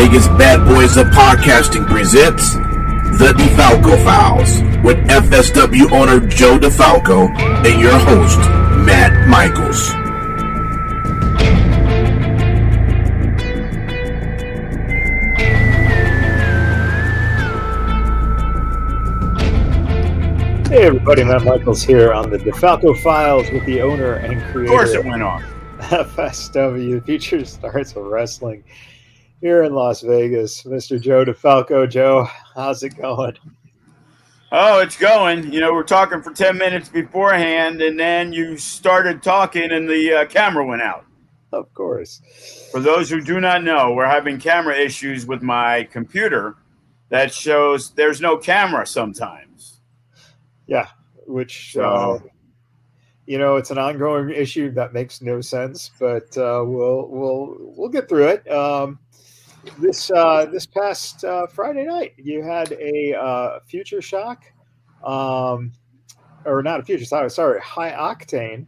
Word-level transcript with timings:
Vegas 0.00 0.28
Bad 0.28 0.66
Boys 0.66 0.96
of 0.96 1.08
Podcasting 1.08 1.86
presents 1.86 2.54
The 2.54 3.34
DeFalco 3.36 4.02
Files 4.02 4.62
with 4.82 4.96
FSW 5.08 5.92
owner 5.92 6.26
Joe 6.26 6.58
DeFalco 6.58 7.28
and 7.66 7.78
your 7.78 7.98
host, 7.98 8.38
Matt 8.86 9.28
Michaels. 9.28 9.88
Hey 20.70 20.86
everybody, 20.86 21.24
Matt 21.24 21.44
Michaels 21.44 21.82
here 21.82 22.14
on 22.14 22.30
the 22.30 22.38
DeFalco 22.38 22.98
Files 23.02 23.50
with 23.50 23.66
the 23.66 23.82
owner 23.82 24.14
and 24.14 24.42
creator. 24.50 24.72
Of 24.72 24.78
course, 24.78 24.92
it 24.94 25.04
went 25.04 25.22
off. 25.22 25.42
FSW, 25.80 26.94
the 26.94 27.00
Future 27.02 27.44
Stars 27.44 27.94
of 27.94 28.06
Wrestling 28.06 28.64
here 29.40 29.62
in 29.64 29.74
Las 29.74 30.02
Vegas. 30.02 30.62
Mr. 30.64 31.00
Joe 31.00 31.24
DeFalco. 31.24 31.88
Joe, 31.88 32.26
how's 32.54 32.82
it 32.82 32.96
going? 32.96 33.36
Oh, 34.52 34.80
it's 34.80 34.96
going. 34.96 35.52
You 35.52 35.60
know, 35.60 35.72
we're 35.72 35.84
talking 35.84 36.22
for 36.22 36.32
10 36.32 36.58
minutes 36.58 36.88
beforehand, 36.88 37.80
and 37.82 37.98
then 37.98 38.32
you 38.32 38.56
started 38.56 39.22
talking, 39.22 39.70
and 39.70 39.88
the 39.88 40.12
uh, 40.12 40.24
camera 40.26 40.64
went 40.66 40.82
out. 40.82 41.06
Of 41.52 41.72
course. 41.74 42.20
For 42.70 42.80
those 42.80 43.08
who 43.10 43.20
do 43.20 43.40
not 43.40 43.62
know, 43.64 43.92
we're 43.92 44.06
having 44.08 44.38
camera 44.38 44.76
issues 44.76 45.26
with 45.26 45.42
my 45.42 45.84
computer 45.84 46.56
that 47.08 47.32
shows 47.32 47.90
there's 47.92 48.20
no 48.20 48.36
camera 48.36 48.86
sometimes. 48.86 49.80
Yeah, 50.66 50.86
which 51.26 51.72
So- 51.72 51.82
uh, 51.82 52.18
you 53.26 53.38
know 53.38 53.54
it's 53.56 53.70
an 53.70 53.78
ongoing 53.78 54.30
issue 54.30 54.72
that 54.72 54.92
makes 54.92 55.22
no 55.22 55.40
sense, 55.40 55.90
but 56.00 56.36
uh, 56.36 56.64
we'll 56.66 57.06
we'll 57.08 57.56
we'll 57.76 57.88
get 57.88 58.08
through 58.08 58.26
it. 58.28 58.50
Um, 58.50 58.98
this 59.78 60.10
uh, 60.10 60.46
this 60.46 60.66
past 60.66 61.24
uh, 61.24 61.46
Friday 61.46 61.84
night, 61.84 62.14
you 62.16 62.42
had 62.42 62.72
a 62.72 63.14
uh, 63.14 63.60
future 63.66 64.02
shock, 64.02 64.44
um, 65.04 65.72
or 66.44 66.62
not 66.62 66.80
a 66.80 66.82
future 66.82 67.04
shock, 67.04 67.30
sorry, 67.30 67.60
high 67.60 67.92
octane. 67.92 68.66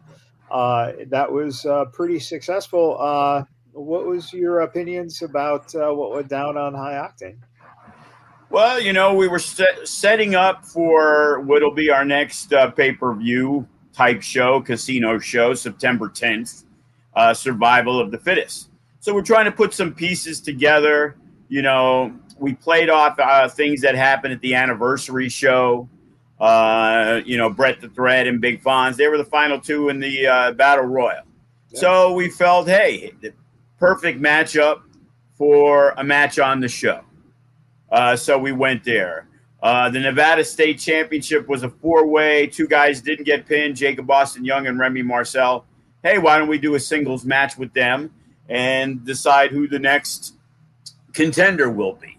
Uh, 0.50 0.92
that 1.08 1.30
was 1.30 1.64
uh, 1.66 1.84
pretty 1.86 2.18
successful. 2.18 2.96
Uh, 3.00 3.44
what 3.72 4.06
was 4.06 4.32
your 4.32 4.60
opinions 4.60 5.22
about 5.22 5.72
what 5.74 6.12
went 6.12 6.28
down 6.28 6.56
on 6.56 6.74
high 6.74 6.94
octane? 6.94 7.38
Well, 8.50 8.78
you 8.78 8.92
know, 8.92 9.14
we 9.14 9.28
were 9.28 9.38
set, 9.38 9.88
setting 9.88 10.34
up 10.34 10.66
for 10.66 11.40
what'll 11.40 11.74
be 11.74 11.90
our 11.90 12.04
next 12.04 12.52
pay 12.76 12.92
per 12.92 13.14
view 13.14 13.66
type 13.92 14.22
show, 14.22 14.60
casino 14.60 15.18
show, 15.18 15.54
September 15.54 16.08
10th, 16.08 16.64
uh, 17.14 17.34
Survival 17.34 18.00
of 18.00 18.10
the 18.10 18.18
Fittest. 18.18 18.68
So 19.02 19.12
we're 19.12 19.22
trying 19.22 19.46
to 19.46 19.52
put 19.52 19.74
some 19.74 19.92
pieces 19.92 20.40
together. 20.40 21.16
You 21.48 21.62
know, 21.62 22.14
we 22.38 22.54
played 22.54 22.88
off 22.88 23.18
uh, 23.18 23.48
things 23.48 23.80
that 23.80 23.96
happened 23.96 24.32
at 24.32 24.40
the 24.42 24.54
anniversary 24.54 25.28
show. 25.28 25.88
Uh, 26.38 27.20
you 27.26 27.36
know, 27.36 27.50
Brett 27.50 27.80
the 27.80 27.88
Thread 27.88 28.28
and 28.28 28.40
Big 28.40 28.62
Fonz, 28.62 28.94
they 28.94 29.08
were 29.08 29.18
the 29.18 29.24
final 29.24 29.60
two 29.60 29.88
in 29.88 29.98
the 29.98 30.28
uh, 30.28 30.52
Battle 30.52 30.84
Royal. 30.84 31.24
So 31.74 32.12
we 32.12 32.30
felt, 32.30 32.68
hey, 32.68 33.12
the 33.20 33.34
perfect 33.76 34.22
matchup 34.22 34.82
for 35.36 35.94
a 35.96 36.04
match 36.04 36.38
on 36.38 36.60
the 36.60 36.68
show. 36.68 37.00
Uh, 37.90 38.14
so 38.14 38.38
we 38.38 38.52
went 38.52 38.84
there. 38.84 39.26
Uh, 39.64 39.90
the 39.90 39.98
Nevada 39.98 40.44
State 40.44 40.78
Championship 40.78 41.48
was 41.48 41.64
a 41.64 41.70
four 41.70 42.06
way. 42.06 42.46
Two 42.46 42.68
guys 42.68 43.00
didn't 43.00 43.24
get 43.24 43.46
pinned 43.46 43.74
Jacob 43.74 44.08
Austin 44.08 44.44
Young 44.44 44.68
and 44.68 44.78
Remy 44.78 45.02
Marcel. 45.02 45.64
Hey, 46.04 46.18
why 46.18 46.38
don't 46.38 46.48
we 46.48 46.58
do 46.58 46.76
a 46.76 46.80
singles 46.80 47.24
match 47.24 47.58
with 47.58 47.72
them 47.72 48.12
and 48.52 49.02
decide 49.06 49.50
who 49.50 49.66
the 49.66 49.78
next 49.78 50.34
contender 51.14 51.70
will 51.70 51.94
be? 51.94 52.18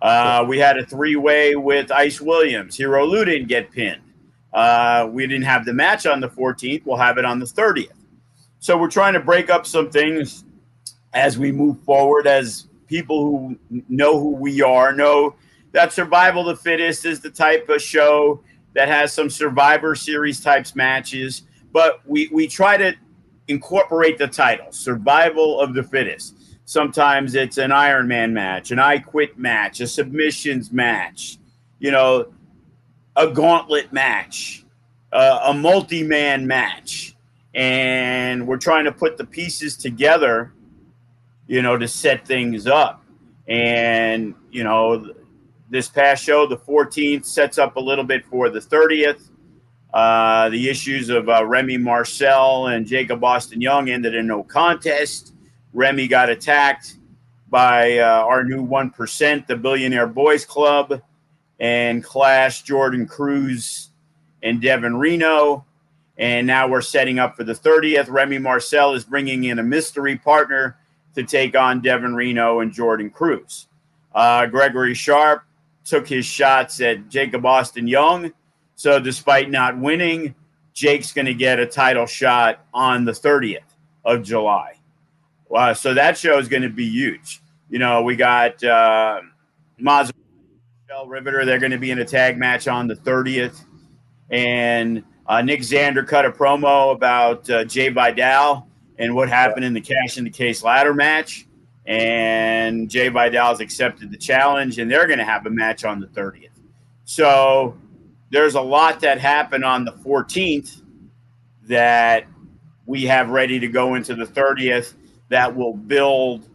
Uh, 0.00 0.44
we 0.48 0.58
had 0.58 0.78
a 0.78 0.86
three 0.86 1.16
way 1.16 1.56
with 1.56 1.90
Ice 1.90 2.20
Williams. 2.20 2.76
Hero 2.76 3.04
Lou 3.04 3.24
didn't 3.24 3.48
get 3.48 3.70
pinned. 3.72 4.00
Uh, 4.52 5.08
we 5.10 5.26
didn't 5.26 5.44
have 5.44 5.64
the 5.64 5.72
match 5.72 6.06
on 6.06 6.20
the 6.20 6.28
14th. 6.28 6.86
We'll 6.86 6.96
have 6.96 7.18
it 7.18 7.24
on 7.24 7.40
the 7.40 7.46
30th. 7.46 7.88
So 8.60 8.78
we're 8.78 8.90
trying 8.90 9.14
to 9.14 9.20
break 9.20 9.50
up 9.50 9.66
some 9.66 9.90
things 9.90 10.44
as 11.14 11.36
we 11.36 11.50
move 11.50 11.80
forward 11.80 12.28
as 12.28 12.68
people 12.86 13.24
who 13.24 13.58
know 13.88 14.20
who 14.20 14.30
we 14.30 14.62
are 14.62 14.92
know 14.92 15.34
that 15.72 15.92
survival 15.92 16.44
the 16.44 16.56
fittest 16.56 17.04
is 17.06 17.20
the 17.20 17.30
type 17.30 17.68
of 17.68 17.80
show 17.80 18.42
that 18.74 18.88
has 18.88 19.12
some 19.12 19.30
survivor 19.30 19.94
series 19.94 20.40
types 20.40 20.76
matches 20.76 21.42
but 21.72 22.00
we 22.06 22.28
we 22.32 22.46
try 22.46 22.76
to 22.76 22.94
incorporate 23.48 24.18
the 24.18 24.26
title 24.26 24.70
survival 24.70 25.60
of 25.60 25.74
the 25.74 25.82
fittest 25.82 26.36
sometimes 26.64 27.34
it's 27.34 27.58
an 27.58 27.72
iron 27.72 28.06
man 28.06 28.32
match 28.32 28.70
an 28.70 28.78
i 28.78 28.98
quit 28.98 29.36
match 29.38 29.80
a 29.80 29.86
submissions 29.86 30.72
match 30.72 31.38
you 31.78 31.90
know 31.90 32.32
a 33.16 33.28
gauntlet 33.28 33.92
match 33.92 34.64
uh, 35.12 35.40
a 35.44 35.54
multi-man 35.54 36.46
match 36.46 37.14
and 37.54 38.46
we're 38.46 38.56
trying 38.56 38.84
to 38.84 38.92
put 38.92 39.16
the 39.18 39.26
pieces 39.26 39.76
together 39.76 40.52
you 41.52 41.60
know, 41.60 41.76
to 41.76 41.86
set 41.86 42.26
things 42.26 42.66
up. 42.66 43.04
And, 43.46 44.34
you 44.50 44.64
know, 44.64 45.12
this 45.68 45.86
past 45.86 46.24
show, 46.24 46.46
the 46.46 46.56
14th, 46.56 47.26
sets 47.26 47.58
up 47.58 47.76
a 47.76 47.80
little 47.80 48.04
bit 48.04 48.24
for 48.24 48.48
the 48.48 48.58
30th. 48.58 49.28
Uh, 49.92 50.48
the 50.48 50.68
issues 50.68 51.10
of 51.10 51.28
uh, 51.28 51.44
Remy 51.44 51.76
Marcel 51.76 52.68
and 52.68 52.86
Jacob 52.86 53.22
Austin 53.22 53.60
Young 53.60 53.90
ended 53.90 54.14
in 54.14 54.26
no 54.26 54.42
contest. 54.42 55.34
Remy 55.74 56.08
got 56.08 56.30
attacked 56.30 56.96
by 57.50 57.98
uh, 57.98 58.24
our 58.24 58.44
new 58.44 58.66
1%, 58.66 59.46
the 59.46 59.56
Billionaire 59.56 60.06
Boys 60.06 60.46
Club, 60.46 61.02
and 61.60 62.02
Class 62.02 62.62
Jordan 62.62 63.06
Cruz 63.06 63.90
and 64.42 64.60
Devin 64.60 64.96
Reno. 64.96 65.66
And 66.16 66.46
now 66.46 66.68
we're 66.68 66.80
setting 66.80 67.18
up 67.18 67.36
for 67.36 67.44
the 67.44 67.54
30th. 67.54 68.10
Remy 68.10 68.38
Marcel 68.38 68.94
is 68.94 69.04
bringing 69.04 69.44
in 69.44 69.58
a 69.58 69.62
mystery 69.62 70.16
partner 70.16 70.78
to 71.14 71.22
take 71.24 71.56
on 71.56 71.82
Devin 71.82 72.14
Reno 72.14 72.60
and 72.60 72.72
Jordan 72.72 73.10
Cruz. 73.10 73.66
Uh, 74.14 74.46
Gregory 74.46 74.94
Sharp 74.94 75.44
took 75.84 76.08
his 76.08 76.24
shots 76.24 76.80
at 76.80 77.08
Jacob 77.08 77.44
Austin 77.44 77.86
Young. 77.86 78.32
So, 78.82 78.98
despite 78.98 79.48
not 79.48 79.78
winning, 79.78 80.34
Jake's 80.72 81.12
going 81.12 81.26
to 81.26 81.34
get 81.34 81.60
a 81.60 81.66
title 81.66 82.04
shot 82.04 82.66
on 82.74 83.04
the 83.04 83.12
30th 83.12 83.60
of 84.04 84.24
July. 84.24 84.72
Wow, 85.48 85.72
so 85.74 85.94
that 85.94 86.18
show 86.18 86.36
is 86.36 86.48
going 86.48 86.64
to 86.64 86.68
be 86.68 86.88
huge. 86.88 87.42
You 87.70 87.78
know, 87.78 88.02
we 88.02 88.16
got 88.16 88.54
uh, 88.64 89.20
Maz 89.80 90.10
Michelle 90.88 91.06
Riveter. 91.06 91.44
They're 91.44 91.60
going 91.60 91.70
to 91.70 91.78
be 91.78 91.92
in 91.92 92.00
a 92.00 92.04
tag 92.04 92.36
match 92.36 92.66
on 92.66 92.88
the 92.88 92.96
30th. 92.96 93.64
And 94.30 95.04
uh, 95.28 95.42
Nick 95.42 95.60
Xander 95.60 96.04
cut 96.04 96.24
a 96.24 96.32
promo 96.32 96.92
about 96.92 97.48
uh, 97.48 97.64
Jay 97.64 97.88
Vidal 97.88 98.66
and 98.98 99.14
what 99.14 99.28
happened 99.28 99.64
in 99.64 99.74
the 99.74 99.80
cash 99.80 100.18
in 100.18 100.24
the 100.24 100.30
case 100.30 100.64
ladder 100.64 100.92
match. 100.92 101.46
And 101.86 102.90
Jay 102.90 103.10
Vidal's 103.10 103.60
accepted 103.60 104.10
the 104.10 104.18
challenge, 104.18 104.80
and 104.80 104.90
they're 104.90 105.06
going 105.06 105.20
to 105.20 105.24
have 105.24 105.46
a 105.46 105.50
match 105.50 105.84
on 105.84 106.00
the 106.00 106.08
30th. 106.08 106.48
So 107.04 107.76
there's 108.32 108.54
a 108.54 108.60
lot 108.60 109.00
that 109.00 109.20
happened 109.20 109.62
on 109.62 109.84
the 109.84 109.92
14th 109.92 110.80
that 111.68 112.26
we 112.86 113.04
have 113.04 113.28
ready 113.28 113.60
to 113.60 113.68
go 113.68 113.94
into 113.94 114.14
the 114.14 114.24
30th 114.24 114.94
that 115.28 115.54
will 115.54 115.74
build 115.74 116.48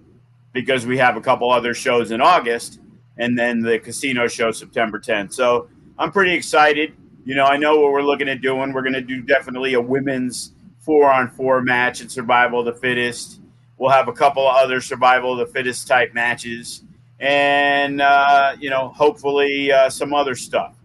because 0.53 0.87
we 0.87 0.97
have 0.97 1.17
a 1.17 1.21
couple 1.21 1.51
other 1.51 1.75
shows 1.75 2.09
in 2.09 2.19
August 2.19 2.79
and 3.17 3.37
then 3.37 3.61
the 3.61 3.77
casino 3.77 4.27
show 4.27 4.51
September 4.51 4.99
10th. 4.99 5.33
So 5.33 5.69
I'm 5.99 6.11
pretty 6.11 6.33
excited. 6.33 6.95
You 7.25 7.35
know, 7.35 7.45
I 7.45 7.57
know 7.57 7.79
what 7.79 7.91
we're 7.91 8.01
looking 8.01 8.27
at 8.27 8.41
doing. 8.41 8.73
We're 8.73 8.81
going 8.81 8.93
to 8.93 9.01
do 9.01 9.21
definitely 9.21 9.75
a 9.75 9.81
women's 9.81 10.53
four 10.79 11.11
on 11.11 11.29
four 11.29 11.61
match 11.61 12.01
in 12.01 12.09
Survival 12.09 12.61
of 12.61 12.65
the 12.65 12.73
Fittest. 12.73 13.39
We'll 13.77 13.91
have 13.91 14.07
a 14.07 14.13
couple 14.13 14.47
of 14.47 14.55
other 14.55 14.81
Survival 14.81 15.33
of 15.39 15.45
the 15.45 15.53
Fittest 15.53 15.87
type 15.87 16.13
matches, 16.13 16.83
and 17.19 18.01
uh, 18.01 18.55
you 18.59 18.71
know, 18.71 18.89
hopefully 18.89 19.71
uh, 19.71 19.89
some 19.89 20.13
other 20.13 20.33
stuff. 20.33 20.76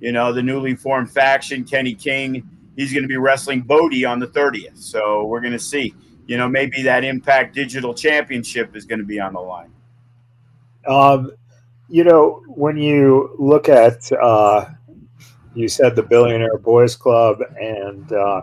You 0.00 0.12
know, 0.12 0.32
the 0.32 0.42
newly 0.42 0.76
formed 0.76 1.10
faction, 1.10 1.64
Kenny 1.64 1.94
King, 1.94 2.48
he's 2.76 2.92
going 2.92 3.02
to 3.02 3.08
be 3.08 3.16
wrestling 3.16 3.62
Bodie 3.62 4.04
on 4.04 4.18
the 4.18 4.28
30th. 4.28 4.78
So 4.78 5.24
we're 5.24 5.40
going 5.40 5.52
to 5.52 5.58
see. 5.58 5.94
You 6.26 6.36
know, 6.36 6.48
maybe 6.48 6.82
that 6.82 7.04
Impact 7.04 7.54
Digital 7.54 7.94
Championship 7.94 8.76
is 8.76 8.84
going 8.84 8.98
to 8.98 9.04
be 9.04 9.18
on 9.18 9.32
the 9.32 9.40
line. 9.40 9.72
Um, 10.86 11.32
you 11.88 12.04
know, 12.04 12.42
when 12.46 12.76
you 12.76 13.34
look 13.38 13.68
at, 13.68 14.12
uh, 14.12 14.66
you 15.54 15.68
said 15.68 15.96
the 15.96 16.02
Billionaire 16.02 16.58
Boys 16.58 16.94
Club 16.94 17.40
and 17.58 18.12
uh, 18.12 18.42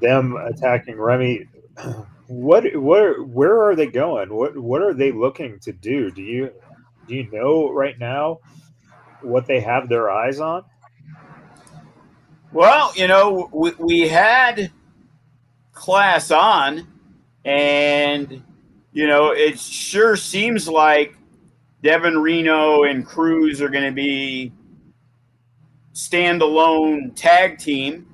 them 0.00 0.36
attacking 0.36 0.98
Remy. 0.98 1.46
What, 2.28 2.64
what, 2.74 3.28
where 3.28 3.62
are 3.62 3.76
they 3.76 3.86
going? 3.86 4.34
What, 4.34 4.58
what 4.58 4.82
are 4.82 4.92
they 4.92 5.12
looking 5.12 5.60
to 5.60 5.70
do? 5.70 6.10
Do 6.10 6.22
you, 6.22 6.50
do 7.06 7.14
you 7.14 7.30
know 7.30 7.70
right 7.70 7.96
now 8.00 8.40
what 9.22 9.46
they 9.46 9.60
have 9.60 9.88
their 9.88 10.10
eyes 10.10 10.40
on? 10.40 10.64
Well, 12.52 12.92
you 12.96 13.08
know, 13.08 13.50
we, 13.52 13.72
we 13.78 14.00
had 14.08 14.70
class 15.72 16.30
on, 16.30 16.86
and 17.44 18.42
you 18.92 19.06
know, 19.06 19.32
it 19.32 19.58
sure 19.58 20.16
seems 20.16 20.68
like 20.68 21.16
Devin 21.82 22.18
Reno 22.18 22.84
and 22.84 23.04
Cruz 23.06 23.60
are 23.60 23.68
going 23.68 23.84
to 23.84 23.92
be 23.92 24.52
standalone 25.92 27.14
tag 27.14 27.58
team, 27.58 28.06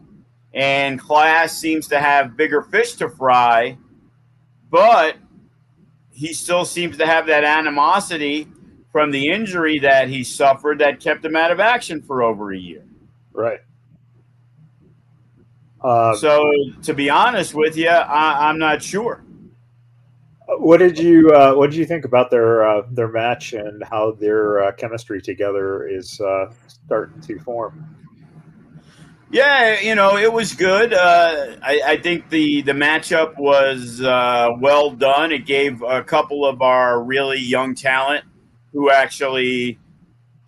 and 0.52 0.98
Class 0.98 1.56
seems 1.56 1.88
to 1.88 2.00
have 2.00 2.36
bigger 2.36 2.62
fish 2.62 2.94
to 2.94 3.08
fry, 3.08 3.78
but 4.70 5.16
he 6.10 6.32
still 6.32 6.64
seems 6.64 6.98
to 6.98 7.06
have 7.06 7.26
that 7.26 7.44
animosity 7.44 8.48
from 8.92 9.10
the 9.10 9.28
injury 9.28 9.78
that 9.78 10.08
he 10.08 10.22
suffered 10.22 10.78
that 10.78 11.00
kept 11.00 11.24
him 11.24 11.34
out 11.34 11.50
of 11.50 11.58
action 11.58 12.02
for 12.02 12.22
over 12.22 12.52
a 12.52 12.58
year. 12.58 12.84
Right. 13.32 13.60
Um, 15.82 16.14
so, 16.16 16.52
to 16.82 16.94
be 16.94 17.10
honest 17.10 17.54
with 17.54 17.76
you, 17.76 17.88
I, 17.88 18.48
am 18.50 18.58
not 18.58 18.82
sure. 18.82 19.24
What 20.46 20.76
did 20.76 20.98
you 20.98 21.30
uh, 21.30 21.54
What 21.54 21.70
did 21.70 21.76
you 21.76 21.86
think 21.86 22.04
about 22.04 22.30
their 22.30 22.68
uh, 22.68 22.82
their 22.90 23.08
match 23.08 23.52
and 23.54 23.82
how 23.82 24.12
their 24.12 24.62
uh, 24.62 24.72
chemistry 24.72 25.20
together 25.20 25.88
is 25.88 26.20
uh, 26.20 26.52
starting 26.68 27.20
to 27.22 27.38
form? 27.40 27.96
Yeah, 29.32 29.80
you 29.80 29.94
know, 29.94 30.18
it 30.18 30.30
was 30.30 30.54
good. 30.54 30.92
Uh, 30.92 31.56
I, 31.62 31.80
I, 31.86 31.96
think 31.96 32.28
the 32.28 32.60
the 32.62 32.72
matchup 32.72 33.38
was 33.38 34.02
uh, 34.02 34.50
well 34.60 34.90
done. 34.90 35.32
It 35.32 35.46
gave 35.46 35.80
a 35.82 36.04
couple 36.04 36.44
of 36.44 36.60
our 36.60 37.02
really 37.02 37.40
young 37.40 37.74
talent 37.74 38.26
who 38.72 38.90
actually 38.90 39.78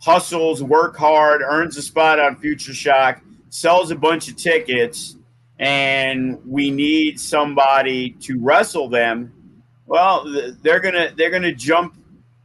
hustles, 0.00 0.62
work 0.62 0.96
hard, 0.96 1.42
earns 1.42 1.76
a 1.76 1.82
spot 1.82 2.20
on 2.20 2.36
Future 2.36 2.74
Shock, 2.74 3.22
sells 3.48 3.90
a 3.90 3.96
bunch 3.96 4.28
of 4.28 4.36
tickets, 4.36 5.16
and 5.58 6.38
we 6.46 6.70
need 6.70 7.20
somebody 7.20 8.10
to 8.20 8.38
wrestle 8.40 8.88
them. 8.88 9.32
Well, 9.86 10.24
they're 10.62 10.80
gonna 10.80 11.12
they're 11.16 11.30
gonna 11.30 11.54
jump 11.54 11.96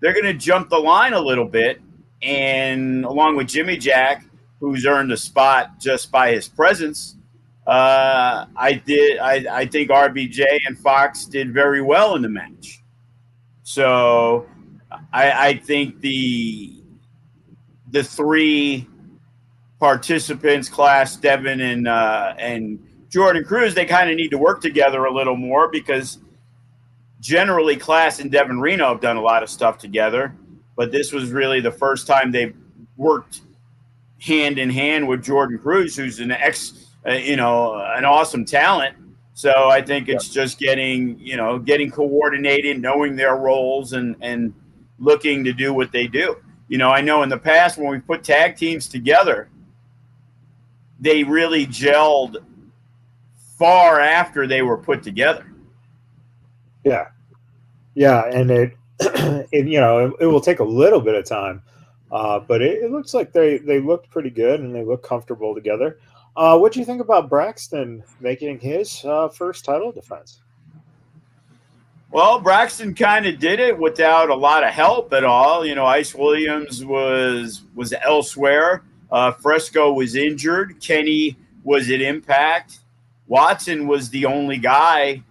they're 0.02 0.14
gonna 0.14 0.34
jump 0.34 0.70
the 0.70 0.80
line 0.80 1.14
a 1.14 1.20
little 1.20 1.46
bit, 1.46 1.82
and 2.22 3.06
along 3.06 3.38
with 3.38 3.48
Jimmy 3.48 3.78
Jack, 3.78 4.26
who's 4.60 4.86
earned 4.86 5.12
a 5.12 5.18
spot 5.18 5.80
just 5.80 6.12
by 6.12 6.32
his 6.32 6.48
presence. 6.48 7.16
Uh, 7.66 8.46
I 8.56 8.74
did. 8.74 9.20
I, 9.20 9.46
I 9.52 9.66
think 9.66 9.90
RBJ 9.90 10.44
and 10.66 10.78
Fox 10.78 11.26
did 11.26 11.54
very 11.54 11.82
well 11.82 12.16
in 12.16 12.22
the 12.22 12.30
match. 12.30 12.82
So 13.64 14.48
I, 15.14 15.50
I 15.50 15.58
think 15.58 16.02
the 16.02 16.76
the 17.92 18.04
three 18.04 18.88
participants, 19.80 20.70
class 20.70 21.16
Devin 21.16 21.62
and 21.62 21.88
uh, 21.88 22.34
and 22.38 22.80
Jordan 23.10 23.44
Cruz, 23.44 23.74
they 23.74 23.86
kind 23.86 24.10
of 24.10 24.16
need 24.16 24.30
to 24.30 24.38
work 24.38 24.62
together 24.62 25.06
a 25.06 25.14
little 25.14 25.36
more 25.36 25.70
because 25.70 26.20
generally 27.20 27.76
class 27.76 28.20
and 28.20 28.32
Devin 28.32 28.60
Reno 28.60 28.90
have 28.90 29.02
done 29.02 29.18
a 29.18 29.22
lot 29.22 29.44
of 29.44 29.50
stuff 29.50 29.78
together, 29.78 30.34
but 30.76 30.92
this 30.92 31.12
was 31.12 31.32
really 31.32 31.60
the 31.60 31.72
first 31.72 32.08
time 32.08 32.32
they've 32.32 32.56
worked 32.98 33.42
hand 34.20 34.60
in 34.60 34.70
hand 34.70 35.08
with 35.08 35.24
Jordan 35.24 35.58
Cruz, 35.58 35.96
who's 35.96 36.20
an 36.20 36.32
ex, 36.32 36.88
uh, 37.08 37.14
you 37.14 37.36
know, 37.36 37.76
an 37.76 38.06
awesome 38.06 38.46
talent. 38.46 38.96
So 39.34 39.70
I 39.70 39.82
think 39.82 40.10
it's 40.10 40.28
yeah. 40.28 40.44
just 40.44 40.60
getting, 40.60 41.18
you 41.20 41.38
know, 41.38 41.60
getting 41.60 41.90
coordinated, 41.90 42.82
knowing 42.82 43.16
their 43.16 43.38
roles, 43.38 43.94
and 43.94 44.16
and 44.20 44.54
looking 45.00 45.44
to 45.44 45.54
do 45.54 45.74
what 45.74 45.92
they 45.92 46.08
do. 46.08 46.38
You 46.68 46.78
know, 46.78 46.90
I 46.90 47.02
know 47.02 47.24
in 47.24 47.30
the 47.30 47.38
past 47.38 47.78
when 47.78 47.90
we 47.90 48.00
put 48.00 48.24
tag 48.24 48.56
teams 48.56 48.88
together, 48.88 49.50
they 51.00 51.24
really 51.24 51.66
gelled 51.66 52.38
far 53.58 54.00
after 54.00 54.46
they 54.46 54.62
were 54.62 54.78
put 54.78 55.02
together. 55.02 55.52
Yeah. 56.84 57.08
Yeah. 57.96 58.26
And 58.32 58.52
it, 58.52 58.78
it 59.52 59.68
you 59.68 59.80
know, 59.80 60.06
it, 60.06 60.14
it, 60.22 60.26
will 60.26 60.42
take 60.42 60.60
a 60.60 60.64
little 60.64 61.02
bit 61.02 61.16
of 61.16 61.26
time, 61.26 61.62
uh, 62.12 62.40
but 62.40 62.62
it, 62.62 62.84
it, 62.84 62.92
looks 62.92 63.14
like 63.14 63.32
they, 63.32 63.58
they 63.58 63.80
looked 63.80 64.10
pretty 64.10 64.30
good 64.30 64.60
and 64.60 64.76
they 64.76 64.84
look 64.84 65.04
comfortable 65.04 65.56
together. 65.56 66.00
Uh, 66.36 66.58
what 66.58 66.72
do 66.72 66.80
you 66.80 66.86
think 66.86 67.02
about 67.02 67.30
Braxton 67.30 68.04
making 68.20 68.60
his 68.60 69.04
uh, 69.06 69.28
first 69.30 69.66
title 69.66 69.92
defense? 69.92 70.42
Well, 72.12 72.40
Braxton 72.40 72.96
kind 72.96 73.28
of 73.28 73.38
did 73.38 73.60
it 73.60 73.78
without 73.78 74.32
a 74.32 74.36
lot 74.36 74.64
of 74.64 74.72
help 74.72 75.14
at 75.14 75.24
all. 75.24 75.64
You 75.64 75.76
know, 75.76 75.86
Ice 75.86 76.16
Williams 76.16 76.84
was 76.84 77.62
was 77.76 77.94
elsewhere. 78.04 78.84
Uh, 79.12 79.32
Fresco 79.32 79.94
was 79.94 80.16
injured. 80.16 80.82
Kenny 80.82 81.38
was 81.64 81.90
at 81.92 82.02
Impact. 82.02 82.80
Watson 83.28 83.88
was 83.88 84.10
the 84.10 84.26
only 84.26 84.58
guy 84.58 85.22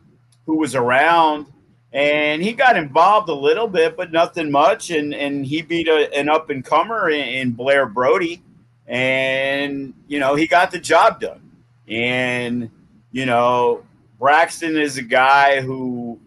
who 0.46 0.56
was 0.56 0.76
around, 0.76 1.46
and 1.92 2.42
he 2.42 2.52
got 2.52 2.76
involved 2.76 3.28
a 3.28 3.34
little 3.34 3.66
bit, 3.66 3.96
but 3.96 4.12
nothing 4.12 4.48
much. 4.48 4.90
And 4.90 5.12
and 5.12 5.44
he 5.44 5.62
beat 5.62 5.88
a, 5.88 6.14
an 6.16 6.28
up 6.28 6.48
and 6.48 6.64
comer 6.64 7.10
in, 7.10 7.28
in 7.28 7.52
Blair 7.52 7.86
Brody, 7.86 8.40
and 8.86 9.94
you 10.06 10.20
know 10.20 10.36
he 10.36 10.46
got 10.46 10.70
the 10.70 10.78
job 10.78 11.20
done. 11.20 11.40
And 11.88 12.70
you 13.10 13.26
know 13.26 13.84
Braxton 14.20 14.76
is 14.78 14.96
a 14.96 15.02
guy 15.02 15.60
who 15.60 16.20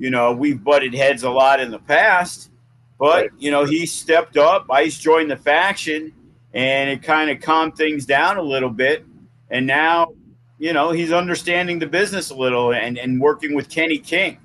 you 0.00 0.08
know, 0.08 0.32
we've 0.32 0.64
butted 0.64 0.94
heads 0.94 1.24
a 1.24 1.30
lot 1.30 1.60
in 1.60 1.70
the 1.70 1.78
past, 1.78 2.50
but 2.98 3.22
right. 3.22 3.30
you 3.38 3.50
know, 3.50 3.66
he 3.66 3.84
stepped 3.84 4.38
up. 4.38 4.66
Ice 4.70 4.98
joined 4.98 5.30
the 5.30 5.36
faction, 5.36 6.12
and 6.54 6.88
it 6.88 7.02
kind 7.02 7.30
of 7.30 7.40
calmed 7.42 7.76
things 7.76 8.06
down 8.06 8.38
a 8.38 8.42
little 8.42 8.70
bit. 8.70 9.04
And 9.50 9.66
now, 9.66 10.14
you 10.58 10.72
know, 10.72 10.90
he's 10.90 11.12
understanding 11.12 11.78
the 11.78 11.86
business 11.86 12.30
a 12.30 12.34
little 12.34 12.72
and 12.72 12.96
and 12.96 13.20
working 13.20 13.54
with 13.54 13.68
Kenny 13.68 13.98
King, 13.98 14.38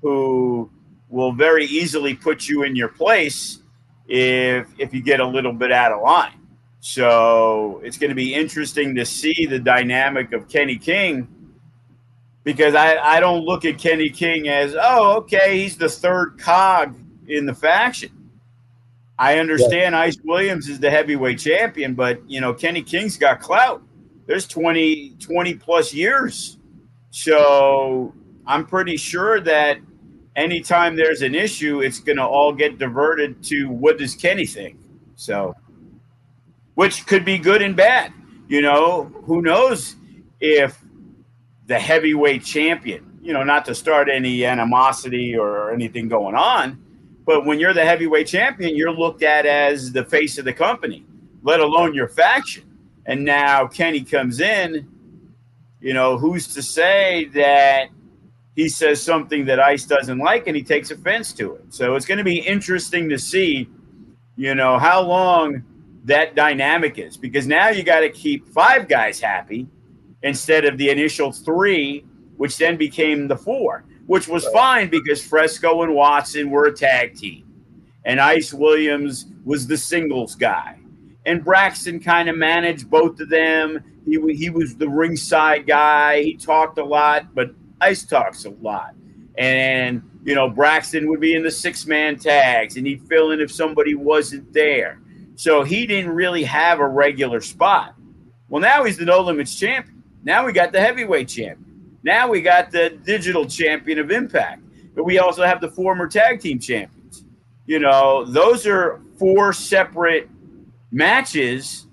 who 0.00 0.70
will 1.10 1.32
very 1.32 1.66
easily 1.66 2.14
put 2.14 2.48
you 2.48 2.62
in 2.62 2.74
your 2.74 2.88
place 2.88 3.58
if 4.08 4.66
if 4.78 4.94
you 4.94 5.02
get 5.02 5.20
a 5.20 5.26
little 5.26 5.52
bit 5.52 5.72
out 5.72 5.92
of 5.92 6.00
line. 6.00 6.40
So 6.80 7.82
it's 7.84 7.98
going 7.98 8.10
to 8.10 8.16
be 8.16 8.32
interesting 8.32 8.94
to 8.94 9.04
see 9.04 9.44
the 9.44 9.58
dynamic 9.58 10.32
of 10.32 10.48
Kenny 10.48 10.76
King 10.76 11.28
because 12.46 12.76
I, 12.76 12.96
I 12.98 13.18
don't 13.18 13.44
look 13.44 13.64
at 13.64 13.76
Kenny 13.76 14.08
King 14.08 14.46
as, 14.46 14.76
oh, 14.80 15.16
okay, 15.16 15.58
he's 15.58 15.76
the 15.76 15.88
third 15.88 16.38
cog 16.38 16.96
in 17.26 17.44
the 17.44 17.52
faction. 17.52 18.30
I 19.18 19.40
understand 19.40 19.94
yeah. 19.94 20.02
Ice 20.02 20.16
Williams 20.22 20.68
is 20.68 20.78
the 20.78 20.88
heavyweight 20.88 21.40
champion, 21.40 21.94
but 21.94 22.20
you 22.30 22.40
know, 22.40 22.54
Kenny 22.54 22.82
King's 22.82 23.18
got 23.18 23.40
clout. 23.40 23.82
There's 24.26 24.46
20, 24.46 25.16
20 25.18 25.54
plus 25.54 25.92
years. 25.92 26.58
So 27.10 28.14
I'm 28.46 28.64
pretty 28.64 28.96
sure 28.96 29.40
that 29.40 29.78
anytime 30.36 30.94
there's 30.94 31.22
an 31.22 31.34
issue, 31.34 31.80
it's 31.80 31.98
going 31.98 32.18
to 32.18 32.24
all 32.24 32.52
get 32.52 32.78
diverted 32.78 33.42
to 33.44 33.68
what 33.70 33.98
does 33.98 34.14
Kenny 34.14 34.46
think? 34.46 34.78
So, 35.16 35.52
which 36.76 37.06
could 37.06 37.24
be 37.24 37.38
good 37.38 37.60
and 37.60 37.74
bad. 37.74 38.12
You 38.46 38.60
know, 38.62 39.06
who 39.24 39.42
knows 39.42 39.96
if 40.38 40.80
the 41.66 41.78
heavyweight 41.78 42.44
champion. 42.44 43.18
You 43.22 43.32
know, 43.32 43.42
not 43.42 43.64
to 43.66 43.74
start 43.74 44.08
any 44.08 44.44
animosity 44.44 45.36
or 45.36 45.72
anything 45.72 46.08
going 46.08 46.36
on, 46.36 46.80
but 47.24 47.44
when 47.44 47.58
you're 47.58 47.74
the 47.74 47.84
heavyweight 47.84 48.28
champion, 48.28 48.76
you're 48.76 48.92
looked 48.92 49.24
at 49.24 49.46
as 49.46 49.92
the 49.92 50.04
face 50.04 50.38
of 50.38 50.44
the 50.44 50.52
company, 50.52 51.04
let 51.42 51.58
alone 51.58 51.92
your 51.92 52.08
faction. 52.08 52.62
And 53.04 53.24
now 53.24 53.66
Kenny 53.66 54.02
comes 54.02 54.40
in, 54.40 54.88
you 55.80 55.92
know, 55.92 56.18
who's 56.18 56.54
to 56.54 56.62
say 56.62 57.24
that 57.34 57.88
he 58.54 58.68
says 58.68 59.02
something 59.02 59.44
that 59.46 59.58
Ice 59.58 59.84
doesn't 59.84 60.18
like 60.18 60.46
and 60.46 60.56
he 60.56 60.62
takes 60.62 60.92
offense 60.92 61.32
to 61.34 61.56
it? 61.56 61.74
So 61.74 61.96
it's 61.96 62.06
going 62.06 62.18
to 62.18 62.24
be 62.24 62.38
interesting 62.38 63.08
to 63.08 63.18
see, 63.18 63.68
you 64.36 64.54
know, 64.54 64.78
how 64.78 65.02
long 65.02 65.64
that 66.04 66.36
dynamic 66.36 66.98
is 66.98 67.16
because 67.16 67.48
now 67.48 67.68
you 67.68 67.82
got 67.82 68.00
to 68.00 68.10
keep 68.10 68.46
five 68.48 68.86
guys 68.86 69.18
happy 69.18 69.66
instead 70.22 70.64
of 70.64 70.78
the 70.78 70.90
initial 70.90 71.32
three, 71.32 72.04
which 72.36 72.58
then 72.58 72.76
became 72.76 73.28
the 73.28 73.36
four, 73.36 73.84
which 74.06 74.28
was 74.28 74.46
fine 74.48 74.88
because 74.88 75.24
Fresco 75.24 75.82
and 75.82 75.94
Watson 75.94 76.50
were 76.50 76.66
a 76.66 76.72
tag 76.72 77.14
team. 77.16 77.44
And 78.04 78.20
Ice 78.20 78.54
Williams 78.54 79.26
was 79.44 79.66
the 79.66 79.76
singles 79.76 80.34
guy. 80.34 80.78
And 81.24 81.44
Braxton 81.44 81.98
kind 81.98 82.28
of 82.28 82.36
managed 82.36 82.88
both 82.88 83.18
of 83.18 83.28
them. 83.28 83.82
He, 84.04 84.20
he 84.34 84.50
was 84.50 84.76
the 84.76 84.88
ringside 84.88 85.66
guy. 85.66 86.22
He 86.22 86.36
talked 86.36 86.78
a 86.78 86.84
lot, 86.84 87.34
but 87.34 87.50
Ice 87.80 88.04
talks 88.04 88.44
a 88.44 88.50
lot. 88.50 88.94
And 89.36 90.02
you 90.26 90.34
know, 90.34 90.48
Braxton 90.48 91.08
would 91.08 91.20
be 91.20 91.34
in 91.34 91.44
the 91.44 91.50
six 91.50 91.86
man 91.86 92.18
tags 92.18 92.76
and 92.76 92.86
he'd 92.86 93.02
fill 93.08 93.30
in 93.30 93.40
if 93.40 93.50
somebody 93.52 93.94
wasn't 93.94 94.52
there. 94.52 95.00
So 95.36 95.62
he 95.62 95.86
didn't 95.86 96.10
really 96.10 96.42
have 96.42 96.80
a 96.80 96.86
regular 96.86 97.40
spot. 97.40 97.94
Well, 98.48 98.60
now 98.60 98.82
he's 98.84 98.96
the 98.96 99.04
no 99.04 99.20
limits 99.20 99.54
champion. 99.54 99.95
Now 100.26 100.44
we 100.44 100.52
got 100.52 100.72
the 100.72 100.80
heavyweight 100.80 101.28
champion. 101.28 101.98
Now 102.02 102.28
we 102.28 102.42
got 102.42 102.72
the 102.72 102.90
digital 103.04 103.46
champion 103.46 104.00
of 104.00 104.10
Impact. 104.10 104.60
But 104.96 105.04
we 105.04 105.20
also 105.20 105.44
have 105.44 105.60
the 105.60 105.70
former 105.70 106.08
tag 106.08 106.40
team 106.40 106.58
champions. 106.58 107.24
You 107.66 107.78
know, 107.78 108.24
those 108.24 108.66
are 108.66 109.00
four 109.18 109.52
separate 109.52 110.28
matches 110.90 111.86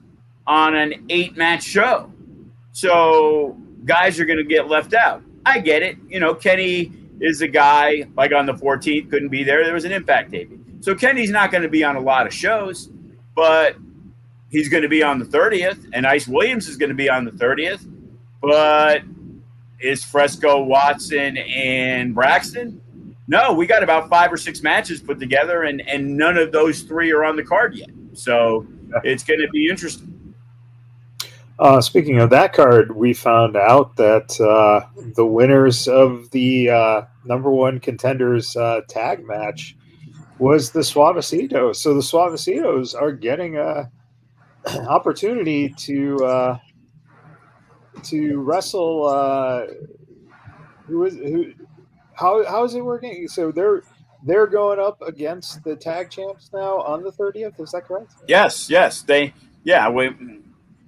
on 0.47 0.75
an 0.75 1.05
eight 1.09 1.37
match 1.37 1.63
show. 1.63 2.11
So 2.71 3.55
guys 3.85 4.19
are 4.19 4.25
going 4.25 4.39
to 4.39 4.43
get 4.43 4.67
left 4.67 4.95
out. 4.95 5.21
I 5.45 5.59
get 5.59 5.83
it. 5.83 5.97
You 6.07 6.19
know, 6.19 6.33
Kenny 6.33 6.91
is 7.21 7.41
a 7.41 7.47
guy 7.47 8.07
like 8.15 8.33
on 8.33 8.47
the 8.47 8.53
14th 8.53 9.11
couldn't 9.11 9.29
be 9.29 9.43
there. 9.43 9.63
There 9.63 9.75
was 9.75 9.85
an 9.85 9.91
impact 9.91 10.31
taping. 10.31 10.79
So 10.79 10.95
Kenny's 10.95 11.29
not 11.29 11.51
going 11.51 11.63
to 11.63 11.69
be 11.69 11.83
on 11.83 11.97
a 11.97 12.01
lot 12.01 12.25
of 12.25 12.33
shows, 12.33 12.89
but 13.35 13.75
he's 14.49 14.69
going 14.69 14.83
to 14.83 14.89
be 14.89 15.03
on 15.03 15.19
the 15.19 15.25
30th, 15.25 15.87
and 15.93 16.07
Ice 16.07 16.27
Williams 16.27 16.67
is 16.67 16.77
going 16.77 16.89
to 16.89 16.95
be 16.95 17.09
on 17.09 17.25
the 17.25 17.31
30th. 17.31 17.87
But 18.43 19.03
is 19.79 20.03
Fresco 20.03 20.62
Watson 20.62 21.38
and 21.38 22.13
Braxton? 22.13 22.81
No, 23.29 23.53
we 23.53 23.65
got 23.65 23.83
about 23.83 24.09
five 24.09 24.33
or 24.33 24.38
six 24.38 24.62
matches 24.62 25.00
put 25.00 25.17
together, 25.17 25.63
and 25.63 25.81
and 25.88 26.17
none 26.17 26.38
of 26.38 26.51
those 26.51 26.81
three 26.81 27.12
are 27.12 27.23
on 27.23 27.38
the 27.38 27.43
card 27.43 27.75
yet. 27.75 27.89
So 28.12 28.67
it's 29.05 29.23
going 29.23 29.39
to 29.39 29.47
be 29.50 29.69
interesting. 29.69 30.35
Uh, 31.57 31.79
speaking 31.79 32.19
of 32.19 32.29
that 32.31 32.51
card, 32.51 32.93
we 32.93 33.13
found 33.13 33.55
out 33.55 33.95
that 33.95 34.38
uh, 34.41 34.85
the 35.15 35.25
winners 35.25 35.88
of 35.88 36.29
the 36.31 36.69
uh, 36.69 37.01
number 37.23 37.50
one 37.50 37.79
contenders 37.79 38.57
uh, 38.57 38.81
tag 38.89 39.25
match 39.25 39.77
was 40.38 40.71
the 40.71 40.81
Suavecitos. 40.81 41.77
So 41.77 41.93
the 41.93 42.01
Suavecitos 42.01 42.93
are 43.00 43.13
getting 43.13 43.57
a 43.57 43.89
opportunity 44.89 45.69
to 45.69 46.17
uh, 46.25 46.57
to 48.03 48.39
wrestle. 48.39 49.07
Uh, 49.07 49.65
who 50.88 51.05
is 51.05 51.15
who? 51.15 51.53
How 52.13 52.45
how 52.45 52.63
is 52.63 52.75
it 52.75 52.83
working? 52.83 53.27
So 53.27 53.51
they're 53.51 53.83
they're 54.25 54.48
going 54.48 54.79
up 54.79 55.01
against 55.01 55.63
the 55.63 55.75
tag 55.75 56.10
champs 56.10 56.50
now 56.53 56.81
on 56.81 57.03
the 57.03 57.12
thirtieth. 57.12 57.60
Is 57.60 57.72
that 57.72 57.86
correct? 57.86 58.13
Yes, 58.27 58.69
yes. 58.69 59.01
They 59.01 59.33
yeah. 59.63 59.89
We 59.89 60.12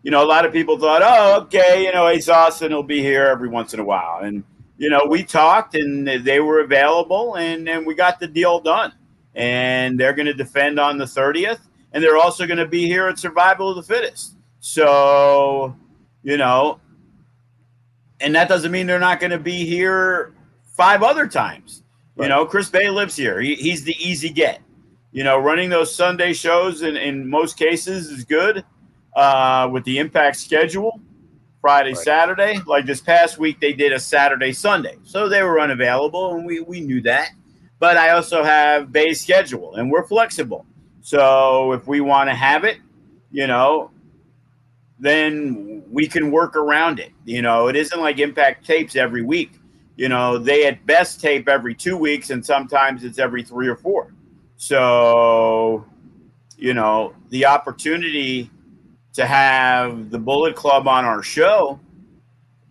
you 0.05 0.11
know, 0.11 0.23
a 0.23 0.29
lot 0.29 0.45
of 0.45 0.53
people 0.53 0.77
thought, 0.77 1.01
oh, 1.03 1.41
okay, 1.45 1.83
you 1.83 1.91
know, 1.91 2.07
Ace 2.07 2.29
Austin 2.29 2.71
will 2.71 2.83
be 2.83 3.01
here 3.01 3.25
every 3.25 3.49
once 3.49 3.73
in 3.73 3.79
a 3.79 3.83
while. 3.83 4.19
And, 4.21 4.43
you 4.77 4.87
know, 4.87 5.07
we 5.09 5.23
talked 5.23 5.73
and 5.73 6.07
they 6.07 6.39
were 6.39 6.61
available 6.61 7.33
and, 7.35 7.67
and 7.67 7.87
we 7.87 7.95
got 7.95 8.19
the 8.19 8.27
deal 8.27 8.59
done. 8.59 8.93
And 9.33 9.99
they're 9.99 10.13
going 10.13 10.27
to 10.27 10.35
defend 10.35 10.79
on 10.79 10.99
the 10.99 11.05
30th. 11.05 11.57
And 11.91 12.03
they're 12.03 12.17
also 12.17 12.45
going 12.45 12.59
to 12.59 12.67
be 12.67 12.85
here 12.85 13.07
at 13.07 13.17
Survival 13.17 13.71
of 13.71 13.77
the 13.77 13.81
Fittest. 13.81 14.35
So, 14.59 15.75
you 16.21 16.37
know, 16.37 16.79
and 18.19 18.35
that 18.35 18.47
doesn't 18.47 18.71
mean 18.71 18.87
they're 18.87 18.99
not 18.99 19.19
going 19.19 19.31
to 19.31 19.39
be 19.39 19.65
here 19.65 20.33
five 20.75 21.03
other 21.03 21.27
times. 21.27 21.83
Right. 22.15 22.25
You 22.25 22.29
know, 22.29 22.45
Chris 22.45 22.69
Bey 22.69 22.89
lives 22.89 23.15
here. 23.15 23.39
He, 23.41 23.55
he's 23.55 23.83
the 23.83 23.95
easy 23.99 24.29
get. 24.29 24.61
You 25.11 25.23
know, 25.23 25.37
running 25.37 25.69
those 25.69 25.93
Sunday 25.93 26.33
shows 26.33 26.81
in, 26.81 26.97
in 26.97 27.29
most 27.29 27.57
cases 27.57 28.09
is 28.09 28.25
good 28.25 28.65
uh, 29.15 29.69
with 29.71 29.83
the 29.85 29.99
impact 29.99 30.37
schedule 30.37 30.99
Friday, 31.61 31.93
right. 31.93 31.97
Saturday. 31.97 32.59
Like 32.65 32.85
this 32.85 33.01
past 33.01 33.37
week, 33.37 33.59
they 33.59 33.73
did 33.73 33.91
a 33.91 33.99
Saturday, 33.99 34.51
Sunday. 34.53 34.97
So 35.03 35.29
they 35.29 35.41
were 35.41 35.59
unavailable, 35.59 36.35
and 36.35 36.45
we, 36.45 36.59
we 36.59 36.81
knew 36.81 37.01
that. 37.01 37.29
But 37.79 37.97
I 37.97 38.11
also 38.11 38.43
have 38.43 38.91
base 38.91 39.21
schedule, 39.21 39.75
and 39.75 39.91
we're 39.91 40.05
flexible. 40.05 40.65
So 41.01 41.73
if 41.73 41.87
we 41.87 42.01
want 42.01 42.29
to 42.29 42.35
have 42.35 42.63
it, 42.63 42.77
you 43.31 43.47
know, 43.47 43.91
then 44.99 45.74
we 45.95 46.09
can 46.09 46.29
work 46.29 46.57
around 46.57 46.99
it. 46.99 47.13
You 47.23 47.41
know, 47.41 47.69
it 47.69 47.77
isn't 47.77 48.01
like 48.01 48.19
impact 48.19 48.65
tapes 48.65 48.97
every 48.97 49.21
week. 49.21 49.53
You 49.95 50.09
know, 50.09 50.37
they 50.37 50.65
at 50.65 50.85
best 50.85 51.21
tape 51.21 51.47
every 51.47 51.73
two 51.73 51.95
weeks, 51.95 52.31
and 52.31 52.45
sometimes 52.45 53.05
it's 53.05 53.17
every 53.17 53.43
three 53.43 53.69
or 53.69 53.77
four. 53.77 54.13
So, 54.57 55.85
you 56.57 56.73
know, 56.73 57.15
the 57.29 57.45
opportunity 57.45 58.51
to 59.13 59.25
have 59.25 60.09
the 60.09 60.19
Bullet 60.19 60.53
Club 60.57 60.85
on 60.85 61.05
our 61.05 61.23
show, 61.23 61.79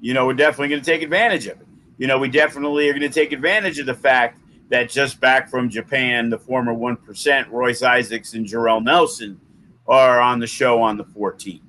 you 0.01 0.13
know, 0.13 0.27
we're 0.27 0.35
definitely 0.35 0.69
going 0.69 0.83
to 0.83 0.87
take 0.91 1.01
advantage 1.01 1.47
of 1.47 1.59
it. 1.59 1.67
You 1.97 2.07
know, 2.07 2.19
we 2.19 2.29
definitely 2.29 2.91
are 2.91 2.93
going 2.93 3.01
to 3.01 3.09
take 3.09 3.33
advantage 3.33 3.79
of 3.79 3.87
the 3.87 3.95
fact 3.95 4.39
that 4.69 4.91
just 4.91 5.19
back 5.19 5.49
from 5.49 5.71
Japan, 5.71 6.29
the 6.29 6.39
former 6.39 6.75
1%, 6.75 7.51
Royce 7.51 7.83
Isaacs 7.83 8.35
and 8.35 8.45
Jorel 8.45 8.85
Nelson 8.85 9.41
are 9.87 10.21
on 10.21 10.41
the 10.41 10.47
show 10.47 10.83
on 10.83 10.99
the 10.99 11.05
14th. 11.05 11.63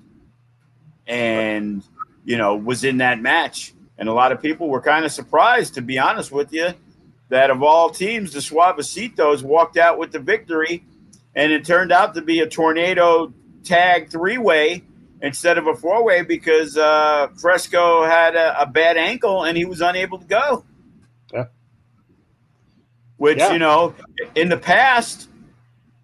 And, 1.08 1.84
you 2.24 2.38
know, 2.38 2.56
was 2.56 2.84
in 2.84 2.98
that 2.98 3.22
match. 3.22 3.74
And 3.98 4.10
a 4.10 4.14
lot 4.14 4.32
of 4.32 4.42
people 4.42 4.68
were 4.68 4.82
kind 4.82 5.06
of 5.06 5.12
surprised, 5.12 5.76
to 5.76 5.82
be 5.82 6.00
honest 6.00 6.32
with 6.32 6.52
you, 6.52 6.74
that 7.30 7.50
of 7.50 7.64
all 7.64 7.90
teams, 7.90 8.34
the 8.34 8.40
Suavecitos 8.40 9.44
walked 9.44 9.78
out 9.78 9.98
with 9.98 10.12
the 10.12 10.20
victory. 10.20 10.84
And 11.36 11.52
it 11.52 11.66
turned 11.66 11.92
out 11.92 12.14
to 12.16 12.22
be 12.22 12.40
a 12.40 12.48
tornado 12.48 13.34
tag 13.64 14.10
three 14.10 14.38
way 14.38 14.84
instead 15.22 15.58
of 15.58 15.68
a 15.68 15.76
four 15.76 16.04
way 16.04 16.22
because 16.22 16.78
uh, 16.78 17.28
Fresco 17.36 18.06
had 18.06 18.36
a, 18.36 18.62
a, 18.62 18.66
bad 18.66 18.96
ankle 18.96 19.44
and 19.44 19.58
he 19.58 19.66
was 19.66 19.82
unable 19.82 20.20
to 20.20 20.26
go. 20.26 20.66
Yeah. 21.34 21.46
Which, 23.18 23.40
yeah. 23.40 23.54
you 23.54 23.60
know, 23.60 23.96
in 24.36 24.50
the 24.50 24.58
past, 24.58 25.30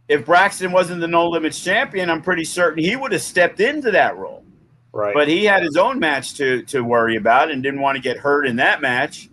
if 0.07 0.25
Braxton 0.25 0.71
wasn't 0.71 1.01
the 1.01 1.07
no 1.07 1.29
limits 1.29 1.63
champion, 1.63 2.09
I'm 2.09 2.21
pretty 2.21 2.43
certain 2.43 2.83
he 2.83 2.95
would 2.95 3.11
have 3.11 3.21
stepped 3.21 3.59
into 3.59 3.91
that 3.91 4.17
role. 4.17 4.43
Right. 4.93 5.13
But 5.13 5.27
he 5.27 5.45
had 5.45 5.63
his 5.63 5.77
own 5.77 5.99
match 5.99 6.33
to 6.35 6.63
to 6.63 6.81
worry 6.83 7.15
about 7.15 7.49
and 7.49 7.63
didn't 7.63 7.79
want 7.81 7.95
to 7.95 8.01
get 8.01 8.17
hurt 8.17 8.45
in 8.45 8.57
that 8.57 8.81
match 8.81 9.29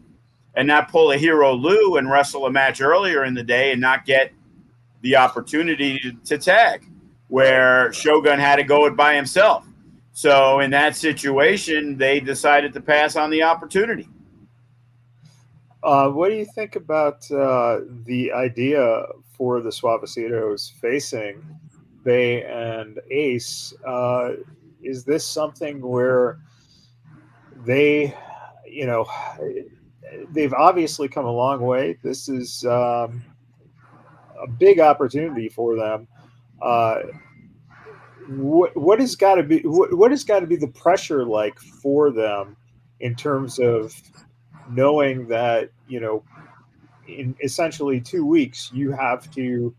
and 0.54 0.66
not 0.66 0.90
pull 0.90 1.12
a 1.12 1.16
hero 1.16 1.52
Lou 1.52 1.96
and 1.96 2.10
wrestle 2.10 2.46
a 2.46 2.50
match 2.50 2.80
earlier 2.80 3.24
in 3.24 3.34
the 3.34 3.44
day 3.44 3.72
and 3.72 3.80
not 3.80 4.04
get 4.04 4.32
the 5.02 5.16
opportunity 5.16 6.16
to, 6.24 6.38
tag 6.38 6.84
where 7.28 7.92
Shogun 7.92 8.40
had 8.40 8.56
to 8.56 8.64
go 8.64 8.86
it 8.86 8.96
by 8.96 9.14
himself. 9.14 9.64
So 10.12 10.58
in 10.58 10.70
that 10.72 10.96
situation, 10.96 11.96
they 11.96 12.18
decided 12.18 12.72
to 12.72 12.80
pass 12.80 13.14
on 13.14 13.30
the 13.30 13.42
opportunity. 13.44 14.08
Uh, 15.84 16.08
what 16.08 16.30
do 16.30 16.34
you 16.34 16.44
think 16.44 16.74
about 16.74 17.30
uh, 17.30 17.80
the 18.04 18.32
idea 18.32 19.04
for 19.36 19.60
the 19.60 19.70
Suavecitos 19.70 20.72
facing 20.80 21.40
Bey 22.02 22.42
and 22.42 22.98
Ace? 23.10 23.72
Uh, 23.86 24.32
is 24.82 25.04
this 25.04 25.26
something 25.26 25.80
where 25.80 26.38
they, 27.64 28.14
you 28.66 28.87
know, 28.87 29.06
they've 30.30 30.54
obviously 30.54 31.08
come 31.08 31.26
a 31.26 31.32
long 31.32 31.61
way. 31.61 31.99
This 32.02 32.28
is 32.28 32.64
um, 32.64 33.23
a 34.40 34.49
big 34.49 34.80
opportunity 34.80 35.49
for 35.49 35.76
them 35.76 36.08
uh, 36.61 37.00
what 38.28 38.76
what 38.76 39.00
has 39.00 39.16
got 39.16 39.37
to 39.37 39.42
be 39.42 39.61
what, 39.61 39.97
what 39.97 40.11
has 40.11 40.25
got 40.25 40.40
to 40.40 40.47
be 40.47 40.56
the 40.56 40.68
pressure 40.68 41.25
like 41.25 41.58
for 41.58 42.11
them 42.11 42.56
in 43.00 43.14
terms 43.14 43.58
of 43.58 43.94
knowing 44.70 45.26
that 45.28 45.70
you 45.87 46.00
know 46.00 46.23
in 47.06 47.35
essentially 47.42 48.00
two 48.00 48.26
weeks 48.26 48.70
you 48.73 48.90
have 48.92 49.30
to 49.30 49.75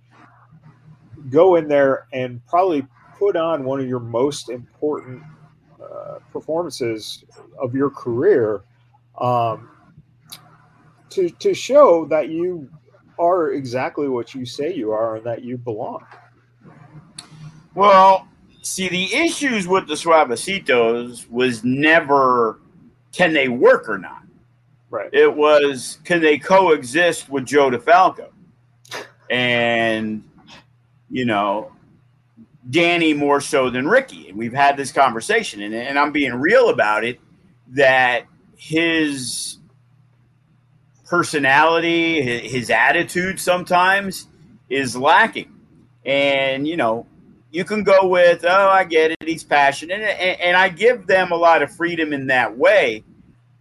go 1.30 1.56
in 1.56 1.68
there 1.68 2.08
and 2.14 2.44
probably 2.48 2.86
put 3.20 3.36
on 3.36 3.66
one 3.66 3.82
of 3.82 3.88
your 3.88 4.00
most 4.00 4.50
important 4.50 5.22
uh, 5.84 6.20
performances 6.32 7.26
of 7.62 7.76
your 7.76 7.90
career 7.90 8.64
um, 9.20 9.70
to 11.10 11.30
to 11.30 11.54
show 11.54 12.06
that 12.06 12.30
you 12.30 12.70
are 13.20 13.52
exactly 13.52 14.08
what 14.08 14.34
you 14.34 14.46
say 14.46 14.74
you 14.74 14.92
are 14.92 15.18
and 15.18 15.26
that 15.26 15.44
you 15.44 15.58
belong. 15.58 16.06
Well, 17.76 18.28
see, 18.62 18.88
the 18.88 19.14
issues 19.14 19.68
with 19.68 19.88
the 19.88 19.94
Suavecitos 19.94 21.30
was 21.30 21.64
never 21.64 22.62
can 23.12 23.34
they 23.34 23.50
work 23.50 23.90
or 23.90 23.98
not. 23.98 24.24
Right. 24.90 25.10
It 25.14 25.34
was 25.34 26.00
can 26.06 26.22
they 26.22 26.38
coexist 26.38 27.30
with 27.30 27.46
Joe 27.46 27.70
DeFalco? 27.70 28.30
And, 29.32 30.24
you 31.12 31.24
know, 31.24 31.72
Danny 32.70 33.14
more 33.14 33.42
so 33.42 33.70
than 33.70 33.88
Ricky. 33.88 34.30
And 34.30 34.38
we've 34.38 34.54
had 34.54 34.78
this 34.78 34.92
conversation, 34.92 35.62
and, 35.62 35.74
and 35.74 35.98
I'm 35.98 36.12
being 36.12 36.34
real 36.34 36.70
about 36.70 37.04
it 37.04 37.20
that 37.70 38.26
his 38.56 39.58
personality, 41.06 42.22
his 42.48 42.70
attitude 42.70 43.40
sometimes 43.40 44.28
is 44.70 44.96
lacking. 44.96 45.52
And, 46.06 46.68
you 46.68 46.78
know, 46.78 47.08
you 47.52 47.66
can 47.66 47.84
go 47.84 48.08
with, 48.08 48.46
oh, 48.46 48.70
I 48.70 48.84
get 48.84 49.12
it, 49.12 49.24
he's 49.26 49.44
passionate, 49.44 50.02
and, 50.02 50.40
and, 50.42 50.58
I 50.58 50.70
give 50.70 51.08
them 51.08 51.32
a 51.32 51.36
lot 51.36 51.64
of 51.64 51.72
freedom 51.72 52.14
in 52.14 52.28
that 52.28 52.58
way. 52.58 53.04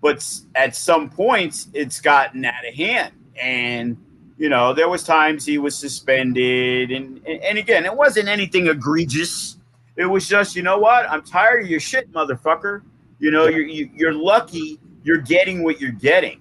But 0.02 0.24
at 0.54 0.76
some 0.76 1.10
points, 1.10 1.68
it's 1.72 2.00
gotten 2.00 2.44
out 2.44 2.66
of 2.66 2.74
hand, 2.74 3.14
and 3.40 3.96
you 4.38 4.48
know, 4.48 4.72
there 4.72 4.88
was 4.88 5.02
times 5.02 5.44
he 5.44 5.58
was 5.58 5.76
suspended, 5.76 6.90
and 6.90 7.26
and 7.26 7.58
again, 7.58 7.84
it 7.84 7.94
wasn't 7.94 8.28
anything 8.28 8.68
egregious. 8.68 9.56
It 9.96 10.06
was 10.06 10.28
just, 10.28 10.54
you 10.54 10.62
know 10.62 10.78
what? 10.78 11.10
I'm 11.10 11.22
tired 11.22 11.64
of 11.64 11.70
your 11.70 11.80
shit, 11.80 12.12
motherfucker. 12.12 12.82
You 13.18 13.32
know, 13.32 13.48
you're 13.48 13.66
you, 13.66 13.90
you're 13.94 14.14
lucky 14.14 14.78
you're 15.08 15.16
getting 15.16 15.62
what 15.62 15.80
you're 15.80 15.90
getting, 15.90 16.40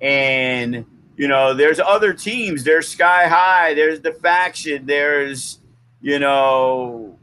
and 0.00 0.84
you 1.16 1.28
know, 1.28 1.54
there's 1.54 1.78
other 1.80 2.12
teams. 2.12 2.64
There's 2.64 2.88
Sky 2.88 3.28
High. 3.28 3.74
There's 3.74 4.00
the 4.00 4.12
faction. 4.12 4.86
There's 4.86 5.60
you 6.00 6.18
know 6.18 7.16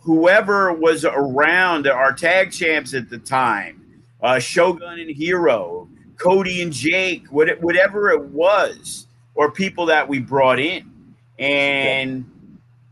whoever 0.00 0.72
was 0.72 1.04
around 1.04 1.86
our 1.88 2.12
tag 2.12 2.52
champs 2.52 2.94
at 2.94 3.08
the 3.08 3.18
time, 3.18 4.02
uh, 4.22 4.38
Shogun 4.38 5.00
and 5.00 5.10
Hero, 5.10 5.85
Cody 6.16 6.62
and 6.62 6.72
Jake, 6.72 7.26
whatever 7.28 8.10
it 8.10 8.22
was, 8.26 9.06
or 9.34 9.50
people 9.50 9.86
that 9.86 10.08
we 10.08 10.18
brought 10.18 10.58
in. 10.58 10.92
And, 11.38 12.24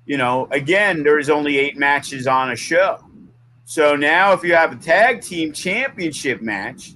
you 0.07 0.19
know, 0.19 0.49
again, 0.51 1.03
there's 1.03 1.31
only 1.31 1.59
eight 1.59 1.77
matches 1.77 2.27
on 2.27 2.51
a 2.51 2.57
show. 2.57 3.05
So 3.65 3.97
now, 3.97 4.33
if 4.33 4.45
you 4.45 4.55
have 4.55 4.73
a 4.73 4.77
tag 4.77 5.23
team 5.23 5.53
championship 5.53 6.43
match, 6.43 6.95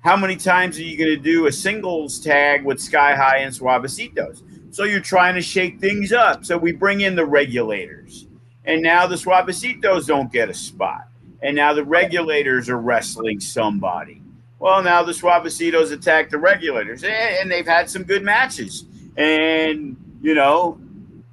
how 0.00 0.16
many 0.16 0.36
times 0.36 0.78
are 0.78 0.82
you 0.82 0.96
going 0.96 1.10
to 1.10 1.16
do 1.16 1.46
a 1.48 1.52
singles 1.52 2.20
tag 2.20 2.64
with 2.64 2.80
Sky 2.80 3.16
High 3.16 3.38
and 3.38 3.52
Suavecitos? 3.52 4.42
So 4.70 4.84
you're 4.84 5.00
trying 5.00 5.34
to 5.34 5.42
shake 5.42 5.80
things 5.80 6.12
up. 6.12 6.44
So 6.44 6.56
we 6.56 6.72
bring 6.72 7.00
in 7.00 7.16
the 7.16 7.26
regulators. 7.26 8.26
And 8.64 8.82
now 8.82 9.06
the 9.06 9.16
Suavecitos 9.16 10.06
don't 10.06 10.30
get 10.30 10.48
a 10.48 10.54
spot. 10.54 11.08
And 11.42 11.56
now 11.56 11.72
the 11.72 11.84
regulators 11.84 12.68
are 12.68 12.78
wrestling 12.78 13.40
somebody. 13.40 14.22
Well, 14.58 14.82
now 14.82 15.02
the 15.02 15.12
Suavecitos 15.12 15.92
attack 15.92 16.30
the 16.30 16.38
regulators, 16.38 17.04
and 17.04 17.50
they've 17.50 17.66
had 17.66 17.88
some 17.88 18.02
good 18.02 18.24
matches. 18.24 18.84
And, 19.16 19.96
you 20.20 20.34
know, 20.34 20.80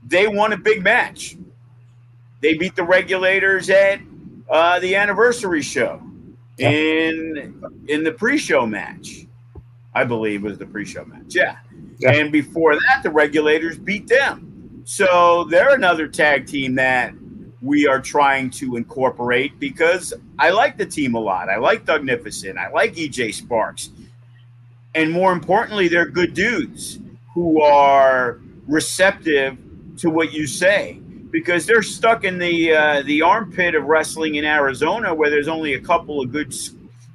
they 0.08 0.28
won 0.28 0.54
a 0.54 0.58
big 0.58 0.84
match. 0.84 1.36
They 2.42 2.54
beat 2.54 2.76
the 2.76 2.84
regulators 2.84 3.70
at 3.70 4.00
uh, 4.50 4.80
the 4.80 4.96
anniversary 4.96 5.64
show 5.64 6.02
in 6.58 7.62
in 7.88 8.04
the 8.04 8.12
pre-show 8.12 8.66
match. 8.66 9.26
I 9.94 10.04
believe 10.04 10.44
was 10.44 10.58
the 10.58 10.66
pre-show 10.66 11.06
match. 11.06 11.34
Yeah. 11.36 11.58
yeah. 12.00 12.12
And 12.12 12.32
before 12.32 12.76
that, 12.76 13.02
the 13.02 13.10
regulators 13.10 13.78
beat 13.78 14.08
them. 14.08 14.82
So 14.84 15.46
they're 15.46 15.74
another 15.74 16.08
tag 16.08 16.46
team 16.46 16.76
that 16.76 17.14
we 17.66 17.88
are 17.88 18.00
trying 18.00 18.50
to 18.52 18.76
incorporate 18.76 19.60
because 19.60 20.14
I 20.38 20.52
like 20.52 20.78
the 20.78 20.86
team 20.86 21.16
a 21.16 21.20
lot. 21.20 21.50
I 21.50 21.58
like 21.58 21.86
Doug 21.86 22.02
Dougnificent. 22.02 22.60
I 22.60 22.70
like 22.70 22.94
EJ 22.94 23.34
Sparks. 23.34 23.90
And 24.94 25.12
more 25.12 25.34
importantly, 25.34 25.88
they're 25.88 26.06
good 26.06 26.34
dudes 26.36 27.00
who 27.34 27.62
are 27.62 28.40
receptive 28.68 29.58
to 29.98 30.10
what 30.10 30.32
you 30.32 30.46
say 30.46 31.00
because 31.32 31.66
they're 31.66 31.82
stuck 31.82 32.24
in 32.24 32.38
the 32.38 32.72
uh, 32.72 33.02
the 33.02 33.22
armpit 33.22 33.76
of 33.76 33.86
wrestling 33.86 34.36
in 34.36 34.46
Arizona 34.46 35.14
where 35.14 35.30
there's 35.30 35.48
only 35.48 35.74
a 35.74 35.82
couple 35.82 36.22
of 36.22 36.32
good 36.32 36.54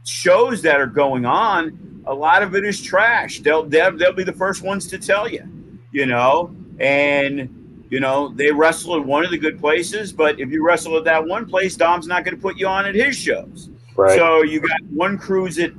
shows 0.04 0.62
that 0.62 0.80
are 0.80 0.87
going 0.87 1.25
on. 1.25 2.02
A 2.07 2.14
lot 2.14 2.42
of 2.42 2.54
it 2.57 2.64
is 2.64 2.83
trash. 2.83 3.40
They'll, 3.40 3.62
they'll 3.62 3.97
they'll 3.97 4.12
be 4.12 4.25
the 4.25 4.33
first 4.33 4.62
ones 4.62 4.88
to 4.88 4.99
tell 4.99 5.28
you, 5.28 5.49
you 5.92 6.07
know. 6.07 6.54
And 6.80 7.59
you 7.90 7.99
know, 7.99 8.28
they 8.28 8.52
wrestle 8.52 8.97
at 8.97 9.04
one 9.04 9.25
of 9.25 9.32
the 9.32 9.38
good 9.38 9.59
places, 9.59 10.12
but 10.12 10.38
if 10.38 10.50
you 10.50 10.64
wrestle 10.64 10.97
at 10.97 11.04
that 11.04 11.26
one 11.26 11.44
place, 11.44 11.76
Dom's 11.76 12.06
not 12.06 12.25
going 12.25 12.37
to 12.37 12.40
put 12.40 12.56
you 12.56 12.68
on 12.68 12.87
at 12.87 12.94
his 12.94 13.16
shows. 13.16 13.68
Right. 13.97 14.16
So 14.16 14.42
you 14.42 14.61
got 14.61 14.82
one 14.85 15.18
cruise 15.18 15.59
at 15.59 15.73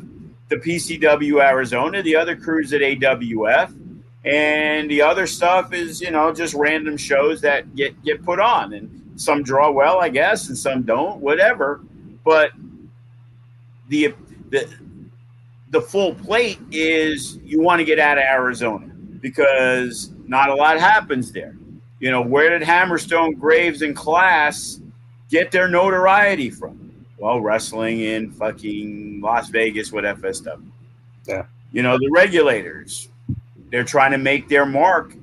the 0.49 0.57
PCW 0.57 1.41
Arizona, 1.41 2.03
the 2.03 2.15
other 2.17 2.35
cruise 2.35 2.73
at 2.73 2.81
AWF, 2.81 3.73
and 4.25 4.91
the 4.91 5.01
other 5.01 5.25
stuff 5.25 5.73
is, 5.73 6.01
you 6.01 6.11
know, 6.11 6.33
just 6.33 6.53
random 6.53 6.97
shows 6.97 7.39
that 7.41 7.73
get 7.75 8.01
get 8.03 8.23
put 8.23 8.39
on, 8.39 8.73
and 8.73 9.13
some 9.15 9.41
draw 9.41 9.71
well, 9.71 9.99
I 9.99 10.09
guess, 10.09 10.49
and 10.49 10.57
some 10.57 10.83
don't, 10.83 11.21
whatever. 11.21 11.81
But 12.25 12.51
the 13.87 14.13
the 14.49 14.67
the 15.69 15.81
full 15.81 16.13
plate 16.13 16.59
is 16.71 17.37
you 17.37 17.61
want 17.61 17.79
to 17.79 17.85
get 17.85 17.97
out 17.99 18.17
of 18.17 18.25
Arizona 18.25 18.87
because 19.21 20.11
not 20.27 20.49
a 20.49 20.55
lot 20.55 20.77
happens 20.77 21.31
there. 21.31 21.55
You 22.01 22.09
know, 22.09 22.21
where 22.21 22.57
did 22.57 22.67
Hammerstone, 22.67 23.39
Graves, 23.39 23.83
and 23.83 23.95
Class 23.95 24.81
get 25.29 25.51
their 25.51 25.69
notoriety 25.69 26.49
from? 26.49 27.05
Well, 27.19 27.39
wrestling 27.39 27.99
in 27.99 28.31
fucking 28.31 29.21
Las 29.21 29.49
Vegas 29.49 29.91
with 29.91 30.03
FSW. 30.03 30.63
Yeah. 31.27 31.45
You 31.71 31.83
know, 31.83 31.99
the 31.99 32.09
regulators, 32.11 33.09
they're 33.71 33.83
trying 33.83 34.11
to 34.13 34.17
make 34.17 34.49
their 34.49 34.65
mark 34.65 35.13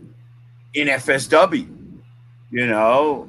in 0.75 0.87
FSW. 0.87 1.69
You 2.53 2.67
know, 2.67 3.29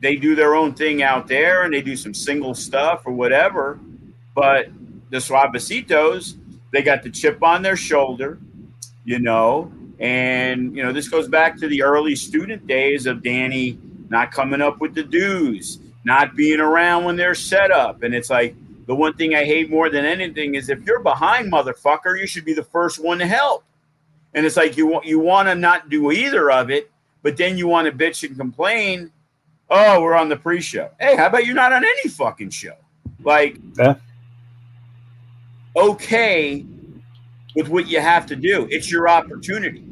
they 0.00 0.14
do 0.14 0.36
their 0.36 0.54
own 0.54 0.72
thing 0.72 1.02
out 1.02 1.26
there 1.26 1.64
and 1.64 1.74
they 1.74 1.82
do 1.82 1.96
some 1.96 2.14
single 2.14 2.54
stuff 2.54 3.02
or 3.04 3.12
whatever. 3.12 3.80
But 4.36 4.68
the 5.10 5.16
Suavecitos, 5.16 6.36
they 6.72 6.82
got 6.82 7.02
the 7.02 7.10
chip 7.10 7.42
on 7.42 7.62
their 7.62 7.76
shoulder, 7.76 8.38
you 9.04 9.18
know, 9.18 9.72
and, 10.00 10.76
you 10.76 10.82
know, 10.82 10.92
this 10.92 11.08
goes 11.08 11.28
back 11.28 11.56
to 11.58 11.68
the 11.68 11.82
early 11.82 12.14
student 12.14 12.66
days 12.66 13.06
of 13.06 13.22
Danny 13.22 13.78
not 14.08 14.30
coming 14.30 14.60
up 14.60 14.80
with 14.80 14.94
the 14.94 15.02
dues, 15.02 15.80
not 16.04 16.36
being 16.36 16.60
around 16.60 17.04
when 17.04 17.16
they're 17.16 17.34
set 17.34 17.70
up. 17.70 18.02
And 18.02 18.14
it's 18.14 18.30
like 18.30 18.54
the 18.86 18.94
one 18.94 19.14
thing 19.14 19.34
I 19.34 19.44
hate 19.44 19.70
more 19.70 19.90
than 19.90 20.04
anything 20.04 20.54
is 20.54 20.68
if 20.68 20.80
you're 20.84 21.00
behind, 21.00 21.52
motherfucker, 21.52 22.18
you 22.18 22.26
should 22.26 22.44
be 22.44 22.54
the 22.54 22.64
first 22.64 23.02
one 23.02 23.18
to 23.18 23.26
help. 23.26 23.64
And 24.34 24.46
it's 24.46 24.56
like 24.56 24.76
you 24.76 24.86
want 24.86 25.06
you 25.06 25.18
want 25.18 25.48
to 25.48 25.54
not 25.54 25.88
do 25.88 26.12
either 26.12 26.50
of 26.50 26.70
it, 26.70 26.90
but 27.22 27.36
then 27.36 27.58
you 27.58 27.66
want 27.66 27.86
to 27.86 27.92
bitch 27.92 28.26
and 28.26 28.36
complain. 28.36 29.10
Oh, 29.70 30.00
we're 30.00 30.14
on 30.14 30.28
the 30.28 30.36
pre-show. 30.36 30.90
Hey, 31.00 31.16
how 31.16 31.26
about 31.26 31.44
you're 31.44 31.54
not 31.54 31.72
on 31.72 31.84
any 31.84 32.08
fucking 32.08 32.50
show? 32.50 32.76
Like, 33.22 33.58
yeah. 33.76 33.96
okay, 35.76 36.64
with 37.54 37.68
what 37.68 37.88
you 37.88 38.00
have 38.00 38.24
to 38.26 38.36
do. 38.36 38.66
It's 38.70 38.90
your 38.90 39.08
opportunity. 39.08 39.87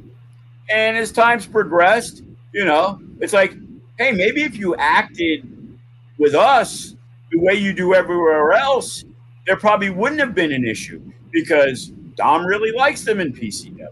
And 0.70 0.96
as 0.96 1.12
time's 1.12 1.46
progressed, 1.46 2.22
you 2.52 2.64
know, 2.64 3.00
it's 3.20 3.32
like, 3.32 3.56
hey, 3.98 4.12
maybe 4.12 4.42
if 4.42 4.56
you 4.56 4.74
acted 4.76 5.78
with 6.18 6.34
us 6.34 6.96
the 7.30 7.38
way 7.38 7.54
you 7.54 7.72
do 7.72 7.94
everywhere 7.94 8.52
else, 8.52 9.04
there 9.46 9.56
probably 9.56 9.90
wouldn't 9.90 10.20
have 10.20 10.34
been 10.34 10.52
an 10.52 10.64
issue 10.64 11.00
because 11.30 11.92
Dom 12.16 12.44
really 12.44 12.72
likes 12.72 13.04
them 13.04 13.20
in 13.20 13.32
PCW. 13.32 13.88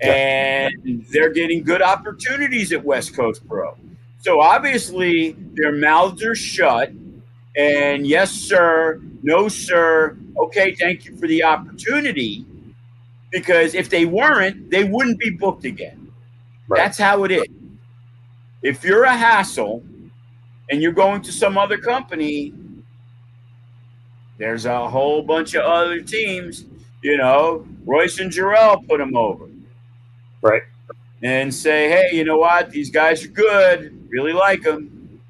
And 0.00 1.06
they're 1.10 1.30
getting 1.30 1.62
good 1.62 1.80
opportunities 1.80 2.72
at 2.72 2.84
West 2.84 3.14
Coast 3.14 3.46
Pro. 3.46 3.76
So 4.18 4.40
obviously 4.40 5.36
their 5.54 5.70
mouths 5.70 6.24
are 6.24 6.34
shut. 6.34 6.92
And 7.56 8.06
yes, 8.06 8.32
sir, 8.32 9.00
no, 9.22 9.46
sir. 9.48 10.16
Okay, 10.36 10.74
thank 10.74 11.04
you 11.04 11.16
for 11.16 11.28
the 11.28 11.44
opportunity 11.44 12.44
because 13.32 13.74
if 13.74 13.88
they 13.88 14.04
weren't, 14.04 14.70
they 14.70 14.84
wouldn't 14.84 15.18
be 15.18 15.30
booked 15.30 15.64
again. 15.64 16.12
Right. 16.68 16.78
That's 16.78 16.98
how 16.98 17.24
it 17.24 17.32
is. 17.32 17.46
If 18.62 18.84
you're 18.84 19.04
a 19.04 19.16
hassle 19.16 19.82
and 20.70 20.80
you're 20.80 20.92
going 20.92 21.22
to 21.22 21.32
some 21.32 21.58
other 21.58 21.78
company, 21.78 22.52
there's 24.38 24.66
a 24.66 24.88
whole 24.88 25.22
bunch 25.22 25.54
of 25.54 25.64
other 25.64 26.00
teams. 26.00 26.66
You 27.02 27.16
know, 27.16 27.66
Royce 27.84 28.20
and 28.20 28.30
Jorel 28.30 28.86
put 28.86 28.98
them 28.98 29.16
over. 29.16 29.48
Right. 30.40 30.62
And 31.22 31.52
say, 31.52 31.88
hey, 31.88 32.16
you 32.16 32.24
know 32.24 32.38
what? 32.38 32.70
These 32.70 32.90
guys 32.90 33.24
are 33.24 33.28
good. 33.28 34.08
Really 34.08 34.32
like 34.32 34.62
them. 34.62 35.20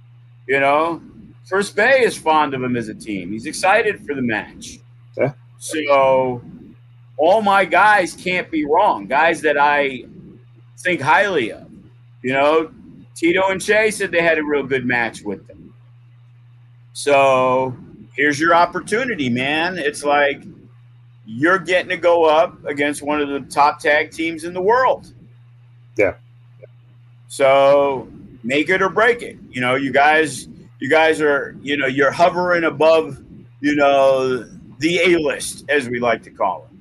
You 0.46 0.60
know, 0.60 1.00
Chris 1.48 1.70
Bey 1.70 2.02
is 2.02 2.16
fond 2.16 2.54
of 2.54 2.62
him 2.62 2.76
as 2.76 2.88
a 2.88 2.94
team. 2.94 3.30
He's 3.32 3.46
excited 3.46 4.04
for 4.06 4.14
the 4.14 4.22
match. 4.22 4.78
Yeah. 5.16 5.32
So 5.58 6.42
all 7.22 7.40
my 7.40 7.64
guys 7.64 8.14
can't 8.14 8.50
be 8.50 8.64
wrong. 8.64 9.06
Guys 9.06 9.42
that 9.42 9.56
I 9.56 10.02
think 10.80 11.00
highly 11.00 11.52
of. 11.52 11.70
You 12.20 12.32
know, 12.32 12.72
Tito 13.14 13.42
and 13.48 13.62
Che 13.62 13.92
said 13.92 14.11
they 14.11 14.22
had 14.22 14.38
a 14.38 14.44
real 14.44 14.64
good 14.64 14.85
match 14.85 15.22
with 15.22 15.46
them. 15.46 15.72
So 16.94 17.76
here's 18.16 18.40
your 18.40 18.56
opportunity, 18.56 19.28
man. 19.28 19.78
It's 19.78 20.02
like 20.02 20.42
you're 21.24 21.61
getting 21.61 21.90
to 21.90 21.96
go 21.96 22.24
up 22.24 22.64
against 22.64 23.02
one 23.02 23.20
of 23.20 23.28
the 23.28 23.40
top 23.48 23.78
tag 23.78 24.11
teams 24.11 24.42
in 24.42 24.52
the 24.52 24.61
world. 24.61 25.14
Yeah. 25.96 26.14
So 27.28 28.08
make 28.42 28.68
it 28.68 28.82
or 28.82 28.88
break 28.88 29.22
it. 29.22 29.38
You 29.48 29.61
know, 29.61 29.76
you 29.76 29.92
guys, 29.92 30.48
you 30.80 30.90
guys 30.90 31.20
are, 31.20 31.56
you 31.62 31.76
know, 31.76 31.87
you're 31.87 32.11
hovering 32.11 32.64
above, 32.64 33.22
you 33.61 33.76
know, 33.76 34.42
the 34.80 34.98
A 34.98 35.18
list, 35.20 35.64
as 35.68 35.88
we 35.88 36.00
like 36.00 36.24
to 36.24 36.30
call 36.30 36.68
it. 36.68 36.71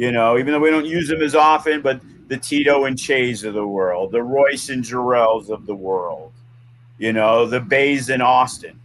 You 0.00 0.12
know, 0.12 0.38
even 0.38 0.54
though 0.54 0.60
we 0.60 0.70
don't 0.70 0.86
use 0.86 1.08
them 1.08 1.20
as 1.20 1.34
often, 1.34 1.82
but 1.82 2.00
the 2.28 2.38
Tito 2.38 2.86
and 2.86 2.98
Che's 2.98 3.44
of 3.44 3.52
the 3.52 3.66
world, 3.66 4.12
the 4.12 4.22
Royce 4.22 4.70
and 4.70 4.82
Jorels 4.82 5.50
of 5.50 5.66
the 5.66 5.74
world, 5.74 6.32
you 6.96 7.12
know, 7.12 7.44
the 7.44 7.60
Beys 7.60 8.08
and 8.08 8.22
Austin. 8.22 8.80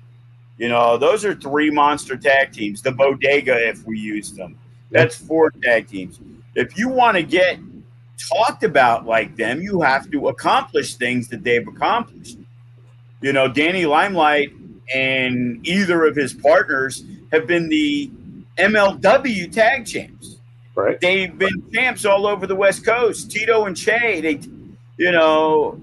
You 0.57 0.67
know, 0.67 0.97
those 0.97 1.23
are 1.23 1.33
three 1.33 1.69
monster 1.69 2.17
tag 2.17 2.51
teams. 2.51 2.81
The 2.81 2.91
Bodega, 2.91 3.55
if 3.65 3.85
we 3.85 3.97
use 3.97 4.33
them, 4.33 4.57
that's 4.91 5.15
four 5.15 5.51
tag 5.63 5.87
teams. 5.87 6.19
If 6.53 6.77
you 6.77 6.89
want 6.89 7.15
to 7.15 7.23
get 7.23 7.59
talked 8.17 8.63
about 8.63 9.05
like 9.05 9.35
them. 9.35 9.61
You 9.61 9.81
have 9.81 10.09
to 10.11 10.27
accomplish 10.27 10.95
things 10.95 11.27
that 11.29 11.43
they've 11.43 11.67
accomplished. 11.67 12.37
You 13.21 13.33
know, 13.33 13.47
Danny 13.47 13.85
Limelight 13.85 14.53
and 14.93 15.65
either 15.65 16.05
of 16.05 16.15
his 16.15 16.33
partners 16.33 17.03
have 17.31 17.47
been 17.47 17.69
the 17.69 18.11
MLW 18.57 19.51
tag 19.51 19.85
champs. 19.85 20.34
Right. 20.75 20.99
They've 20.99 21.35
been 21.37 21.71
champs 21.73 22.05
all 22.05 22.27
over 22.27 22.45
the 22.45 22.55
West 22.55 22.85
Coast. 22.85 23.31
Tito 23.31 23.65
and 23.65 23.77
Che, 23.77 24.19
they, 24.21 24.39
you 24.97 25.11
know, 25.11 25.79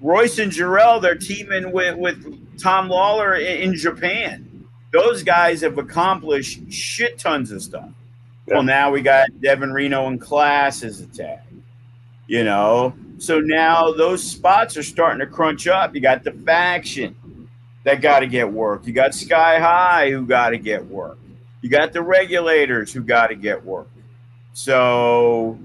Royce 0.00 0.38
and 0.40 0.50
Jorel, 0.50 1.00
they're 1.00 1.14
teaming 1.14 1.70
with, 1.70 1.96
with 1.96 2.58
Tom 2.58 2.88
Lawlor 2.88 3.38
in, 3.40 3.70
in 3.70 3.76
Japan. 3.76 4.66
Those 4.92 5.22
guys 5.22 5.60
have 5.60 5.78
accomplished 5.78 6.70
shit 6.72 7.18
tons 7.18 7.52
of 7.52 7.62
stuff. 7.62 7.88
Yeah. 8.46 8.54
Well, 8.54 8.62
now 8.64 8.90
we 8.90 9.00
got 9.00 9.28
Devin 9.40 9.72
Reno 9.72 10.08
and 10.08 10.20
Class 10.20 10.82
as 10.82 11.00
a 11.00 11.06
tag. 11.06 11.38
You 12.26 12.44
know, 12.44 12.94
so 13.18 13.40
now 13.40 13.92
those 13.92 14.22
spots 14.22 14.76
are 14.76 14.82
starting 14.82 15.20
to 15.20 15.26
crunch 15.26 15.66
up. 15.68 15.94
You 15.94 16.00
got 16.00 16.24
the 16.24 16.32
faction 16.32 17.48
that 17.84 18.00
got 18.00 18.20
to 18.20 18.26
get 18.26 18.50
work. 18.50 18.86
You 18.86 18.92
got 18.92 19.14
Sky 19.14 19.58
High 19.60 20.10
who 20.10 20.26
got 20.26 20.50
to 20.50 20.58
get 20.58 20.84
work. 20.86 21.18
You 21.62 21.70
got 21.70 21.92
the 21.92 22.02
regulators 22.02 22.92
who 22.92 23.02
got 23.02 23.28
to 23.28 23.36
get 23.36 23.64
work. 23.64 23.88
So, 24.52 25.58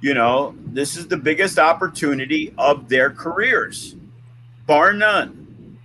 you 0.00 0.12
know, 0.12 0.54
this 0.66 0.96
is 0.96 1.06
the 1.08 1.16
biggest 1.16 1.58
opportunity 1.58 2.52
of 2.58 2.88
their 2.88 3.10
careers, 3.10 3.96
bar 4.66 4.92
none. 4.92 5.78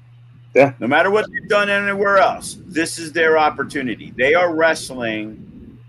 Yeah. 0.54 0.74
No 0.80 0.88
matter 0.88 1.10
what 1.10 1.28
they've 1.32 1.47
done 1.47 1.69
anywhere 1.69 2.17
else, 2.17 2.58
this 2.65 3.00
is 3.00 3.13
their 3.13 3.38
opportunity. 3.38 4.12
They 4.17 4.34
are 4.34 4.54
wrestling 4.54 5.80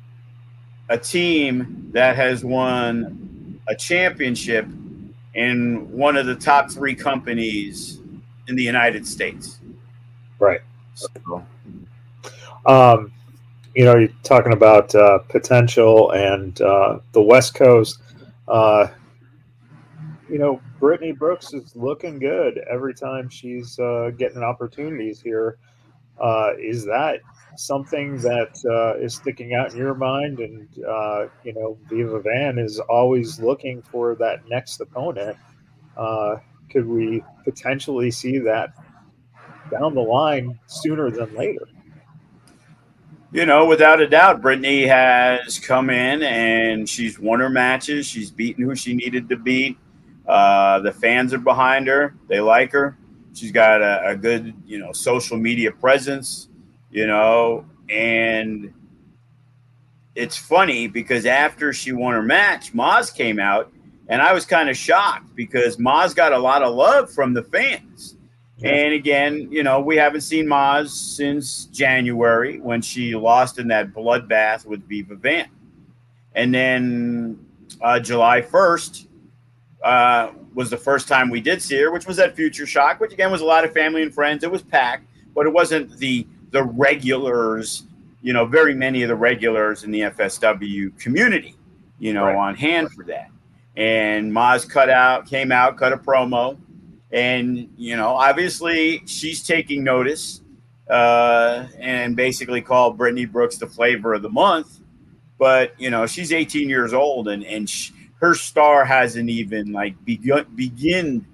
a 0.88 0.98
team 0.98 1.90
that 1.92 2.14
has 2.16 2.44
won 2.44 3.58
a 3.66 3.74
championship 3.74 4.66
in 5.35 5.90
one 5.90 6.16
of 6.16 6.26
the 6.26 6.35
top 6.35 6.70
three 6.70 6.94
companies 6.94 8.00
in 8.46 8.54
the 8.54 8.62
United 8.62 9.06
States. 9.06 9.58
Right. 10.38 10.61
So. 10.94 11.44
Um, 12.66 13.12
you 13.74 13.85
know, 13.85 13.96
you're 13.96 14.11
talking 14.22 14.52
about 14.52 14.94
uh, 14.94 15.18
potential 15.28 16.11
and 16.12 16.61
uh, 16.61 16.98
the 17.12 17.22
West 17.22 17.54
Coast. 17.54 18.00
Uh, 18.46 18.88
you 20.28 20.38
know, 20.38 20.61
Brittany 20.78 21.12
Brooks 21.12 21.52
is 21.52 21.74
looking 21.74 22.18
good 22.18 22.58
every 22.70 22.94
time 22.94 23.28
she's 23.28 23.78
uh, 23.78 24.11
getting 24.16 24.42
opportunities 24.42 25.20
here. 25.20 25.58
Uh, 26.20 26.50
is 26.58 26.85
that 26.85 27.20
something 27.56 28.18
that 28.18 28.54
uh, 28.70 29.02
is 29.02 29.14
sticking 29.14 29.54
out 29.54 29.72
in 29.72 29.78
your 29.78 29.94
mind? 29.94 30.38
And 30.38 30.68
you 31.42 31.54
know, 31.54 31.78
Viva 31.88 32.20
Van 32.20 32.58
is 32.58 32.78
always 32.78 33.40
looking 33.40 33.82
for 33.82 34.14
that 34.16 34.46
next 34.48 34.80
opponent. 34.80 35.37
could 36.70 36.87
we 36.87 37.22
potentially 37.44 38.11
see 38.11 38.38
that 38.38 38.74
down 39.70 39.94
the 39.94 40.00
line 40.00 40.58
sooner 40.66 41.11
than 41.11 41.35
later? 41.35 41.66
You 43.33 43.47
know, 43.47 43.64
without 43.64 44.01
a 44.01 44.07
doubt, 44.07 44.42
Brittany 44.42 44.87
has 44.87 45.59
come 45.59 45.88
in 45.88 46.23
and 46.23 46.88
she's 46.88 47.18
won 47.18 47.40
her 47.40 47.49
matches. 47.49 48.07
She's 48.07 48.31
beaten 48.31 48.64
who 48.64 48.75
she 48.75 48.95
needed 48.95 49.29
to 49.31 49.37
beat. 49.37 49.79
Uh, 50.27 50.81
the 50.81 50.92
fans 50.92 51.33
are 51.33 51.38
behind 51.38 51.87
her. 51.87 52.14
They 52.29 52.40
like 52.40 52.73
her. 52.73 52.97
She's 53.35 53.51
got 53.51 53.81
a, 53.81 54.11
a 54.11 54.16
good, 54.16 54.55
you 54.66 54.79
know, 54.79 54.92
social 54.92 55.38
media 55.38 55.73
presence, 55.73 56.49
you 56.90 57.07
know, 57.07 57.64
and 57.88 58.73
it's 60.14 60.37
funny 60.37 60.87
because 60.87 61.25
after 61.25 61.73
she 61.73 61.92
won 61.92 62.12
her 62.12 62.23
match, 62.23 62.75
Maz 62.75 63.14
came 63.14 63.40
out 63.40 63.73
and 64.09 64.21
I 64.21 64.35
was 64.35 64.45
kind 64.45 64.68
of 64.68 64.77
shocked 64.77 65.35
because 65.35 65.79
Maz 65.79 66.14
got 66.14 66.35
a 66.35 66.38
lot 66.38 66.62
of 66.62 66.75
love 66.75 67.11
from 67.11 67.33
the 67.33 67.42
fans. 67.42 68.16
And 68.64 68.94
again, 68.94 69.48
you 69.51 69.62
know, 69.62 69.81
we 69.81 69.96
haven't 69.96 70.20
seen 70.20 70.46
Maz 70.46 70.90
since 70.90 71.64
January 71.66 72.61
when 72.61 72.81
she 72.81 73.14
lost 73.14 73.59
in 73.59 73.68
that 73.68 73.92
bloodbath 73.92 74.64
with 74.66 74.87
Viva 74.88 75.16
Van. 75.16 75.48
And 76.35 76.55
then 76.55 77.44
uh, 77.81 77.98
July 77.98 78.40
1st 78.40 79.07
uh, 79.83 80.31
was 80.55 80.70
the 80.70 80.77
first 80.77 81.09
time 81.09 81.29
we 81.29 81.40
did 81.40 81.61
see 81.61 81.77
her, 81.81 81.90
which 81.90 82.07
was 82.07 82.18
at 82.20 82.37
Future 82.37 82.66
Shock, 82.66 83.01
which 83.01 83.12
again 83.12 83.33
was 83.33 83.40
a 83.40 83.44
lot 83.44 83.64
of 83.64 83.72
family 83.72 84.03
and 84.03 84.14
friends. 84.14 84.44
It 84.44 84.51
was 84.51 84.62
packed, 84.62 85.07
but 85.35 85.46
it 85.46 85.53
wasn't 85.53 85.98
the 85.98 86.27
the 86.51 86.62
regulars, 86.62 87.85
you 88.20 88.33
know, 88.33 88.44
very 88.44 88.75
many 88.75 89.03
of 89.03 89.09
the 89.09 89.16
regulars 89.16 89.85
in 89.85 89.90
the 89.90 90.01
FSW 90.03 90.96
community, 91.01 91.57
you 91.98 92.12
know, 92.12 92.27
right. 92.27 92.37
on 92.37 92.55
hand 92.55 92.92
for 92.92 93.05
that. 93.05 93.31
And 93.77 94.31
Maz 94.31 94.68
cut 94.68 94.90
out, 94.90 95.27
came 95.27 95.51
out, 95.51 95.79
cut 95.79 95.94
a 95.94 95.96
promo 95.96 96.59
and 97.12 97.68
you 97.77 97.96
know 97.96 98.09
obviously 98.09 99.03
she's 99.07 99.46
taking 99.46 99.85
notice 99.85 100.40
uh, 100.88 101.66
and 101.79 102.16
basically 102.16 102.61
called 102.61 102.96
Brittany 102.96 103.27
Brooks 103.27 103.59
the 103.59 103.66
flavor 103.66 104.14
of 104.14 104.22
the 104.22 104.29
month. 104.29 104.81
But 105.38 105.79
you 105.79 105.90
know 105.90 106.07
she's 106.07 106.33
18 106.33 106.68
years 106.68 106.92
old 106.92 107.29
and 107.29 107.44
and 107.44 107.68
she, 107.68 107.92
her 108.20 108.35
star 108.35 108.85
hasn't 108.85 109.29
even 109.29 109.72
like 109.72 110.03
begun 110.05 110.46
begin 110.55 111.27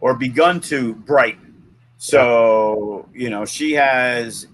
or 0.00 0.14
begun 0.14 0.60
to 0.60 0.94
brighten. 0.94 1.54
So 1.96 3.08
you 3.14 3.30
know 3.30 3.44
she 3.44 3.72
has, 3.72 4.46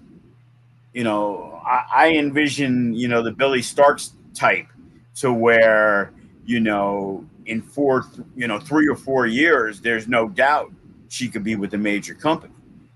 you 0.93 1.03
know 1.03 1.61
I, 1.65 1.83
I 1.93 2.09
envision 2.13 2.93
you 2.93 3.07
know 3.07 3.21
the 3.21 3.31
Billie 3.31 3.61
Starkz 3.61 4.11
type 4.33 4.67
to 5.15 5.33
where 5.33 6.13
you 6.45 6.59
know 6.59 7.28
in 7.49 7.61
four, 7.63 8.05
you 8.35 8.47
know, 8.47 8.59
three 8.59 8.87
or 8.87 8.95
four 8.95 9.25
years, 9.25 9.81
there's 9.81 10.07
no 10.07 10.29
doubt 10.29 10.71
she 11.09 11.27
could 11.27 11.43
be 11.43 11.55
with 11.55 11.73
a 11.73 11.77
major 11.77 12.13
company. 12.13 12.53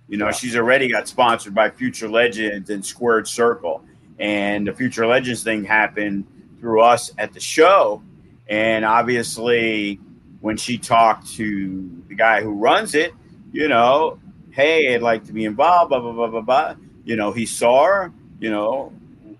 You 0.07 0.17
know, 0.17 0.25
yeah. 0.25 0.31
she's 0.31 0.55
already 0.55 0.89
got 0.91 1.07
sponsored 1.07 1.55
by 1.55 1.71
Future 1.71 2.07
Legends 2.07 2.69
and 2.69 2.85
Squared 2.85 3.27
Circle, 3.27 3.83
and 4.19 4.67
the 4.67 4.73
Future 4.73 5.07
Legends 5.07 5.43
thing 5.43 5.63
happened 5.63 6.25
through 6.59 6.81
us 6.81 7.11
at 7.17 7.33
the 7.33 7.39
show. 7.39 8.03
And 8.47 8.85
obviously, 8.85 9.99
when 10.41 10.55
she 10.55 10.77
talked 10.77 11.27
to 11.33 12.03
the 12.07 12.15
guy 12.15 12.43
who 12.43 12.51
runs 12.51 12.93
it, 12.93 13.13
you 13.51 13.67
know, 13.67 14.19
hey, 14.51 14.93
I'd 14.93 15.01
like 15.01 15.25
to 15.25 15.33
be 15.33 15.45
involved, 15.45 15.89
blah 15.89 15.99
blah 15.99 16.11
blah 16.11 16.27
blah 16.27 16.41
blah. 16.41 16.75
You 17.05 17.15
know, 17.15 17.31
he 17.31 17.47
saw 17.47 17.85
her, 17.85 18.13
you 18.39 18.51
know, 18.51 18.93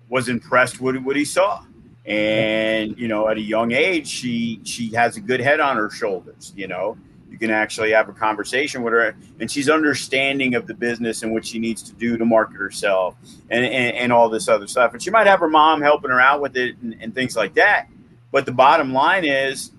was 0.08 0.28
impressed 0.28 0.80
with 0.80 0.96
what 0.96 1.14
he 1.14 1.24
saw 1.24 1.64
and 2.06 2.98
you 2.98 3.08
know 3.08 3.28
at 3.28 3.36
a 3.38 3.40
young 3.40 3.72
age 3.72 4.06
she 4.06 4.60
she 4.64 4.92
has 4.94 5.16
a 5.16 5.20
good 5.20 5.40
head 5.40 5.60
on 5.60 5.76
her 5.76 5.90
shoulders 5.90 6.52
you 6.56 6.66
know? 6.68 6.96
You 7.30 7.38
can 7.38 7.50
actually 7.50 7.90
have 7.90 8.08
a 8.08 8.12
conversation 8.12 8.84
with 8.84 8.92
her 8.92 9.16
and 9.40 9.50
she's 9.50 9.68
understanding 9.68 10.54
of 10.54 10.68
the 10.68 10.74
business 10.74 11.24
and 11.24 11.32
what 11.32 11.44
she 11.44 11.58
needs 11.58 11.82
to 11.82 11.92
do 11.94 12.16
to 12.16 12.24
market 12.24 12.54
herself 12.54 13.16
and, 13.50 13.64
and, 13.64 13.96
and 13.96 14.12
all 14.12 14.28
this 14.28 14.46
other 14.46 14.68
stuff. 14.68 14.92
And 14.92 15.02
she 15.02 15.10
might 15.10 15.26
have 15.26 15.40
her 15.40 15.48
mom 15.48 15.82
helping 15.82 16.12
her 16.12 16.20
out 16.20 16.40
with 16.40 16.56
it 16.56 16.76
and, 16.80 16.94
and 17.00 17.12
things 17.12 17.34
like 17.34 17.54
that. 17.54 17.88
But 18.30 18.46
the 18.46 18.52
bottom 18.52 18.92
line 18.92 19.24
is 19.24 19.72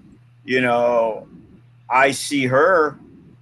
you 0.46 0.62
know 0.62 1.28
i 1.90 2.12
see 2.12 2.46
her 2.46 2.98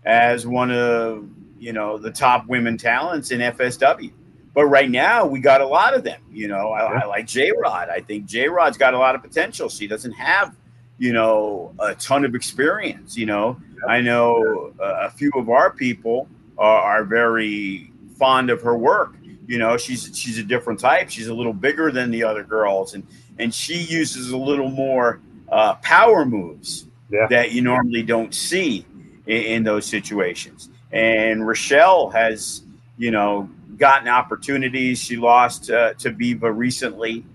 as 0.06 0.48
one 0.48 0.72
of 0.72 1.28
you 1.60 1.74
know 1.74 1.98
the 1.98 2.10
top 2.10 2.48
women 2.48 2.78
talents 2.78 3.32
in 3.32 3.42
fsw 3.42 4.12
but 4.54 4.66
right 4.66 4.90
now, 4.90 5.26
we 5.26 5.40
got 5.40 5.62
a 5.62 5.68
lot 5.68 5.96
of 5.96 6.04
them. 6.04 6.22
You 6.32 6.48
know, 6.48 6.70
I, 6.70 7.02
I 7.02 7.06
like 7.06 7.26
J 7.26 7.52
Rod. 7.52 7.90
I 7.90 8.00
think 8.00 8.26
J 8.26 8.48
Rod's 8.48 8.78
got 8.78 8.94
a 8.94 8.98
lot 8.98 9.16
of 9.16 9.22
potential. 9.22 9.68
She 9.68 9.88
doesn't 9.88 10.14
have, 10.14 10.56
you 11.00 11.12
know, 11.12 11.74
a 11.80 11.96
ton 11.96 12.24
of 12.24 12.36
experience. 12.36 13.18
You 13.18 13.26
know, 13.26 13.60
I 13.88 14.02
know 14.02 14.74
a 14.80 15.10
few 15.10 15.32
of 15.36 15.50
our 15.50 15.72
people 15.72 16.28
are, 16.58 16.82
are 16.82 17.04
very 17.04 17.92
fond 18.20 18.50
of 18.50 18.62
her 18.62 18.78
work. 18.78 19.16
You 19.48 19.58
know, 19.58 19.76
she's 19.76 20.16
she's 20.18 20.38
a 20.38 20.44
different 20.44 20.80
type. 20.80 21.10
She's 21.10 21.28
a 21.28 21.34
little 21.34 21.54
bigger 21.54 21.92
than 21.92 22.12
the 22.12 22.24
other 22.24 22.44
girls, 22.44 22.94
and 22.94 23.06
and 23.40 23.54
she 23.54 23.76
uses 23.76 24.30
a 24.30 24.38
little 24.38 24.70
more 24.70 25.20
uh, 25.52 25.76
power 25.76 26.26
moves 26.26 26.86
yeah. 27.10 27.28
that 27.30 27.52
you 27.52 27.62
normally 27.62 28.04
don't 28.04 28.34
see 28.34 28.86
in, 29.26 29.44
in 29.44 29.64
those 29.64 29.86
situations. 29.86 30.70
And 30.92 31.46
Rochelle 31.46 32.12
has, 32.12 32.62
you 32.98 33.12
know, 33.12 33.50
gotten 33.78 34.08
opportunities. 34.08 35.00
She 35.00 35.18
lost 35.18 35.70
uh, 35.70 35.94
to 35.96 36.12
Viva 36.12 36.52
recently, 36.52 37.26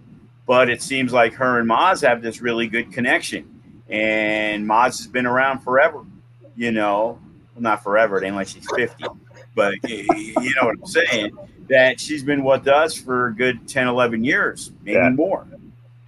but 0.46 0.68
it 0.70 0.82
seems 0.82 1.12
like 1.12 1.34
her 1.34 1.60
and 1.60 1.68
Maz 1.68 2.06
have 2.06 2.22
this 2.22 2.40
really 2.40 2.66
good 2.66 2.92
connection. 2.92 3.60
And 3.88 4.66
Maz 4.68 4.98
has 4.98 5.06
been 5.06 5.26
around 5.26 5.60
forever, 5.60 6.04
you 6.56 6.72
know, 6.72 7.18
well, 7.54 7.62
not 7.62 7.82
forever. 7.82 8.22
It 8.22 8.26
ain't 8.26 8.36
like 8.36 8.48
she's 8.48 8.66
50, 8.74 9.04
but 9.54 9.74
you 9.88 10.54
know 10.60 10.66
what 10.66 10.76
I'm 10.80 10.86
saying? 10.86 11.38
That 11.68 12.00
she's 12.00 12.22
been 12.22 12.44
with 12.44 12.68
us 12.68 12.94
for 12.94 13.28
a 13.28 13.34
good 13.34 13.68
10, 13.68 13.88
11 13.88 14.24
years, 14.24 14.72
maybe 14.82 14.98
yeah. 14.98 15.10
more. 15.10 15.46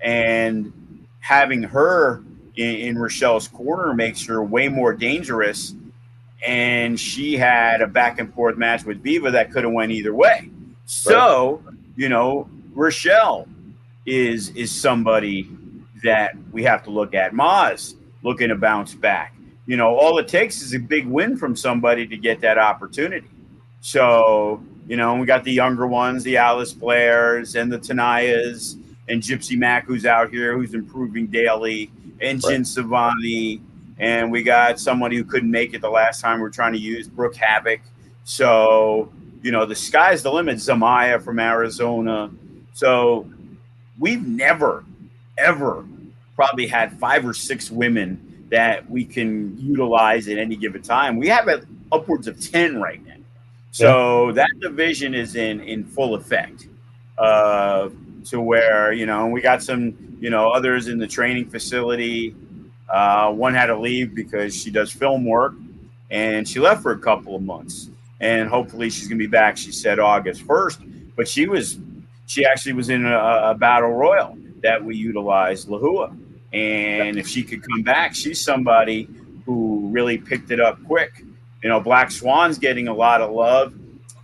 And 0.00 0.72
having 1.20 1.62
her 1.62 2.22
in, 2.56 2.76
in 2.76 2.98
Rochelle's 2.98 3.48
corner 3.48 3.94
makes 3.94 4.24
her 4.26 4.42
way 4.42 4.68
more 4.68 4.92
dangerous 4.92 5.74
and 6.46 6.98
she 6.98 7.37
had 7.37 7.83
a 7.83 7.87
back 7.87 8.18
and 8.18 8.33
forth 8.33 8.57
match 8.57 8.85
with 8.85 9.03
Viva 9.03 9.31
that 9.31 9.53
could 9.53 9.64
have 9.64 9.72
went 9.72 9.92
either 9.92 10.14
way. 10.14 10.50
So, 10.87 11.62
right. 11.64 11.74
you 11.96 12.09
know, 12.09 12.48
Rochelle 12.72 13.46
is 14.07 14.48
is 14.50 14.70
somebody 14.70 15.48
that 16.03 16.35
we 16.53 16.62
have 16.64 16.83
to 16.85 16.90
look 16.90 17.14
at. 17.14 17.33
Maz 17.33 17.94
looking 18.22 18.48
to 18.48 18.57
bounce 18.57 18.94
back. 18.94 19.35
You 19.66 19.76
know, 19.76 19.94
all 19.94 20.18
it 20.18 20.29
takes 20.29 20.62
is 20.62 20.74
a 20.74 20.79
big 20.79 21.07
win 21.07 21.37
from 21.37 21.55
somebody 21.55 22.07
to 22.07 22.16
get 22.16 22.40
that 22.40 22.59
opportunity. 22.59 23.29
So, 23.81 24.62
you 24.88 24.96
know, 24.96 25.14
we 25.16 25.26
got 25.26 25.44
the 25.44 25.53
younger 25.53 25.87
ones, 25.87 26.24
the 26.24 26.38
Alice 26.38 26.72
Blairs 26.72 27.55
and 27.55 27.70
the 27.70 27.79
Tanayas 27.79 28.76
and 29.09 29.22
Gypsy 29.22 29.57
Mac, 29.57 29.87
who's 29.87 30.07
out 30.07 30.31
here, 30.31 30.57
who's 30.57 30.74
improving 30.74 31.26
daily, 31.26 31.90
and 32.20 32.40
Jin 32.40 32.50
right. 32.50 32.62
Savani. 32.62 33.61
And 34.00 34.32
we 34.32 34.42
got 34.42 34.80
somebody 34.80 35.16
who 35.16 35.24
couldn't 35.24 35.50
make 35.50 35.74
it 35.74 35.82
the 35.82 35.90
last 35.90 36.22
time 36.22 36.40
we 36.40 36.46
are 36.46 36.50
trying 36.50 36.72
to 36.72 36.78
use, 36.78 37.06
Brooke 37.06 37.36
Havoc. 37.36 37.80
So, 38.24 39.12
you 39.42 39.52
know, 39.52 39.66
the 39.66 39.74
sky's 39.74 40.22
the 40.22 40.32
limit. 40.32 40.56
Zamaya 40.56 41.22
from 41.22 41.38
Arizona. 41.38 42.30
So 42.72 43.30
we've 43.98 44.26
never, 44.26 44.84
ever 45.36 45.84
probably 46.34 46.66
had 46.66 46.98
five 46.98 47.26
or 47.26 47.34
six 47.34 47.70
women 47.70 48.46
that 48.50 48.90
we 48.90 49.04
can 49.04 49.56
utilize 49.60 50.28
at 50.28 50.38
any 50.38 50.56
given 50.56 50.80
time. 50.80 51.18
We 51.18 51.28
have 51.28 51.48
upwards 51.92 52.26
of 52.26 52.40
10 52.40 52.80
right 52.80 53.04
now. 53.06 53.14
So 53.70 54.28
yeah. 54.28 54.32
that 54.32 54.50
division 54.60 55.14
is 55.14 55.36
in, 55.36 55.60
in 55.60 55.84
full 55.84 56.14
effect. 56.14 56.66
Uh, 57.18 57.90
to 58.24 58.40
where, 58.40 58.92
you 58.92 59.06
know, 59.06 59.26
we 59.26 59.40
got 59.40 59.62
some, 59.62 60.16
you 60.20 60.30
know, 60.30 60.50
others 60.50 60.88
in 60.88 60.98
the 60.98 61.06
training 61.06 61.48
facility. 61.48 62.34
Uh, 62.92 63.33
one 63.33 63.55
had 63.55 63.66
to 63.66 63.79
leave 63.79 64.14
because 64.14 64.55
she 64.55 64.70
does 64.70 64.90
film 64.90 65.24
work 65.24 65.55
and 66.11 66.48
she 66.48 66.59
left 66.59 66.83
for 66.83 66.92
a 66.92 66.98
couple 66.98 67.37
of 67.37 67.42
months 67.42 67.90
and 68.20 68.48
hopefully 68.48 68.90
she's 68.90 69.09
going 69.09 69.18
to 69.18 69.24
be 69.24 69.31
back. 69.31 69.57
She 69.57 69.72
said 69.72 69.98
August 69.98 70.46
1st, 70.46 71.12
but 71.16 71.26
she 71.26 71.46
was 71.46 71.79
she 72.26 72.44
actually 72.44 72.74
was 72.74 72.90
in 72.90 73.07
a, 73.07 73.50
a 73.50 73.55
battle 73.55 73.90
royal 73.90 74.38
that 74.62 74.85
we 74.85 74.96
utilized 74.96 75.68
Lahua, 75.68 76.16
and 76.53 77.18
if 77.18 77.26
she 77.26 77.42
could 77.42 77.66
come 77.66 77.83
back, 77.83 78.14
she's 78.14 78.40
somebody 78.40 79.09
who 79.46 79.88
really 79.90 80.18
picked 80.18 80.50
it 80.50 80.61
up 80.61 80.79
quick. 80.85 81.24
You 81.62 81.68
know, 81.68 81.81
Black 81.81 82.11
Swan's 82.11 82.59
getting 82.59 82.88
a 82.88 82.94
lot 82.94 83.20
of 83.20 83.31
love, 83.31 83.74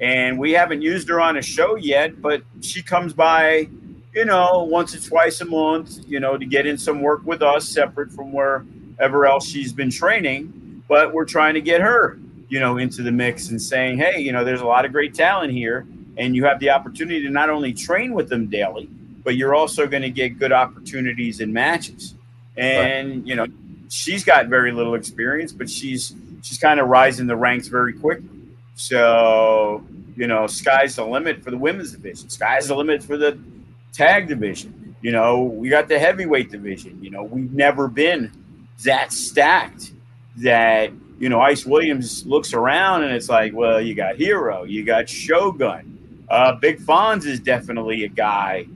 and 0.01 0.39
we 0.39 0.53
haven't 0.53 0.83
used 0.83 1.09
her 1.09 1.21
on 1.21 1.37
a 1.37 1.43
show 1.43 1.75
yet, 1.75 2.21
but 2.21 2.43
she 2.61 2.83
comes 2.83 3.13
by, 3.13 3.69
you 4.17 4.25
know, 4.25 4.65
once 4.65 4.97
or 4.97 5.09
twice 5.09 5.41
a 5.41 5.45
month, 5.45 5.99
you 6.09 6.19
know, 6.19 6.37
to 6.37 6.45
get 6.45 6.67
in 6.67 6.77
some 6.77 7.01
work 7.01 7.25
with 7.25 7.43
us, 7.43 7.69
separate 7.69 8.11
from 8.11 8.33
wherever 8.33 9.27
else 9.27 9.47
she's 9.47 9.73
been 9.73 9.91
training. 9.91 10.83
But 10.89 11.13
we're 11.13 11.25
trying 11.25 11.55
to 11.55 11.61
get 11.61 11.81
her 11.81 12.19
you 12.49 12.61
know, 12.61 12.79
into 12.79 13.03
the 13.03 13.13
mix 13.13 13.49
and 13.49 13.61
saying, 13.61 13.99
hey, 13.99 14.21
you 14.21 14.33
know, 14.33 14.45
there's 14.45 14.61
a 14.61 14.67
lot 14.67 14.85
of 14.85 14.93
great 14.93 15.15
talent 15.15 15.53
here, 15.53 15.87
and 16.17 16.37
you 16.37 16.45
have 16.45 16.61
the 16.61 16.71
opportunity 16.71 17.23
to 17.23 17.31
not 17.31 17.51
only 17.51 17.73
train 17.73 18.13
with 18.13 18.29
them 18.29 18.47
daily, 18.47 18.89
but 19.25 19.37
you're 19.37 19.55
also 19.55 19.87
going 19.87 20.03
to 20.03 20.11
get 20.11 20.39
good 20.39 20.53
opportunities 20.53 21.41
in 21.41 21.53
matches. 21.53 22.15
And 22.57 23.11
right. 23.11 23.27
you 23.27 23.35
know, 23.35 23.47
she's 23.89 24.25
got 24.25 24.47
very 24.47 24.73
little 24.73 24.95
experience, 24.95 25.53
but 25.53 25.69
she's 25.69 26.15
she's 26.43 26.59
kind 26.59 26.79
of 26.81 26.89
rising 26.89 27.27
the 27.27 27.37
ranks 27.37 27.69
very 27.69 27.93
quickly. 27.93 28.29
So 28.77 29.85
you 30.17 30.27
know, 30.27 30.47
sky's 30.47 30.97
the 30.97 31.05
limit 31.05 31.43
for 31.43 31.51
the 31.51 31.59
women's 31.59 31.93
division. 31.93 32.31
Sky's 32.31 32.69
the 32.69 32.77
limit 32.77 33.03
for 33.03 33.17
the 33.17 33.39
tag 33.97 34.29
division. 34.29 34.95
You 35.03 35.13
know, 35.13 35.43
we 35.43 35.69
got 35.69 35.89
the 35.89 35.99
heavyweight 35.99 36.51
division. 36.51 37.03
You 37.03 37.11
know, 37.11 37.23
we've 37.23 37.53
never 37.53 37.89
been 37.89 38.31
that 38.85 39.13
stacked 39.13 39.93
that 40.39 40.91
you 41.19 41.29
know, 41.29 41.41
Ice 41.41 41.65
Williams 41.65 42.27
looks 42.27 42.53
around 42.53 43.05
and 43.05 43.15
it's 43.15 43.29
like, 43.29 43.55
well, 43.55 43.81
you 43.81 43.95
got 43.95 44.17
Hero, 44.17 44.65
you 44.65 44.85
got 44.85 45.09
Shogun. 45.09 46.25
Uh, 46.29 46.55
Big 46.57 46.79
Fonz 46.79 47.25
is 47.25 47.41
definitely 47.41 48.05
a 48.05 48.09
guy 48.09 48.67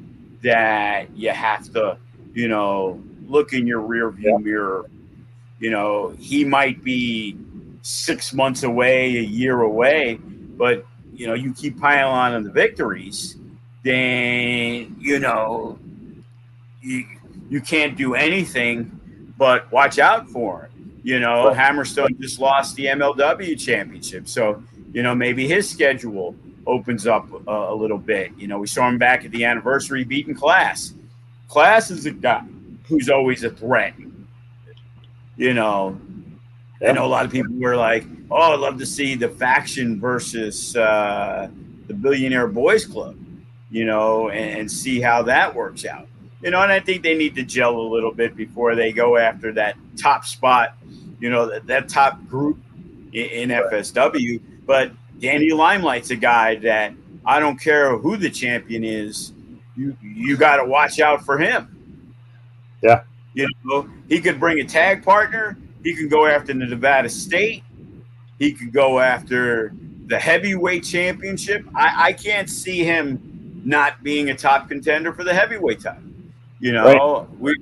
that 0.42 1.14
you 1.14 1.30
have 1.30 1.70
to, 1.72 1.98
you 2.32 2.48
know, 2.48 3.02
look 3.26 3.52
in 3.52 3.66
your 3.66 3.80
rear 3.80 4.10
view 4.10 4.38
mirror. 4.38 4.88
You 5.58 5.70
know, 5.70 6.14
he 6.18 6.44
might 6.44 6.82
be 6.82 7.36
six 7.82 8.32
months 8.32 8.62
away, 8.62 9.18
a 9.18 9.22
year 9.22 9.60
away, 9.60 10.14
but, 10.14 10.86
you 11.12 11.26
know, 11.26 11.34
you 11.34 11.52
keep 11.52 11.78
piling 11.78 12.34
on 12.34 12.42
the 12.44 12.50
victories, 12.50 13.36
then, 13.82 14.96
you 14.98 15.18
know, 15.18 15.78
you, 16.82 17.04
you 17.48 17.60
can't 17.60 17.96
do 17.96 18.14
anything 18.14 19.00
but 19.36 19.70
watch 19.72 19.98
out 19.98 20.28
for 20.28 20.62
him. 20.62 21.00
You 21.02 21.18
know, 21.18 21.52
Hammerstone 21.54 22.18
just 22.20 22.38
lost 22.38 22.76
the 22.76 22.86
MLW 22.86 23.58
championship. 23.58 24.28
So, 24.28 24.62
you 24.92 25.02
know, 25.02 25.14
maybe 25.14 25.48
his 25.48 25.68
schedule 25.68 26.34
opens 26.66 27.06
up 27.06 27.26
a, 27.46 27.50
a 27.50 27.74
little 27.74 27.98
bit. 27.98 28.32
You 28.36 28.48
know, 28.48 28.58
we 28.58 28.66
saw 28.66 28.86
him 28.88 28.98
back 28.98 29.24
at 29.24 29.30
the 29.30 29.44
anniversary 29.44 30.04
beating 30.04 30.34
Class. 30.34 30.92
Class 31.48 31.90
is 31.90 32.06
a 32.06 32.10
guy 32.10 32.44
who's 32.84 33.08
always 33.08 33.44
a 33.44 33.50
threat. 33.50 33.94
You 35.36 35.54
know, 35.54 35.98
I 36.86 36.92
know 36.92 37.04
a 37.04 37.08
lot 37.08 37.24
of 37.24 37.32
people 37.32 37.54
were 37.56 37.76
like, 37.76 38.04
oh, 38.30 38.54
I'd 38.54 38.60
love 38.60 38.78
to 38.78 38.86
see 38.86 39.14
the 39.14 39.28
faction 39.28 40.00
versus 40.00 40.76
uh, 40.76 41.48
the 41.86 41.94
Billionaire 41.94 42.48
Boys 42.48 42.84
Club, 42.84 43.16
you 43.70 43.84
know, 43.84 44.28
and, 44.28 44.60
and 44.60 44.72
see 44.72 45.00
how 45.00 45.22
that 45.22 45.54
works 45.54 45.84
out. 45.84 46.08
You 46.42 46.50
know, 46.50 46.62
and 46.62 46.72
I 46.72 46.80
think 46.80 47.02
they 47.02 47.14
need 47.14 47.34
to 47.34 47.42
gel 47.42 47.76
a 47.76 47.88
little 47.88 48.12
bit 48.12 48.34
before 48.34 48.74
they 48.74 48.92
go 48.92 49.18
after 49.18 49.52
that 49.52 49.76
top 49.96 50.24
spot 50.24 50.74
you 51.20 51.28
know, 51.28 51.46
that, 51.46 51.66
that 51.66 51.88
top 51.88 52.26
group 52.26 52.58
in, 53.12 53.26
in 53.26 53.48
FSW. 53.50 54.40
But 54.66 54.92
Danny 55.20 55.50
Limelight's 55.50 56.10
a 56.10 56.16
guy 56.16 56.56
that 56.56 56.94
I 57.24 57.38
don't 57.38 57.60
care 57.60 57.96
who 57.96 58.16
the 58.16 58.30
champion 58.30 58.82
is, 58.82 59.32
you 59.76 59.96
you 60.02 60.36
got 60.36 60.56
to 60.56 60.64
watch 60.64 60.98
out 60.98 61.24
for 61.24 61.38
him. 61.38 62.02
Yeah. 62.82 63.02
You 63.34 63.46
know, 63.64 63.88
he 64.08 64.20
could 64.20 64.40
bring 64.40 64.58
a 64.58 64.64
tag 64.64 65.04
partner. 65.04 65.56
He 65.84 65.94
can 65.94 66.08
go 66.08 66.26
after 66.26 66.52
the 66.52 66.66
Nevada 66.66 67.08
State. 67.08 67.62
He 68.38 68.52
could 68.52 68.72
go 68.72 68.98
after 68.98 69.72
the 70.06 70.18
heavyweight 70.18 70.82
championship. 70.82 71.64
I, 71.74 72.08
I 72.08 72.12
can't 72.12 72.50
see 72.50 72.82
him 72.82 73.29
not 73.64 74.02
being 74.02 74.30
a 74.30 74.34
top 74.34 74.68
contender 74.68 75.12
for 75.12 75.24
the 75.24 75.34
heavyweight 75.34 75.80
title. 75.80 76.02
You 76.58 76.72
know, 76.72 76.84
right. 76.84 77.40
we 77.40 77.56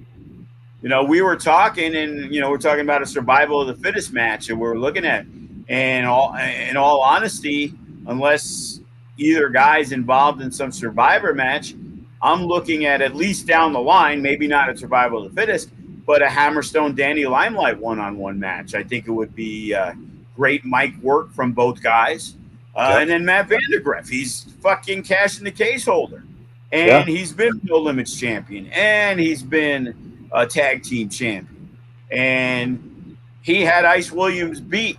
you 0.83 0.89
know, 0.89 1.05
we 1.05 1.23
were 1.23 1.37
talking 1.37 1.97
and, 1.97 2.33
you 2.33 2.41
know, 2.41 2.51
we're 2.51 2.59
talking 2.59 2.83
about 2.83 3.03
a 3.03 3.07
survival 3.07 3.61
of 3.61 3.67
the 3.67 3.75
fittest 3.83 4.13
match 4.13 4.49
and 4.49 4.61
we're 4.61 4.79
looking 4.79 5.05
at, 5.05 5.27
and 5.69 6.07
all, 6.07 6.35
in 6.37 6.77
all 6.77 7.03
honesty, 7.03 7.75
unless 8.07 8.81
either 9.17 9.49
guy's 9.49 9.91
involved 9.91 10.41
in 10.41 10.53
some 10.53 10.71
survivor 10.71 11.35
match, 11.35 11.75
I'm 12.23 12.45
looking 12.45 12.85
at 12.85 13.01
at 13.03 13.17
least 13.17 13.47
down 13.47 13.73
the 13.73 13.81
line, 13.81 14.23
maybe 14.23 14.47
not 14.47 14.71
a 14.71 14.77
survival 14.77 15.25
of 15.25 15.35
the 15.35 15.41
fittest, 15.41 15.71
but 16.07 16.23
a 16.23 16.27
Hammerstone 16.27 16.95
Danny 16.95 17.27
Limelight 17.27 17.79
one 17.79 17.99
on 17.99 18.17
one 18.17 18.39
match. 18.39 18.75
I 18.75 18.85
think 18.85 19.09
it 19.09 19.11
would 19.11 19.35
be 19.35 19.75
uh, 19.75 19.95
great 20.37 20.65
mic 20.65 20.97
work 21.03 21.33
from 21.33 21.53
both 21.53 21.83
guys. 21.83 22.37
Uh, 22.79 22.93
yeah. 22.95 22.99
And 23.01 23.11
then 23.11 23.25
Matt 23.25 23.49
Vandergriff, 23.49 24.09
he's 24.09 24.45
fucking 24.63 25.03
cashing 25.03 25.43
the 25.43 25.51
case 25.51 25.85
holder. 25.85 26.23
And 26.71 26.87
yeah. 26.87 27.05
he's 27.05 27.33
been 27.33 27.61
no 27.65 27.79
limits 27.79 28.17
champion. 28.19 28.69
And 28.69 29.19
he's 29.19 29.43
been 29.43 30.29
a 30.31 30.47
tag 30.47 30.85
team 30.85 31.09
champion. 31.09 31.77
And 32.13 33.17
he 33.43 33.63
had 33.63 33.85
Ice 33.85 34.13
Williams 34.13 34.61
beat 34.61 34.99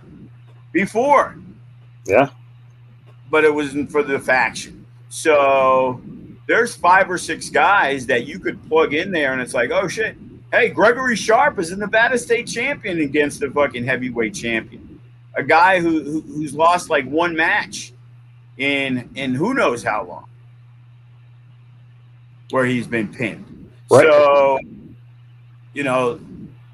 before. 0.72 1.36
Yeah. 2.04 2.28
But 3.30 3.44
it 3.44 3.54
wasn't 3.54 3.90
for 3.90 4.02
the 4.02 4.18
faction. 4.18 4.84
So 5.08 6.02
there's 6.46 6.74
five 6.76 7.10
or 7.10 7.16
six 7.16 7.48
guys 7.48 8.04
that 8.06 8.26
you 8.26 8.38
could 8.40 8.62
plug 8.68 8.92
in 8.92 9.10
there, 9.10 9.32
and 9.32 9.40
it's 9.40 9.54
like, 9.54 9.70
oh 9.70 9.88
shit. 9.88 10.16
Hey, 10.52 10.68
Gregory 10.68 11.14
Sharp 11.14 11.60
is 11.60 11.70
a 11.70 11.76
Nevada 11.76 12.18
State 12.18 12.48
champion 12.48 13.00
against 13.00 13.40
a 13.42 13.50
fucking 13.50 13.84
heavyweight 13.84 14.34
champion. 14.34 14.89
A 15.36 15.42
guy 15.42 15.80
who, 15.80 16.02
who 16.02 16.20
who's 16.20 16.54
lost 16.54 16.90
like 16.90 17.06
one 17.06 17.36
match 17.36 17.92
in 18.58 19.08
in 19.14 19.34
who 19.34 19.54
knows 19.54 19.82
how 19.82 20.04
long. 20.04 20.28
Where 22.50 22.64
he's 22.64 22.86
been 22.86 23.08
pinned. 23.08 23.70
Right. 23.90 24.02
So 24.02 24.58
you 25.72 25.84
know, 25.84 26.20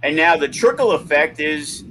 and 0.03 0.17
now 0.17 0.37
the 0.37 0.49
trickle 0.49 0.93
effect 0.93 1.41
is, 1.41 1.85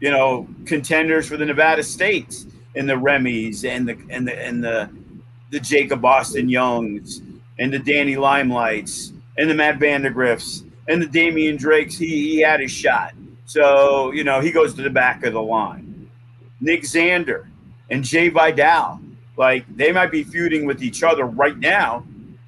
you 0.00 0.10
know, 0.10 0.48
contenders 0.64 1.28
for 1.28 1.36
the 1.36 1.46
Nevada 1.46 1.82
States 1.82 2.46
and 2.74 2.88
the 2.88 2.98
Remy's 2.98 3.64
and 3.64 3.88
the 3.88 3.98
and 4.10 4.26
the 4.26 4.38
and 4.44 4.62
the 4.62 4.90
the 5.50 5.60
Jacob 5.60 6.04
Austin 6.04 6.48
Youngs 6.48 7.22
and 7.58 7.72
the 7.72 7.78
Danny 7.78 8.16
Limelights 8.16 9.12
and 9.36 9.48
the 9.48 9.54
Matt 9.54 9.78
Vandergriffs 9.78 10.64
and 10.88 11.00
the 11.00 11.06
Damian 11.06 11.56
Drakes. 11.56 11.96
He 11.96 12.34
he 12.34 12.40
had 12.40 12.60
his 12.60 12.70
shot. 12.70 13.14
So, 13.46 14.12
you 14.12 14.24
know, 14.24 14.40
he 14.40 14.50
goes 14.50 14.74
to 14.74 14.82
the 14.82 14.90
back 14.90 15.24
of 15.24 15.32
the 15.32 15.40
line. 15.40 15.87
Nick 16.60 16.82
Xander 16.82 17.46
and 17.90 18.04
Jay 18.04 18.28
Vidal, 18.28 19.00
like 19.36 19.64
they 19.76 19.92
might 19.92 20.10
be 20.10 20.24
feuding 20.24 20.66
with 20.66 20.82
each 20.82 21.02
other 21.02 21.24
right 21.24 21.58
now, 21.58 22.04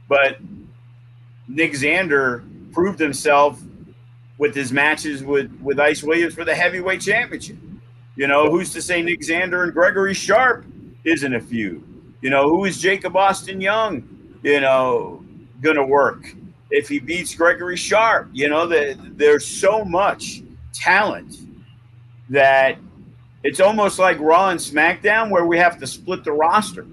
but 0.09 0.39
Nick 1.49 1.73
Xander 1.73 2.45
proved 2.73 2.99
himself 2.99 3.61
with 4.39 4.55
his 4.55 4.73
matches 4.73 5.23
with 5.23 5.53
with 5.61 5.79
Ice 5.79 6.03
Williams 6.03 6.35
for 6.35 6.45
the 6.45 6.55
heavyweight 6.55 7.01
championship. 7.01 7.59
You 8.17 8.27
know, 8.27 8.51
who's 8.51 8.73
to 8.73 8.83
say 8.83 9.03
Nick 9.03 9.21
Xander 9.21 9.65
and 9.65 9.73
Gregory 9.73 10.15
Sharp 10.15 10.65
isn't 11.05 11.35
a 11.35 11.41
feud? 11.41 11.83
You 12.21 12.31
know, 12.31 12.49
who 12.49 12.65
is 12.65 12.79
Jacob 12.81 13.17
Austin 13.17 13.61
Young? 13.61 14.03
You 14.43 14.61
know, 14.61 15.25
gonna 15.61 15.87
work 15.87 16.35
if 16.71 16.89
he 16.89 16.99
beats 16.99 17.35
Gregory 17.35 17.77
Sharp. 17.77 18.29
You 18.33 18.49
know, 18.49 18.67
that 18.67 18.97
there's 19.17 19.47
so 19.47 19.85
much 19.85 20.43
talent 20.73 21.37
that 22.29 22.79
it's 23.43 23.61
almost 23.61 23.99
like 23.99 24.19
Raw 24.19 24.51
and 24.51 24.61
SmackDown 24.61 25.31
where 25.31 25.47
we 25.47 25.59
have 25.59 25.79
to 25.81 25.87
split 25.87 26.25
the 26.25 26.33
roster. 26.33 26.87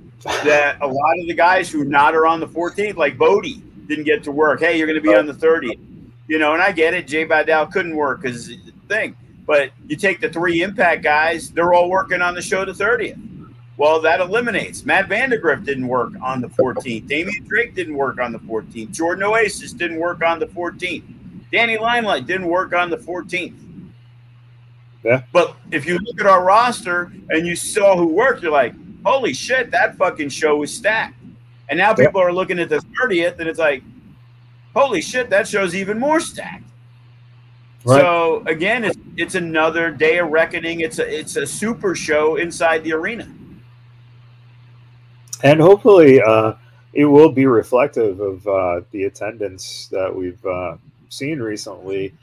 That 0.43 0.81
a 0.81 0.87
lot 0.87 1.19
of 1.19 1.27
the 1.27 1.33
guys 1.33 1.69
who 1.69 1.83
not 1.83 2.15
are 2.15 2.25
on 2.25 2.39
the 2.39 2.47
14th, 2.47 2.95
like 2.95 3.17
Bodie, 3.17 3.61
didn't 3.87 4.05
get 4.05 4.23
to 4.23 4.31
work. 4.31 4.59
Hey, 4.59 4.77
you're 4.77 4.87
going 4.87 5.01
to 5.01 5.07
be 5.07 5.15
on 5.15 5.25
the 5.25 5.33
30th. 5.33 5.79
You 6.27 6.39
know, 6.39 6.53
and 6.53 6.61
I 6.61 6.71
get 6.71 6.93
it. 6.93 7.07
Jay 7.07 7.23
Vidal 7.23 7.67
couldn't 7.67 7.95
work 7.95 8.21
because 8.21 8.47
the 8.47 8.57
thing. 8.89 9.15
But 9.45 9.71
you 9.87 9.95
take 9.95 10.19
the 10.19 10.29
three 10.29 10.61
Impact 10.61 11.03
guys; 11.03 11.51
they're 11.51 11.73
all 11.73 11.89
working 11.89 12.21
on 12.21 12.35
the 12.35 12.41
show 12.41 12.65
the 12.65 12.73
30th. 12.73 13.17
Well, 13.77 14.01
that 14.01 14.19
eliminates 14.19 14.85
Matt 14.85 15.07
Vandagriff 15.07 15.63
didn't 15.63 15.87
work 15.87 16.13
on 16.21 16.41
the 16.41 16.49
14th. 16.49 17.07
Damian 17.07 17.45
Drake 17.45 17.75
didn't 17.75 17.95
work 17.95 18.19
on 18.19 18.31
the 18.31 18.39
14th. 18.39 18.91
Jordan 18.91 19.23
Oasis 19.23 19.71
didn't 19.71 19.99
work 19.99 20.23
on 20.23 20.39
the 20.39 20.47
14th. 20.47 21.03
Danny 21.51 21.77
Limelight 21.77 22.25
didn't 22.25 22.47
work 22.47 22.73
on 22.73 22.89
the 22.89 22.97
14th. 22.97 23.53
Yeah. 25.03 25.23
But 25.31 25.55
if 25.71 25.85
you 25.85 25.97
look 25.99 26.19
at 26.19 26.27
our 26.27 26.43
roster 26.43 27.11
and 27.29 27.45
you 27.45 27.55
saw 27.55 27.95
who 27.95 28.07
worked, 28.07 28.43
you're 28.43 28.51
like, 28.51 28.73
holy 29.05 29.33
shit, 29.33 29.71
that 29.71 29.97
fucking 29.97 30.29
show 30.29 30.57
was 30.57 30.73
stacked. 30.73 31.15
And 31.69 31.77
now 31.77 31.93
people 31.93 32.21
are 32.21 32.31
looking 32.31 32.59
at 32.59 32.69
the 32.69 32.83
30th 33.01 33.39
and 33.39 33.47
it's 33.47 33.59
like, 33.59 33.83
holy 34.73 35.01
shit, 35.01 35.29
that 35.29 35.47
show's 35.47 35.75
even 35.75 35.99
more 35.99 36.19
stacked. 36.19 36.63
Right. 37.83 38.01
So 38.01 38.43
again, 38.47 38.83
it's 38.83 38.97
it's 39.15 39.35
another 39.35 39.91
day 39.91 40.17
of 40.17 40.29
reckoning. 40.29 40.81
It's 40.81 40.99
a 40.99 41.19
it's 41.19 41.37
a 41.37 41.45
super 41.45 41.95
show 41.95 42.35
inside 42.35 42.83
the 42.83 42.91
arena 42.93 43.27
and 45.43 45.59
hopefully 45.59 46.21
uh, 46.21 46.53
it 46.93 47.05
will 47.05 47.31
be 47.31 47.45
reflective 47.45 48.19
of 48.19 48.47
uh, 48.47 48.81
the 48.91 49.03
attendance 49.03 49.87
that 49.87 50.13
we've 50.13 50.43
uh, 50.45 50.77
seen 51.09 51.39
recently. 51.39 52.13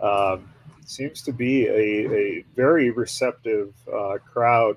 Um, 0.00 0.48
seems 0.88 1.22
to 1.22 1.32
be 1.32 1.66
a, 1.66 2.12
a 2.12 2.44
very 2.54 2.90
receptive 2.90 3.72
uh, 3.92 4.18
crowd 4.18 4.76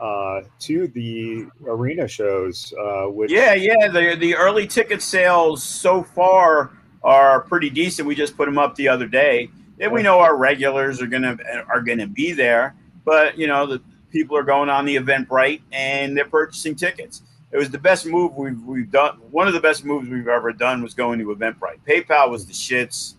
uh, 0.00 0.42
to 0.60 0.88
the 0.88 1.46
arena 1.66 2.08
shows. 2.08 2.72
Uh, 2.78 3.06
which 3.06 3.30
yeah, 3.30 3.54
yeah, 3.54 3.88
the 3.88 4.16
the 4.18 4.34
early 4.34 4.66
ticket 4.66 5.02
sales 5.02 5.62
so 5.62 6.02
far 6.02 6.72
are 7.02 7.40
pretty 7.42 7.70
decent. 7.70 8.06
We 8.06 8.14
just 8.14 8.36
put 8.36 8.46
them 8.46 8.58
up 8.58 8.74
the 8.74 8.88
other 8.88 9.06
day. 9.06 9.50
And 9.80 9.90
we 9.90 10.02
know 10.02 10.20
our 10.20 10.36
regulars 10.36 11.02
are 11.02 11.06
gonna 11.06 11.36
are 11.68 11.80
gonna 11.80 12.06
be 12.06 12.32
there, 12.32 12.76
but 13.04 13.36
you 13.38 13.46
know 13.46 13.66
the 13.66 13.82
people 14.10 14.36
are 14.36 14.42
going 14.42 14.68
on 14.68 14.84
the 14.84 14.96
Eventbrite 14.96 15.62
and 15.72 16.16
they're 16.16 16.28
purchasing 16.28 16.76
tickets. 16.76 17.22
It 17.50 17.56
was 17.58 17.70
the 17.70 17.78
best 17.78 18.06
move 18.06 18.36
we've, 18.36 18.62
we've 18.62 18.90
done. 18.90 19.18
One 19.30 19.46
of 19.46 19.54
the 19.54 19.60
best 19.60 19.84
moves 19.84 20.08
we've 20.08 20.28
ever 20.28 20.52
done 20.52 20.82
was 20.82 20.94
going 20.94 21.18
to 21.18 21.26
Eventbrite. 21.26 21.80
PayPal 21.86 22.30
was 22.30 22.46
the 22.46 22.52
shits, 22.52 23.14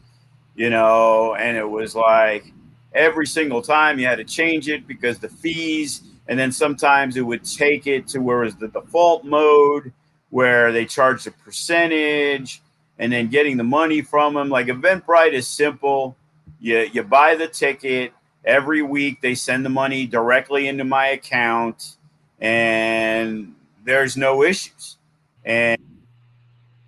you 0.56 0.70
know, 0.70 1.36
and 1.36 1.58
it 1.58 1.70
was 1.70 1.96
like 1.96 2.54
every 2.94 3.26
single 3.26 3.62
time 3.62 4.00
you 4.00 4.06
had 4.06 4.18
to 4.18 4.24
change 4.24 4.70
it 4.70 4.88
because 4.88 5.20
the 5.20 5.30
fees, 5.30 6.02
and 6.28 6.38
then 6.40 6.52
sometimes 6.52 7.18
it 7.18 7.22
would 7.22 7.44
take 7.44 7.88
it 7.88 8.08
to 8.10 8.20
where 8.20 8.40
was 8.40 8.56
the 8.56 8.68
default 8.68 9.26
mode 9.26 9.92
where 10.30 10.72
they 10.72 10.86
charged 10.86 11.28
a 11.28 11.32
percentage 11.32 12.62
and 12.98 13.12
then 13.12 13.28
getting 13.28 13.58
the 13.58 13.64
money 13.64 14.02
from 14.02 14.34
them. 14.34 14.50
Like 14.50 14.68
Eventbrite 14.68 15.34
is 15.34 15.48
simple. 15.48 16.16
You, 16.60 16.90
you 16.92 17.04
buy 17.04 17.36
the 17.36 17.48
ticket, 17.48 18.14
every 18.46 18.82
week 18.82 19.22
they 19.22 19.36
send 19.36 19.66
the 19.66 19.70
money 19.70 20.06
directly 20.06 20.68
into 20.68 20.84
my 20.84 21.08
account 21.08 21.98
and 22.40 23.56
there's 23.86 24.18
no 24.18 24.44
issues 24.44 24.98
and 25.46 25.80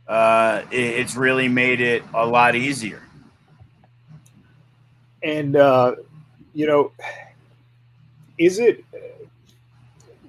uh, 0.08 0.62
it, 0.72 0.78
it's 0.78 1.16
really 1.16 1.48
made 1.48 1.82
it 1.82 2.04
a 2.14 2.26
lot 2.26 2.56
easier 2.56 3.02
and 5.26 5.56
uh, 5.56 5.96
you 6.54 6.68
know 6.68 6.92
is 8.38 8.60
it 8.60 8.86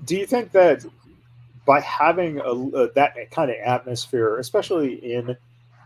do 0.05 0.17
you 0.17 0.27
think 0.27 0.53
that 0.53 0.85
by 1.67 1.81
having 1.81 2.39
a, 2.39 2.51
a, 2.51 2.93
that 2.93 3.15
kind 3.31 3.51
of 3.51 3.57
atmosphere 3.65 4.39
especially 4.39 4.95
in 5.13 5.37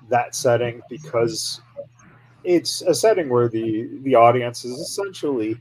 that 0.09 0.35
setting 0.35 0.81
because 0.89 1.61
it's 2.45 2.83
a 2.83 2.95
setting 2.95 3.29
where 3.29 3.49
the 3.49 3.89
the 4.03 4.15
audience 4.15 4.65
is 4.65 4.79
essentially 4.79 5.57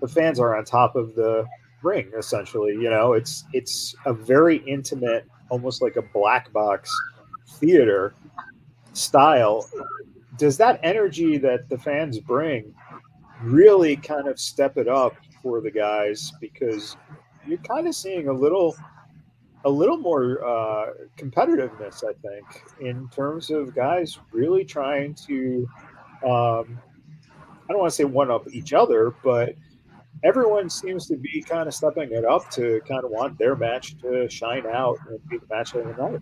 the 0.00 0.08
fans 0.08 0.40
are 0.40 0.56
on 0.56 0.64
top 0.64 0.96
of 0.96 1.14
the 1.14 1.46
ring 1.82 2.10
essentially 2.16 2.72
you 2.72 2.90
know? 2.90 3.12
It's 3.12 3.44
it's 3.52 3.94
a 4.06 4.12
very 4.12 4.58
intimate 4.58 5.26
almost 5.50 5.82
like 5.82 5.96
a 5.96 6.02
black 6.02 6.52
box 6.52 6.90
theater 7.48 8.14
style. 8.92 9.68
Does 10.38 10.56
that 10.56 10.80
energy 10.82 11.36
that 11.38 11.68
the 11.68 11.78
fans 11.78 12.18
bring 12.18 12.74
really 13.42 13.96
kind 13.96 14.28
of 14.28 14.38
step 14.38 14.76
it 14.76 14.88
up 14.88 15.14
for 15.42 15.60
the 15.60 15.70
guys 15.70 16.32
because 16.40 16.96
you're 17.46 17.58
kind 17.58 17.86
of 17.86 17.94
seeing 17.94 18.28
a 18.28 18.32
little 18.32 18.76
a 19.66 19.70
little 19.70 19.96
more 19.96 20.44
uh, 20.44 20.90
competitiveness 21.16 22.04
i 22.04 22.12
think 22.20 22.46
in 22.80 23.08
terms 23.08 23.50
of 23.50 23.74
guys 23.74 24.18
really 24.32 24.64
trying 24.64 25.14
to 25.14 25.66
um, 26.24 26.78
I 27.68 27.72
don't 27.72 27.80
want 27.80 27.90
to 27.90 27.96
say 27.96 28.04
one 28.04 28.30
up 28.30 28.46
each 28.52 28.72
other, 28.72 29.14
but 29.22 29.54
everyone 30.22 30.68
seems 30.68 31.06
to 31.08 31.16
be 31.16 31.42
kind 31.42 31.66
of 31.66 31.74
stepping 31.74 32.12
it 32.12 32.24
up 32.24 32.50
to 32.52 32.80
kind 32.86 33.04
of 33.04 33.10
want 33.10 33.38
their 33.38 33.56
match 33.56 33.96
to 34.02 34.28
shine 34.28 34.66
out 34.66 34.98
and 35.08 35.18
be 35.28 35.38
the 35.38 35.46
match 35.48 35.74
of 35.74 35.84
the 35.84 36.02
night. 36.02 36.20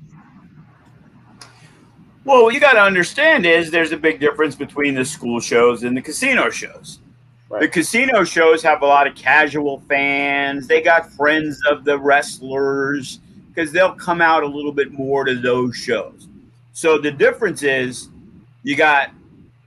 Well, 2.25 2.53
you 2.53 2.61
got 2.61 2.75
to 2.75 2.81
understand 2.81 3.45
is 3.45 3.73
there's 3.73 3.91
a 3.91 3.97
big 3.97 4.21
difference 4.21 4.55
between 4.55 4.95
the 4.95 5.05
school 5.05 5.41
shows 5.41 5.83
and 5.83 5.97
the 5.97 6.03
casino 6.03 6.51
shows. 6.51 7.01
The 7.61 7.69
casino 7.69 8.25
shows 8.25 8.63
have 8.63 8.81
a 8.81 8.87
lot 8.87 9.07
of 9.07 9.15
casual 9.15 9.81
fans. 9.87 10.67
They 10.67 10.81
got 10.81 11.13
friends 11.13 11.61
of 11.71 11.85
the 11.85 11.99
wrestlers 11.99 13.21
because 13.49 13.73
they'll 13.73 13.95
come 13.95 14.23
out 14.23 14.43
a 14.43 14.47
little 14.47 14.73
bit 14.73 14.93
more 14.93 15.25
to 15.25 15.35
those 15.35 15.77
shows. 15.77 16.29
So 16.73 16.97
the 16.97 17.11
difference 17.11 17.63
is 17.63 18.09
you 18.63 18.75
got 18.75 19.11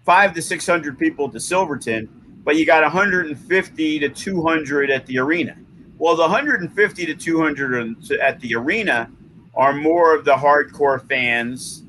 five 0.03 0.33
to 0.33 0.41
600 0.41 0.97
people 0.97 1.29
to 1.29 1.39
Silverton, 1.39 2.09
but 2.43 2.55
you 2.55 2.65
got 2.65 2.81
150 2.81 3.99
to 3.99 4.09
200 4.09 4.89
at 4.89 5.05
the 5.05 5.19
arena. 5.19 5.55
Well, 5.99 6.15
the 6.15 6.23
150 6.23 7.05
to 7.05 7.15
200 7.15 8.11
at 8.19 8.39
the 8.39 8.55
arena 8.55 9.11
are 9.53 9.73
more 9.73 10.15
of 10.15 10.25
the 10.25 10.33
hardcore 10.33 11.07
fans. 11.07 11.83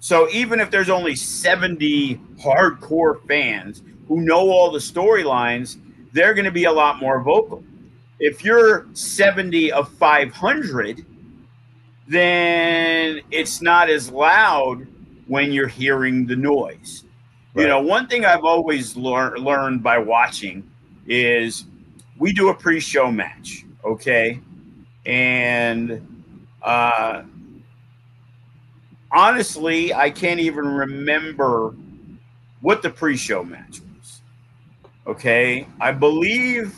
So 0.00 0.30
even 0.30 0.60
if 0.60 0.70
there's 0.70 0.88
only 0.88 1.14
70 1.14 2.18
hardcore 2.38 3.22
fans 3.28 3.82
who 4.10 4.20
know 4.20 4.50
all 4.50 4.72
the 4.72 4.78
storylines, 4.80 5.78
they're 6.12 6.34
going 6.34 6.44
to 6.44 6.50
be 6.50 6.64
a 6.64 6.72
lot 6.72 6.98
more 6.98 7.22
vocal. 7.22 7.62
If 8.18 8.44
you're 8.44 8.88
70 8.92 9.70
of 9.70 9.88
500, 9.88 11.06
then 12.08 13.20
it's 13.30 13.62
not 13.62 13.88
as 13.88 14.10
loud 14.10 14.84
when 15.28 15.52
you're 15.52 15.68
hearing 15.68 16.26
the 16.26 16.34
noise. 16.34 17.04
Right. 17.54 17.62
You 17.62 17.68
know, 17.68 17.80
one 17.82 18.08
thing 18.08 18.24
I've 18.24 18.42
always 18.42 18.96
lear- 18.96 19.38
learned 19.38 19.84
by 19.84 19.98
watching 19.98 20.68
is 21.06 21.66
we 22.18 22.32
do 22.32 22.48
a 22.48 22.54
pre-show 22.54 23.12
match, 23.12 23.64
okay, 23.84 24.40
and 25.06 26.26
uh, 26.62 27.22
honestly, 29.12 29.94
I 29.94 30.10
can't 30.10 30.40
even 30.40 30.66
remember 30.66 31.76
what 32.60 32.82
the 32.82 32.90
pre-show 32.90 33.44
match 33.44 33.78
was. 33.80 33.89
Okay, 35.10 35.66
I 35.80 35.90
believe 35.90 36.72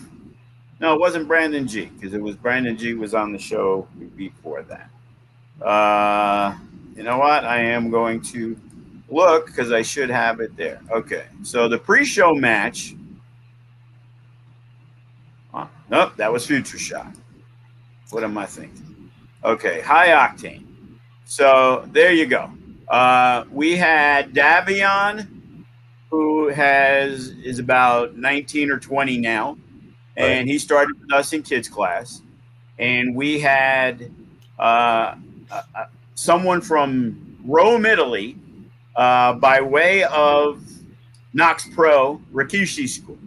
no, 0.81 0.95
it 0.95 1.01
wasn't 1.01 1.29
Brandon 1.29 1.69
G 1.69 1.85
because 1.85 2.15
it 2.15 2.23
was 2.23 2.35
Brandon 2.35 2.79
G 2.79 2.95
was 2.95 3.13
on 3.13 3.31
the 3.31 3.39
show 3.39 3.87
before 4.17 4.63
that. 4.63 4.89
Uh, 5.63 6.57
you 6.97 7.03
know 7.03 7.19
what? 7.19 7.45
I 7.45 7.59
am 7.59 7.91
going 7.91 8.23
to 8.33 8.59
look 9.11 9.49
because 9.49 9.71
I 9.71 9.83
should 9.83 10.09
have 10.09 10.41
it 10.41 10.57
there. 10.57 10.81
Okay, 10.91 11.27
so 11.43 11.69
the 11.69 11.77
pre-show 11.77 12.35
match. 12.35 12.95
Oh, 15.53 15.69
nope, 15.91 16.17
that 16.17 16.33
was 16.33 16.47
Future 16.47 16.79
Shock. 16.79 17.13
What 18.13 18.25
am 18.25 18.39
I 18.39 18.47
thinking? 18.47 19.11
Okay, 19.45 19.83
high 19.83 20.09
octane. 20.09 20.65
So 21.27 21.87
there 21.93 22.13
you 22.13 22.25
go. 22.25 22.51
Uh, 22.89 23.45
we 23.51 23.77
had 23.77 24.33
Davion, 24.33 25.42
has 26.55 27.29
is 27.29 27.59
about 27.59 28.17
19 28.17 28.71
or 28.71 28.79
20 28.79 29.19
now, 29.19 29.57
and 30.17 30.39
right. 30.39 30.47
he 30.47 30.59
started 30.59 30.99
with 31.01 31.13
us 31.13 31.33
in 31.33 31.43
kids 31.43 31.69
class. 31.69 32.23
And 32.79 33.15
we 33.15 33.39
had 33.41 34.11
uh, 34.59 35.15
uh, 35.51 35.63
uh 35.75 35.87
someone 36.15 36.61
from 36.61 37.39
Rome, 37.45 37.87
Italy, 37.87 38.39
uh, 38.97 39.35
by 39.35 39.61
way 39.61 40.05
of 40.05 40.63
KnokX 41.35 41.75
Pro 41.75 42.21
Rikishi 42.33 42.89
School. 42.89 43.19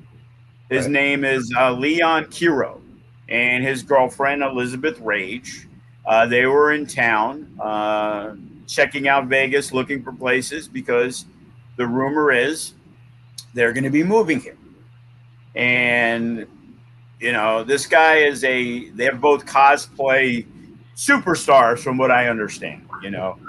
His 0.70 0.86
right. 0.86 0.92
name 0.92 1.24
is 1.26 1.54
uh, 1.58 1.72
Leon 1.72 2.26
Kiro 2.26 2.82
and 3.30 3.64
his 3.64 3.84
girlfriend 3.84 4.44
Elizabeth 4.44 5.00
Rage. 5.00 5.68
Uh, 6.06 6.26
they 6.28 6.46
were 6.46 6.72
in 6.72 6.86
town. 6.86 7.58
Uh, 7.60 8.36
checking 8.68 9.08
out 9.08 9.28
Vegas, 9.28 9.74
looking 9.74 10.04
for 10.04 10.12
places 10.12 10.68
because 10.68 11.26
the 11.78 11.86
rumor 11.86 12.32
is 12.32 12.74
they're 13.56 13.74
going 13.74 13.86
to 13.86 13.90
be 13.90 14.04
moving 14.04 14.40
him. 14.40 14.58
And 15.56 16.46
you 17.20 17.32
know, 17.32 17.64
this 17.64 17.88
guy 17.88 18.18
is 18.18 18.44
a 18.44 18.90
they're 18.90 19.16
both 19.16 19.46
cosplay 19.46 20.46
superstars 20.96 21.80
from 21.80 21.98
what 21.98 22.12
I 22.12 22.28
understand, 22.28 22.88
you 23.02 23.10
know. 23.10 23.40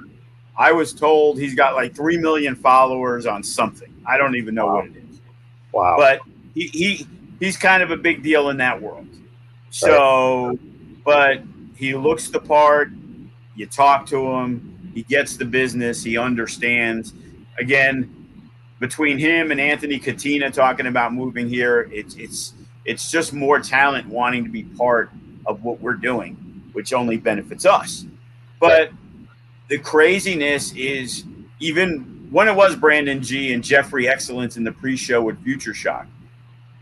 I 0.57 0.73
was 0.73 0.95
told 0.95 1.39
he's 1.39 1.55
got 1.55 1.75
like 1.75 1.95
3 1.95 2.17
million 2.17 2.55
followers 2.55 3.27
on 3.27 3.43
something. 3.43 3.93
I 4.07 4.17
don't 4.17 4.37
even 4.37 4.55
know 4.55 4.67
wow. 4.67 4.77
what 4.77 4.87
it 4.87 4.97
is. 5.11 5.21
Wow. 5.73 5.97
But 5.99 6.21
he, 6.55 6.69
he 6.69 7.07
he's 7.41 7.57
kind 7.57 7.83
of 7.83 7.91
a 7.91 7.97
big 7.97 8.23
deal 8.23 8.49
in 8.49 8.57
that 8.59 8.81
world. 8.81 9.07
So, 9.71 10.49
right. 10.49 10.59
but 11.05 11.43
he 11.77 11.95
looks 11.95 12.31
the 12.31 12.41
part. 12.41 12.91
You 13.55 13.67
talk 13.67 14.07
to 14.07 14.17
him, 14.17 14.91
he 14.95 15.03
gets 15.03 15.37
the 15.37 15.45
business, 15.45 16.03
he 16.03 16.17
understands. 16.17 17.13
Again, 17.59 18.16
between 18.79 19.19
him 19.19 19.51
and 19.51 19.61
Anthony 19.61 19.99
Katina 19.99 20.51
talking 20.51 20.87
about 20.87 21.13
moving 21.13 21.49
here, 21.49 21.89
it's 21.93 22.15
it's 22.17 22.55
it's 22.85 23.11
just 23.11 23.33
more 23.33 23.59
talent 23.59 24.07
wanting 24.07 24.45
to 24.45 24.51
be 24.51 24.63
part 24.63 25.11
of 25.47 25.65
what 25.65 25.81
we're 25.81 25.95
doing, 25.95 26.35
which 26.73 26.93
only 26.93 27.17
benefits 27.17 27.65
us. 27.67 28.07
But 28.61 28.91
the 29.69 29.79
craziness 29.79 30.73
is 30.75 31.25
even 31.61 32.29
when 32.31 32.49
it 32.49 32.55
was 32.55 32.77
Brandon 32.77 33.23
G 33.23 33.53
and 33.53 33.63
Jeffrey 33.63 34.09
Excellence 34.09 34.57
in 34.57 34.65
the 34.65 34.73
pre-show 34.73 35.23
with 35.23 35.43
Future 35.43 35.75
Shock, 35.75 36.07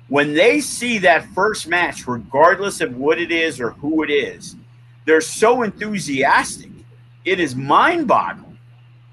when 0.08 0.34
they 0.34 0.60
see 0.60 0.98
that 0.98 1.26
first 1.34 1.66
match, 1.68 2.06
regardless 2.06 2.80
of 2.80 2.96
what 2.96 3.18
it 3.18 3.30
is 3.30 3.60
or 3.60 3.70
who 3.70 4.02
it 4.02 4.10
is, 4.10 4.56
they're 5.06 5.20
so 5.20 5.62
enthusiastic. 5.62 6.70
It 7.24 7.40
is 7.40 7.54
mind-boggling 7.54 8.58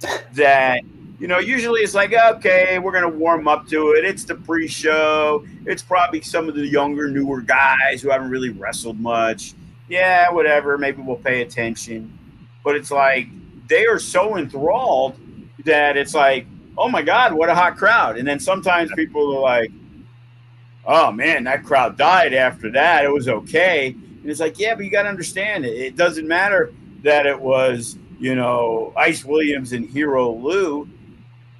that 0.33 0.81
you 1.21 1.27
know, 1.27 1.37
usually 1.37 1.81
it's 1.81 1.93
like, 1.93 2.13
okay, 2.13 2.79
we're 2.79 2.91
going 2.91 3.03
to 3.03 3.17
warm 3.19 3.47
up 3.47 3.67
to 3.67 3.91
it. 3.91 4.03
It's 4.03 4.23
the 4.23 4.33
pre 4.33 4.67
show. 4.67 5.45
It's 5.67 5.83
probably 5.83 6.21
some 6.21 6.49
of 6.49 6.55
the 6.55 6.65
younger, 6.65 7.07
newer 7.11 7.41
guys 7.41 8.01
who 8.01 8.09
haven't 8.09 8.31
really 8.31 8.49
wrestled 8.49 8.99
much. 8.99 9.53
Yeah, 9.87 10.31
whatever. 10.31 10.79
Maybe 10.79 11.03
we'll 11.03 11.17
pay 11.17 11.43
attention. 11.43 12.17
But 12.63 12.75
it's 12.75 12.89
like 12.89 13.27
they 13.67 13.85
are 13.85 13.99
so 13.99 14.35
enthralled 14.35 15.15
that 15.63 15.95
it's 15.95 16.15
like, 16.15 16.47
oh 16.75 16.89
my 16.89 17.03
God, 17.03 17.33
what 17.33 17.49
a 17.49 17.53
hot 17.55 17.77
crowd. 17.77 18.17
And 18.17 18.27
then 18.27 18.39
sometimes 18.39 18.89
people 18.95 19.37
are 19.37 19.41
like, 19.41 19.71
oh 20.87 21.11
man, 21.11 21.43
that 21.43 21.63
crowd 21.63 21.99
died 21.99 22.33
after 22.33 22.71
that. 22.71 23.05
It 23.05 23.13
was 23.13 23.27
okay. 23.27 23.89
And 23.89 24.25
it's 24.25 24.39
like, 24.39 24.57
yeah, 24.57 24.73
but 24.73 24.85
you 24.85 24.89
got 24.89 25.03
to 25.03 25.09
understand 25.09 25.65
it. 25.65 25.79
It 25.79 25.95
doesn't 25.95 26.27
matter 26.27 26.73
that 27.03 27.27
it 27.27 27.39
was, 27.39 27.95
you 28.19 28.33
know, 28.33 28.91
Ice 28.97 29.23
Williams 29.23 29.73
and 29.73 29.87
Hero 29.87 30.31
Lou 30.31 30.89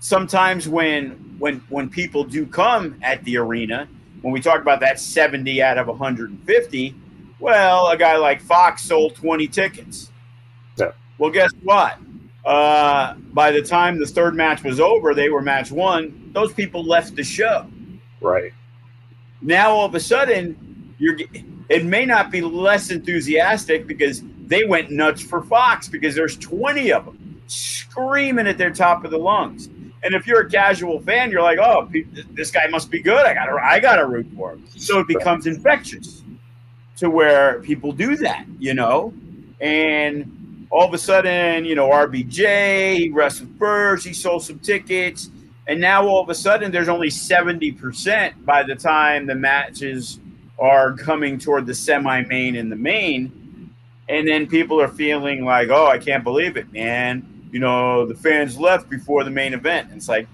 sometimes 0.01 0.67
when 0.67 1.11
when 1.39 1.63
when 1.69 1.89
people 1.89 2.25
do 2.25 2.45
come 2.45 2.99
at 3.01 3.23
the 3.23 3.37
arena, 3.37 3.87
when 4.21 4.33
we 4.33 4.41
talk 4.41 4.59
about 4.59 4.81
that 4.81 4.99
70 4.99 5.63
out 5.63 5.77
of 5.77 5.87
150, 5.87 6.95
well, 7.39 7.87
a 7.87 7.97
guy 7.97 8.17
like 8.17 8.41
Fox 8.41 8.83
sold 8.83 9.15
20 9.15 9.47
tickets. 9.47 10.11
Yeah. 10.77 10.91
Well, 11.17 11.31
guess 11.31 11.51
what? 11.63 11.97
Uh, 12.43 13.13
by 13.31 13.51
the 13.51 13.61
time 13.61 13.99
the 13.99 14.05
third 14.05 14.35
match 14.35 14.63
was 14.63 14.79
over, 14.79 15.13
they 15.13 15.29
were 15.29 15.41
match 15.41 15.71
one. 15.71 16.31
Those 16.33 16.51
people 16.51 16.83
left 16.83 17.15
the 17.15 17.23
show. 17.23 17.67
Right. 18.19 18.51
Now 19.41 19.71
all 19.71 19.85
of 19.85 19.95
a 19.95 19.99
sudden, 19.99 20.93
you're. 20.97 21.17
It 21.69 21.85
may 21.85 22.05
not 22.05 22.31
be 22.31 22.41
less 22.41 22.91
enthusiastic 22.91 23.87
because 23.87 24.21
they 24.45 24.65
went 24.65 24.91
nuts 24.91 25.21
for 25.21 25.41
Fox 25.41 25.87
because 25.87 26.13
there's 26.15 26.35
20 26.37 26.91
of 26.91 27.05
them 27.05 27.41
screaming 27.47 28.45
at 28.45 28.57
their 28.57 28.71
top 28.71 29.05
of 29.05 29.11
the 29.11 29.17
lungs. 29.17 29.69
And 30.03 30.15
if 30.15 30.25
you're 30.25 30.41
a 30.41 30.49
casual 30.49 30.99
fan, 31.01 31.29
you're 31.29 31.43
like, 31.43 31.59
oh, 31.59 31.89
this 32.31 32.49
guy 32.49 32.67
must 32.67 32.89
be 32.89 33.01
good. 33.01 33.25
I 33.25 33.33
gotta, 33.33 33.53
I 33.61 33.79
gotta 33.79 34.05
root 34.05 34.27
for 34.35 34.53
him. 34.53 34.65
So 34.75 34.99
it 34.99 35.07
becomes 35.07 35.45
infectious 35.45 36.23
to 36.97 37.09
where 37.09 37.61
people 37.61 37.91
do 37.91 38.15
that, 38.17 38.45
you 38.59 38.73
know. 38.73 39.13
And 39.59 40.67
all 40.71 40.87
of 40.87 40.93
a 40.93 40.97
sudden, 40.97 41.65
you 41.65 41.75
know, 41.75 41.89
RBJ, 41.89 42.97
he 42.97 43.09
wrestled 43.09 43.49
first, 43.59 44.05
he 44.05 44.13
sold 44.13 44.43
some 44.43 44.57
tickets, 44.59 45.29
and 45.67 45.79
now 45.79 46.07
all 46.07 46.23
of 46.23 46.29
a 46.29 46.35
sudden, 46.35 46.71
there's 46.71 46.89
only 46.89 47.11
seventy 47.11 47.71
percent 47.71 48.43
by 48.43 48.63
the 48.63 48.75
time 48.75 49.27
the 49.27 49.35
matches 49.35 50.19
are 50.57 50.93
coming 50.93 51.37
toward 51.37 51.67
the 51.67 51.75
semi-main 51.75 52.55
and 52.55 52.71
the 52.71 52.75
main, 52.75 53.71
and 54.09 54.27
then 54.27 54.47
people 54.47 54.81
are 54.81 54.87
feeling 54.87 55.45
like, 55.45 55.69
oh, 55.69 55.85
I 55.85 55.99
can't 55.99 56.23
believe 56.23 56.57
it, 56.57 56.71
man 56.73 57.30
you 57.51 57.59
know, 57.59 58.05
the 58.05 58.15
fans 58.15 58.57
left 58.57 58.89
before 58.89 59.23
the 59.23 59.31
main 59.31 59.53
event. 59.53 59.89
And 59.89 59.97
it's 59.97 60.09
like, 60.09 60.27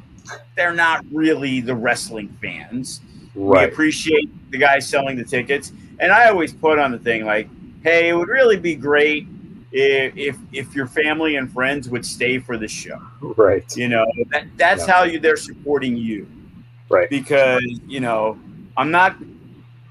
they're 0.55 0.74
not 0.74 1.05
really 1.11 1.61
the 1.61 1.76
wrestling 1.76 2.30
fans. 2.41 3.01
Right. 3.36 3.68
We 3.68 3.74
appreciate 3.74 4.30
the 4.51 4.57
guys 4.57 4.88
selling 4.88 5.18
the 5.18 5.24
tickets. 5.24 5.72
And 5.99 6.11
I 6.11 6.30
always 6.30 6.53
put 6.53 6.80
on 6.80 6.91
the 6.91 6.99
thing 6.99 7.26
like, 7.26 7.49
hey, 7.84 8.09
it 8.09 8.13
would 8.13 8.28
really 8.28 8.57
be 8.57 8.76
great 8.76 9.28
if 9.72 10.15
if, 10.15 10.38
if 10.51 10.76
your 10.76 10.88
family 10.88 11.36
and 11.36 11.51
friends 11.51 11.89
would 11.89 12.05
stay 12.05 12.39
for 12.39 12.57
the 12.57 12.68
show. 12.68 13.01
Right. 13.22 13.76
You 13.76 13.89
know, 13.89 14.05
that, 14.30 14.45
that's 14.57 14.88
yeah. 14.88 14.93
how 14.93 15.03
you 15.03 15.20
they're 15.20 15.38
supporting 15.38 15.97
you. 15.97 16.28
Right. 16.89 17.09
Because, 17.09 17.63
you 17.88 17.99
know, 17.99 18.39
I'm 18.76 18.91
not 18.91 19.18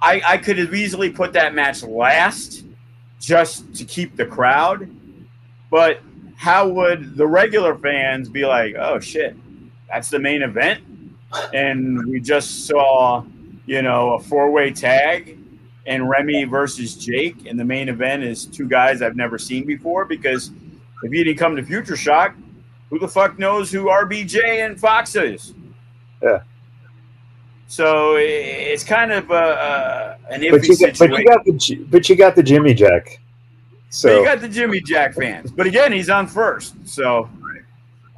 I, 0.03 0.21
I 0.25 0.37
could 0.39 0.59
have 0.59 0.75
easily 0.75 1.11
put 1.11 1.33
that 1.35 1.55
match 1.55 1.83
last 1.83 2.65
just 3.21 3.75
to 3.77 3.85
keep 3.85 4.17
the 4.17 4.27
crowd. 4.27 4.89
But 5.71 6.01
how 6.37 6.69
would 6.69 7.17
the 7.17 7.27
regular 7.27 7.75
fans 7.75 8.29
be 8.29 8.45
like, 8.45 8.75
oh 8.79 9.01
shit, 9.01 9.37
that's 9.89 10.11
the 10.11 10.19
main 10.19 10.43
event? 10.43 10.83
And 11.53 12.07
we 12.07 12.21
just 12.21 12.67
saw, 12.67 13.25
you 13.67 13.83
know, 13.83 14.15
a 14.15 14.21
four 14.21 14.51
way 14.51 14.71
tag 14.71 15.39
and 15.87 16.09
Remy 16.09 16.45
versus 16.45 16.95
Jake. 16.95 17.47
And 17.47 17.59
the 17.59 17.65
main 17.65 17.89
event 17.89 18.23
is 18.23 18.45
two 18.45 18.69
guys 18.69 19.03
I've 19.03 19.17
never 19.17 19.39
seen 19.39 19.67
before 19.67 20.05
because 20.05 20.51
if 21.03 21.13
you 21.13 21.25
didn't 21.25 21.39
come 21.39 21.57
to 21.57 21.63
Future 21.65 21.97
Shock, 21.97 22.35
who 22.91 22.99
the 22.99 23.09
fuck 23.09 23.39
knows 23.39 23.73
who 23.73 23.87
RBJ 23.87 24.65
and 24.65 24.79
Fox 24.79 25.17
is? 25.17 25.55
Yeah. 26.23 26.43
So 27.69 28.17
it's 28.17 28.85
kind 28.85 29.11
of 29.11 29.31
a, 29.31 30.19
a 30.29 30.33
an 30.33 30.41
iffy 30.43 30.51
but 30.51 30.63
you, 30.63 30.69
got, 30.69 30.97
situation. 30.97 31.11
but 31.11 31.19
you 31.19 31.25
got 31.25 31.45
the 31.45 31.85
but 31.91 32.09
you 32.09 32.17
got 32.17 32.37
the 32.37 32.43
Jimmy 32.43 32.75
Jack. 32.75 33.21
So 33.91 34.19
you 34.19 34.25
got 34.25 34.41
the 34.41 34.49
Jimmy 34.49 34.81
Jack 34.81 35.15
fans, 35.15 35.51
but 35.51 35.67
again, 35.67 35.93
he's 35.93 36.11
on 36.11 36.27
first. 36.27 36.75
So 36.87 37.31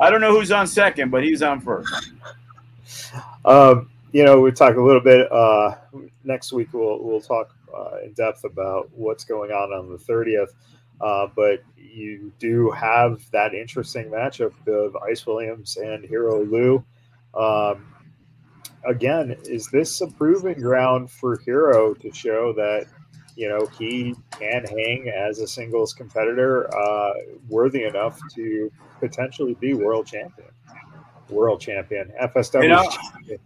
I 0.00 0.10
don't 0.10 0.20
know 0.20 0.32
who's 0.32 0.50
on 0.50 0.66
second, 0.66 1.10
but 1.10 1.22
he's 1.22 1.42
on 1.42 1.60
first. 1.60 2.12
Um, 3.44 3.90
you 4.12 4.24
know, 4.24 4.40
we 4.40 4.52
talk 4.52 4.76
a 4.76 4.80
little 4.80 5.00
bit 5.00 5.30
uh, 5.30 5.76
next 6.24 6.52
week. 6.52 6.72
We'll 6.72 7.02
we'll 7.02 7.20
talk 7.20 7.54
uh, 7.76 7.98
in 8.04 8.12
depth 8.12 8.44
about 8.44 8.90
what's 8.94 9.24
going 9.24 9.50
on 9.50 9.72
on 9.72 9.90
the 9.90 9.98
thirtieth. 9.98 10.54
Uh, 11.00 11.28
but 11.36 11.62
you 11.76 12.32
do 12.38 12.70
have 12.70 13.22
that 13.30 13.54
interesting 13.54 14.06
matchup 14.06 14.52
of 14.66 14.96
Ice 14.96 15.26
Williams 15.26 15.76
and 15.76 16.04
Hero 16.04 16.44
Lou. 16.44 16.84
Um, 17.34 17.94
again, 18.84 19.36
is 19.44 19.68
this 19.68 20.00
a 20.00 20.08
proving 20.08 20.60
ground 20.60 21.10
for 21.10 21.38
Hero 21.38 21.94
to 21.94 22.12
show 22.12 22.52
that 22.54 22.86
you 23.38 23.48
know 23.48 23.66
he 23.78 24.16
can 24.32 24.64
hang 24.64 25.08
as 25.08 25.38
a 25.38 25.46
singles 25.46 25.94
competitor 25.94 26.68
uh, 26.76 27.12
worthy 27.48 27.84
enough 27.84 28.18
to 28.34 28.70
potentially 28.98 29.54
be 29.60 29.74
world 29.74 30.06
champion. 30.06 30.48
World 31.30 31.60
champion. 31.60 32.10
Fsw 32.20 32.62
you 32.64 32.68
know, 32.68 32.88
champion. 32.90 33.38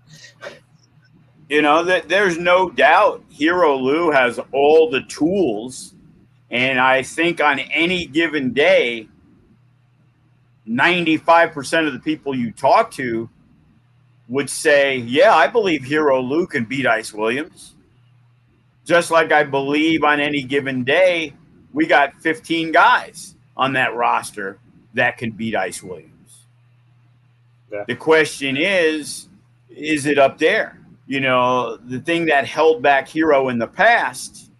you 1.51 1.61
know 1.61 1.85
that 1.85 2.09
there's 2.09 2.39
no 2.39 2.71
doubt 2.71 3.23
hero 3.29 3.77
lou 3.77 4.11
has 4.11 4.41
all 4.53 4.89
the 4.89 5.03
tools 5.03 5.95
and 6.51 6.81
i 6.81 7.03
think 7.03 7.41
on 7.41 7.59
any 7.59 8.07
given 8.07 8.53
day 8.53 9.07
95% 10.69 11.89
of 11.89 11.93
the 11.93 11.99
people 11.99 12.35
you 12.37 12.53
talk 12.53 12.93
to 12.93 13.29
would 14.29 14.49
say 14.49 14.97
yeah 14.97 15.35
i 15.35 15.49
believe 15.49 15.85
hero 15.85 16.23
lou 16.23 16.47
can 16.47 16.65
beat 16.65 16.87
ice 16.87 17.13
williams 17.13 17.75
just 18.85 19.11
like 19.11 19.33
I 19.33 19.45
believe 19.45 20.05
on 20.05 20.21
any 20.21 20.43
given 20.43 20.85
day, 20.85 21.35
we 21.73 21.87
got 21.87 22.15
15 22.21 22.73
guys 22.73 23.37
on 23.57 23.73
that 23.75 23.95
roster 23.95 24.59
that 24.95 25.19
can 25.19 25.31
beat 25.31 25.55
Ice 25.55 25.83
Williams. 25.83 26.45
Yeah. 27.71 27.85
The 27.87 27.97
question 27.97 28.57
is, 28.57 29.29
is 29.71 30.07
it 30.07 30.19
up 30.19 30.39
there? 30.39 30.79
You 31.07 31.21
know, 31.21 31.77
the 31.77 32.01
thing 32.01 32.27
that 32.27 32.47
held 32.47 32.83
back 32.83 33.09
Hero 33.09 33.49
in 33.49 33.59
the 33.59 33.67
past 33.67 34.51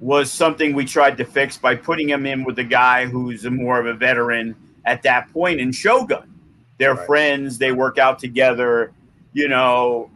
was 0.00 0.30
something 0.30 0.74
we 0.74 0.84
tried 0.84 1.16
to 1.16 1.24
fix 1.24 1.56
by 1.56 1.74
putting 1.74 2.08
him 2.08 2.26
in 2.26 2.44
with 2.44 2.58
a 2.58 2.64
guy 2.64 3.06
who's 3.06 3.44
a 3.44 3.50
more 3.50 3.80
of 3.80 3.86
a 3.86 3.94
veteran 3.94 4.54
at 4.84 5.02
that 5.02 5.32
point 5.32 5.60
in 5.60 5.72
Shogun. 5.72 6.34
They're 6.78 6.94
right. 6.94 7.06
friends, 7.06 7.58
they 7.58 7.72
work 7.72 7.98
out 7.98 8.18
together. 8.18 8.92
You 9.32 9.48
know, 9.48 10.10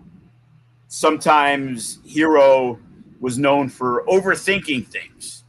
sometimes 0.92 2.00
Hero 2.04 2.78
was 3.18 3.38
known 3.38 3.70
for 3.70 4.04
overthinking 4.06 4.86
things. 4.86 5.42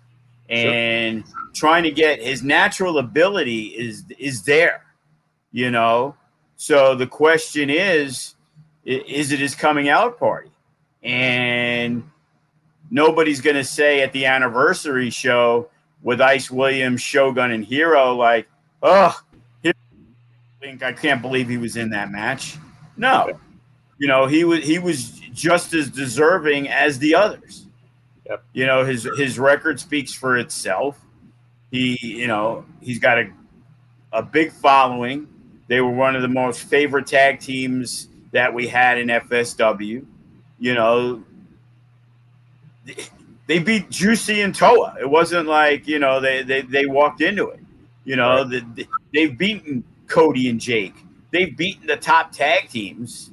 and 0.50 1.26
sure. 1.26 1.36
trying 1.54 1.84
to 1.84 1.92
get 1.92 2.22
his 2.22 2.44
natural 2.44 2.98
ability 2.98 3.66
is 3.68 4.06
is 4.18 4.44
there, 4.44 4.86
you 5.52 5.70
know. 5.70 6.16
So 6.56 6.96
the 6.96 7.08
question 7.08 7.70
is, 7.70 8.36
is 8.86 9.32
it 9.34 9.40
his 9.40 9.54
coming 9.54 9.90
out 9.90 10.18
party? 10.18 10.52
And 11.02 12.10
nobody's 12.90 13.42
going 13.42 13.58
to 13.58 13.66
say 13.66 14.02
at 14.02 14.14
the 14.14 14.26
anniversary 14.26 15.10
show 15.10 15.70
with 16.04 16.22
Ice 16.22 16.50
Williams, 16.50 17.02
Shogun, 17.02 17.52
and 17.52 17.66
Hero, 17.66 18.16
like, 18.16 18.48
oh, 18.82 19.20
I 20.64 20.94
can't 20.94 21.22
believe 21.22 21.50
he 21.50 21.58
was 21.58 21.76
in 21.76 21.90
that 21.90 22.12
match. 22.12 22.56
No, 22.96 23.38
you 23.98 24.08
know 24.08 24.28
he 24.28 24.44
was 24.44 24.64
he 24.64 24.80
was 24.80 25.23
just 25.34 25.74
as 25.74 25.90
deserving 25.90 26.70
as 26.70 27.00
the 27.00 27.16
others. 27.16 27.66
Yep. 28.26 28.44
You 28.54 28.66
know 28.66 28.86
his 28.86 29.08
his 29.18 29.38
record 29.38 29.80
speaks 29.80 30.14
for 30.14 30.38
itself. 30.38 31.00
He 31.72 31.98
you 32.02 32.28
know 32.28 32.66
he's 32.82 33.00
got 33.00 33.18
a 33.18 33.32
a 34.14 34.24
big 34.24 34.52
following. 34.52 35.28
They 35.68 35.82
were 35.82 35.92
one 35.92 36.16
of 36.16 36.22
the 36.22 36.28
most 36.28 36.62
favorite 36.62 37.08
tag 37.08 37.40
teams 37.40 38.08
that 38.32 38.54
we 38.54 38.68
had 38.68 38.98
in 38.98 39.08
FSW. 39.08 40.06
You 40.60 40.74
know, 40.74 41.24
they 43.48 43.60
beat 43.60 43.90
Juicy 43.90 44.42
and 44.42 44.54
Toa. 44.54 44.96
It 45.00 45.10
wasn't 45.10 45.48
like 45.48 45.88
you 45.88 46.00
know 46.00 46.22
they 46.22 46.44
they, 46.44 46.62
they 46.62 46.86
walked 46.86 47.22
into 47.22 47.50
it. 47.50 47.60
You 48.06 48.16
know, 48.18 48.44
right. 48.44 48.76
the, 48.76 48.88
they've 49.14 49.38
beaten 49.38 49.84
Cody 50.08 50.50
and 50.50 50.60
Jake. 50.60 50.96
They've 51.32 51.56
beaten 51.56 51.88
the 51.88 51.98
top 51.98 52.32
tag 52.32 52.70
teams. 52.70 53.32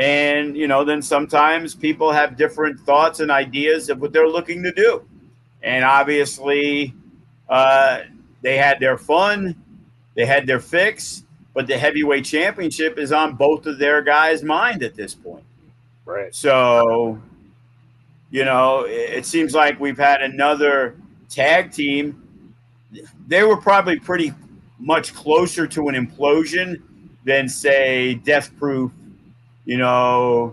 And, 0.00 0.56
you 0.56 0.66
know, 0.66 0.82
then 0.82 1.02
sometimes 1.02 1.74
people 1.74 2.10
have 2.10 2.38
different 2.38 2.80
thoughts 2.80 3.20
and 3.20 3.30
ideas 3.30 3.90
of 3.90 4.00
what 4.00 4.14
they're 4.14 4.26
looking 4.26 4.62
to 4.62 4.72
do. 4.72 5.04
And 5.62 5.84
obviously, 5.84 6.94
uh, 7.50 8.00
they 8.40 8.56
had 8.56 8.80
their 8.80 8.96
fun, 8.96 9.62
they 10.14 10.24
had 10.24 10.46
their 10.46 10.58
fix, 10.58 11.24
but 11.52 11.66
the 11.66 11.76
heavyweight 11.76 12.24
championship 12.24 12.98
is 12.98 13.12
on 13.12 13.34
both 13.34 13.66
of 13.66 13.78
their 13.78 14.00
guys' 14.00 14.42
mind 14.42 14.82
at 14.82 14.94
this 14.94 15.14
point. 15.14 15.44
Right. 16.06 16.34
So, 16.34 17.20
you 18.30 18.46
know, 18.46 18.86
it 18.88 19.26
seems 19.26 19.54
like 19.54 19.78
we've 19.78 19.98
had 19.98 20.22
another 20.22 20.96
tag 21.28 21.72
team. 21.72 22.56
They 23.28 23.42
were 23.42 23.58
probably 23.58 24.00
pretty 24.00 24.32
much 24.78 25.12
closer 25.12 25.66
to 25.66 25.88
an 25.88 25.94
implosion 25.94 26.80
than, 27.26 27.50
say, 27.50 28.14
Death 28.14 28.56
Proof, 28.56 28.92
you 29.70 29.78
know, 29.78 30.52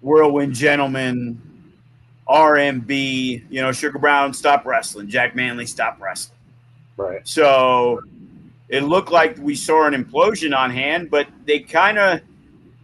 Whirlwind 0.00 0.56
Gentleman, 0.56 1.40
RMB, 2.28 3.44
you 3.48 3.62
know, 3.62 3.70
Sugar 3.70 4.00
Brown 4.00 4.34
stop 4.34 4.66
wrestling, 4.66 5.06
Jack 5.06 5.36
Manley 5.36 5.64
stop 5.64 6.00
wrestling. 6.00 6.36
Right. 6.96 7.20
So 7.26 8.02
it 8.68 8.82
looked 8.82 9.12
like 9.12 9.38
we 9.38 9.54
saw 9.54 9.86
an 9.86 9.94
implosion 9.94 10.58
on 10.58 10.72
hand, 10.72 11.08
but 11.08 11.28
they 11.44 11.60
kind 11.60 11.98
of 11.98 12.20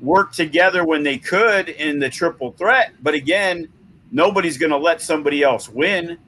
worked 0.01 0.37
together 0.37 0.85
when 0.85 1.03
they 1.03 1.19
could 1.19 1.71
in 1.71 1.99
the 1.99 2.09
triple 2.09 2.53
threat. 2.53 2.93
But 3.03 3.15
again, 3.15 3.67
nobody's 4.13 4.59
going 4.59 4.71
to 4.71 4.79
let 4.79 5.03
somebody 5.03 5.43
else 5.43 5.69
win. 5.69 6.19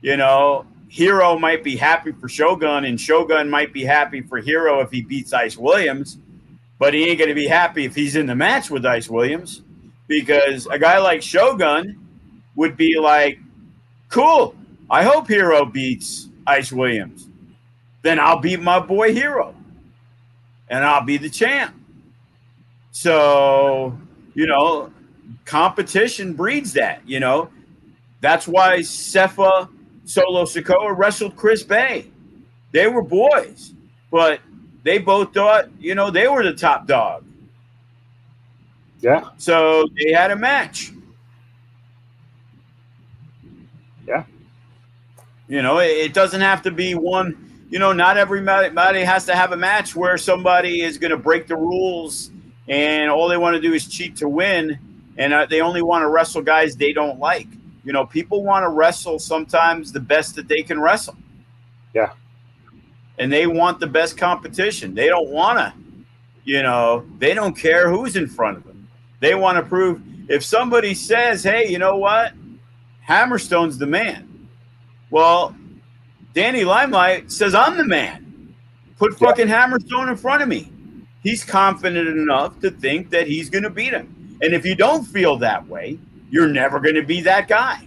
You 0.00 0.16
know, 0.16 0.64
Hero 0.86 1.36
might 1.36 1.64
be 1.64 1.74
happy 1.74 2.12
for 2.12 2.28
Shogun, 2.28 2.84
and 2.84 3.00
Shogun 3.00 3.50
might 3.50 3.72
be 3.72 3.84
happy 3.84 4.20
for 4.20 4.38
Hero 4.38 4.78
if 4.80 4.92
he 4.92 5.02
beats 5.02 5.32
Ice 5.32 5.56
Williams, 5.56 6.18
but 6.78 6.94
he 6.94 7.08
ain't 7.08 7.18
going 7.18 7.28
to 7.28 7.34
be 7.34 7.46
happy 7.46 7.84
if 7.84 7.94
he's 7.94 8.16
in 8.16 8.26
the 8.26 8.34
match 8.34 8.70
with 8.70 8.84
Ice 8.84 9.08
Williams 9.08 9.62
because 10.08 10.66
a 10.66 10.78
guy 10.78 10.98
like 10.98 11.22
Shogun 11.22 12.06
would 12.54 12.76
be 12.76 12.98
like, 12.98 13.38
cool, 14.08 14.54
I 14.90 15.02
hope 15.02 15.28
Hero 15.28 15.64
beats 15.64 16.28
Ice 16.46 16.72
Williams. 16.72 17.28
Then 18.02 18.20
I'll 18.20 18.40
beat 18.40 18.60
my 18.60 18.78
boy 18.78 19.12
Hero 19.12 19.54
and 20.68 20.84
I'll 20.84 21.04
be 21.04 21.16
the 21.16 21.30
champ. 21.30 21.74
So, 22.92 23.98
you 24.34 24.46
know, 24.46 24.92
competition 25.44 26.34
breeds 26.34 26.74
that, 26.74 27.02
you 27.06 27.20
know. 27.20 27.50
That's 28.20 28.48
why 28.48 28.78
Sefa 28.78 29.68
Solo 30.04 30.44
Sikoa 30.44 30.96
wrestled 30.96 31.36
Chris 31.36 31.62
Bey. 31.62 32.10
They 32.72 32.86
were 32.86 33.02
boys, 33.02 33.74
but 34.10 34.40
they 34.86 34.98
both 34.98 35.34
thought, 35.34 35.68
you 35.80 35.94
know, 35.96 36.10
they 36.10 36.28
were 36.28 36.44
the 36.44 36.54
top 36.54 36.86
dog. 36.86 37.24
Yeah. 39.00 39.30
So 39.36 39.86
they 39.98 40.12
had 40.12 40.30
a 40.30 40.36
match. 40.36 40.92
Yeah. 44.06 44.24
You 45.48 45.62
know, 45.62 45.78
it, 45.78 45.90
it 45.90 46.14
doesn't 46.14 46.40
have 46.40 46.62
to 46.62 46.70
be 46.70 46.94
one. 46.94 47.66
You 47.68 47.80
know, 47.80 47.92
not 47.92 48.16
everybody 48.16 49.02
has 49.02 49.26
to 49.26 49.34
have 49.34 49.50
a 49.50 49.56
match 49.56 49.96
where 49.96 50.16
somebody 50.16 50.82
is 50.82 50.98
going 50.98 51.10
to 51.10 51.16
break 51.16 51.48
the 51.48 51.56
rules 51.56 52.30
and 52.68 53.10
all 53.10 53.28
they 53.28 53.36
want 53.36 53.54
to 53.54 53.60
do 53.60 53.74
is 53.74 53.86
cheat 53.86 54.16
to 54.16 54.28
win, 54.28 54.78
and 55.18 55.32
uh, 55.32 55.46
they 55.46 55.60
only 55.60 55.82
want 55.82 56.02
to 56.02 56.08
wrestle 56.08 56.42
guys 56.42 56.76
they 56.76 56.92
don't 56.92 57.18
like. 57.18 57.46
You 57.84 57.92
know, 57.92 58.04
people 58.04 58.42
want 58.42 58.64
to 58.64 58.68
wrestle 58.68 59.18
sometimes 59.18 59.92
the 59.92 60.00
best 60.00 60.34
that 60.36 60.48
they 60.48 60.62
can 60.62 60.80
wrestle. 60.80 61.16
Yeah. 61.94 62.12
And 63.18 63.32
they 63.32 63.46
want 63.46 63.80
the 63.80 63.86
best 63.86 64.16
competition. 64.18 64.94
They 64.94 65.06
don't 65.06 65.28
want 65.28 65.58
to, 65.58 65.72
you 66.44 66.62
know, 66.62 67.06
they 67.18 67.34
don't 67.34 67.56
care 67.56 67.90
who's 67.90 68.16
in 68.16 68.26
front 68.26 68.58
of 68.58 68.64
them. 68.64 68.88
They 69.20 69.34
want 69.34 69.56
to 69.56 69.62
prove 69.62 70.02
if 70.28 70.44
somebody 70.44 70.94
says, 70.94 71.42
hey, 71.42 71.68
you 71.68 71.78
know 71.78 71.96
what? 71.96 72.32
Hammerstone's 73.08 73.78
the 73.78 73.86
man. 73.86 74.48
Well, 75.10 75.56
Danny 76.34 76.64
Limelight 76.64 77.32
says, 77.32 77.54
I'm 77.54 77.76
the 77.76 77.84
man. 77.84 78.54
Put 78.98 79.18
fucking. 79.18 79.48
Hammerstone 79.48 80.10
in 80.10 80.16
front 80.16 80.42
of 80.42 80.48
me. 80.48 80.72
He's 81.22 81.44
confident 81.44 82.08
enough 82.08 82.60
to 82.60 82.70
think 82.70 83.10
that 83.10 83.26
he's 83.26 83.50
going 83.50 83.64
to 83.64 83.70
beat 83.70 83.92
him. 83.92 84.38
And 84.42 84.52
if 84.52 84.66
you 84.66 84.74
don't 84.74 85.04
feel 85.04 85.36
that 85.38 85.66
way, 85.66 85.98
you're 86.30 86.48
never 86.48 86.80
going 86.80 86.94
to 86.94 87.02
be 87.02 87.20
that 87.22 87.48
guy. 87.48 87.80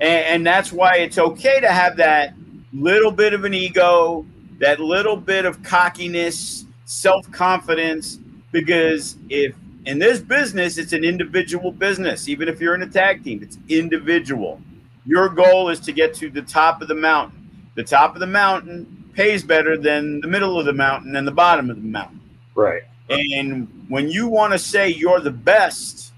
And, 0.00 0.24
and 0.24 0.46
that's 0.46 0.72
why 0.72 0.96
it's 0.96 1.18
okay 1.18 1.60
to 1.60 1.68
have 1.68 1.96
that 1.96 2.34
little 2.74 3.10
bit 3.10 3.32
of 3.32 3.44
an 3.44 3.54
ego, 3.54 4.26
that 4.58 4.80
little 4.80 5.16
bit 5.16 5.44
of 5.44 5.62
cockiness, 5.62 6.66
self 6.84 7.30
confidence, 7.30 8.18
because 8.52 9.16
if 9.28 9.54
in 9.86 9.98
this 9.98 10.20
business, 10.20 10.78
it's 10.78 10.92
an 10.92 11.04
individual 11.04 11.70
business, 11.70 12.28
even 12.28 12.48
if 12.48 12.60
you're 12.60 12.74
in 12.74 12.82
a 12.82 12.88
tag 12.88 13.22
team, 13.22 13.42
it's 13.42 13.58
individual. 13.68 14.60
Your 15.04 15.28
goal 15.28 15.68
is 15.68 15.78
to 15.80 15.92
get 15.92 16.14
to 16.14 16.30
the 16.30 16.42
top 16.42 16.80
of 16.80 16.88
the 16.88 16.94
mountain. 16.94 17.50
The 17.74 17.84
top 17.84 18.14
of 18.14 18.20
the 18.20 18.26
mountain 18.26 19.10
pays 19.12 19.42
better 19.42 19.76
than 19.76 20.20
the 20.20 20.26
middle 20.26 20.58
of 20.58 20.64
the 20.64 20.72
mountain 20.72 21.16
and 21.16 21.26
the 21.26 21.32
bottom 21.32 21.68
of 21.68 21.76
the 21.76 21.82
mountain. 21.82 22.20
Right. 22.54 22.82
And 23.10 23.68
when 23.88 24.08
you 24.08 24.28
want 24.28 24.52
to 24.54 24.58
say 24.58 24.88
you're 24.88 25.20
the 25.20 25.30
best, 25.30 26.12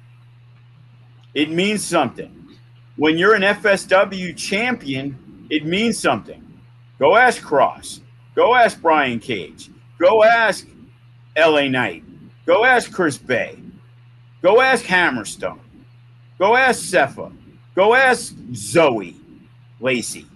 it 1.35 1.51
means 1.51 1.85
something. 1.85 2.33
When 2.97 3.19
you're 3.19 3.35
an 3.35 3.43
FSW 3.43 4.37
champion, 4.37 5.47
it 5.51 5.67
means 5.67 5.99
something. 5.99 6.46
Go 6.99 7.17
ask 7.17 7.43
Kross. 7.43 8.01
Go 8.35 8.55
ask 8.55 8.81
Brian 8.81 9.19
Cage. 9.19 9.71
Go 9.99 10.25
ask 10.25 10.67
LA 11.37 11.69
Knight. 11.69 12.05
Go 12.47 12.65
ask 12.65 12.93
Chris 12.93 13.19
Bey. 13.19 13.59
Go 14.43 14.61
ask 14.61 14.85
Hammerstone. 14.85 15.61
Go 16.39 16.57
ask 16.57 16.83
Sefa. 16.83 17.35
Go 17.75 17.95
ask 17.95 18.35
Zoe 18.55 19.17
Lacey. 19.81 20.27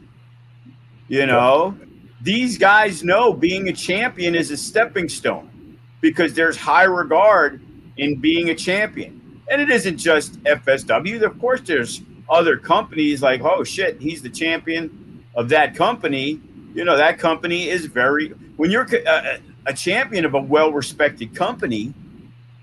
You 1.08 1.26
know, 1.26 1.76
these 2.20 2.58
guys 2.58 3.02
know 3.02 3.32
being 3.32 3.68
a 3.68 3.72
champion 3.72 4.34
is 4.34 4.50
a 4.50 4.56
stepping 4.56 5.08
stone 5.08 5.78
because 6.00 6.34
there's 6.34 6.56
high 6.56 6.84
regard 6.84 7.62
in 7.96 8.20
being 8.20 8.50
a 8.50 8.54
champion. 8.54 9.42
And 9.50 9.60
it 9.60 9.70
isn't 9.70 9.96
just 9.98 10.42
FSW. 10.44 11.22
Of 11.22 11.38
course, 11.38 11.60
there's 11.62 12.02
other 12.28 12.56
companies 12.56 13.22
like, 13.22 13.42
oh 13.42 13.64
shit, 13.64 14.00
he's 14.00 14.22
the 14.22 14.30
champion 14.30 15.24
of 15.34 15.48
that 15.48 15.74
company. 15.74 16.40
You 16.74 16.84
know, 16.84 16.96
that 16.96 17.18
company 17.18 17.68
is 17.68 17.86
very, 17.86 18.28
when 18.56 18.70
you're 18.70 18.86
a, 19.06 19.40
a 19.66 19.74
champion 19.74 20.24
of 20.24 20.34
a 20.34 20.40
well 20.40 20.72
respected 20.72 21.34
company, 21.34 21.92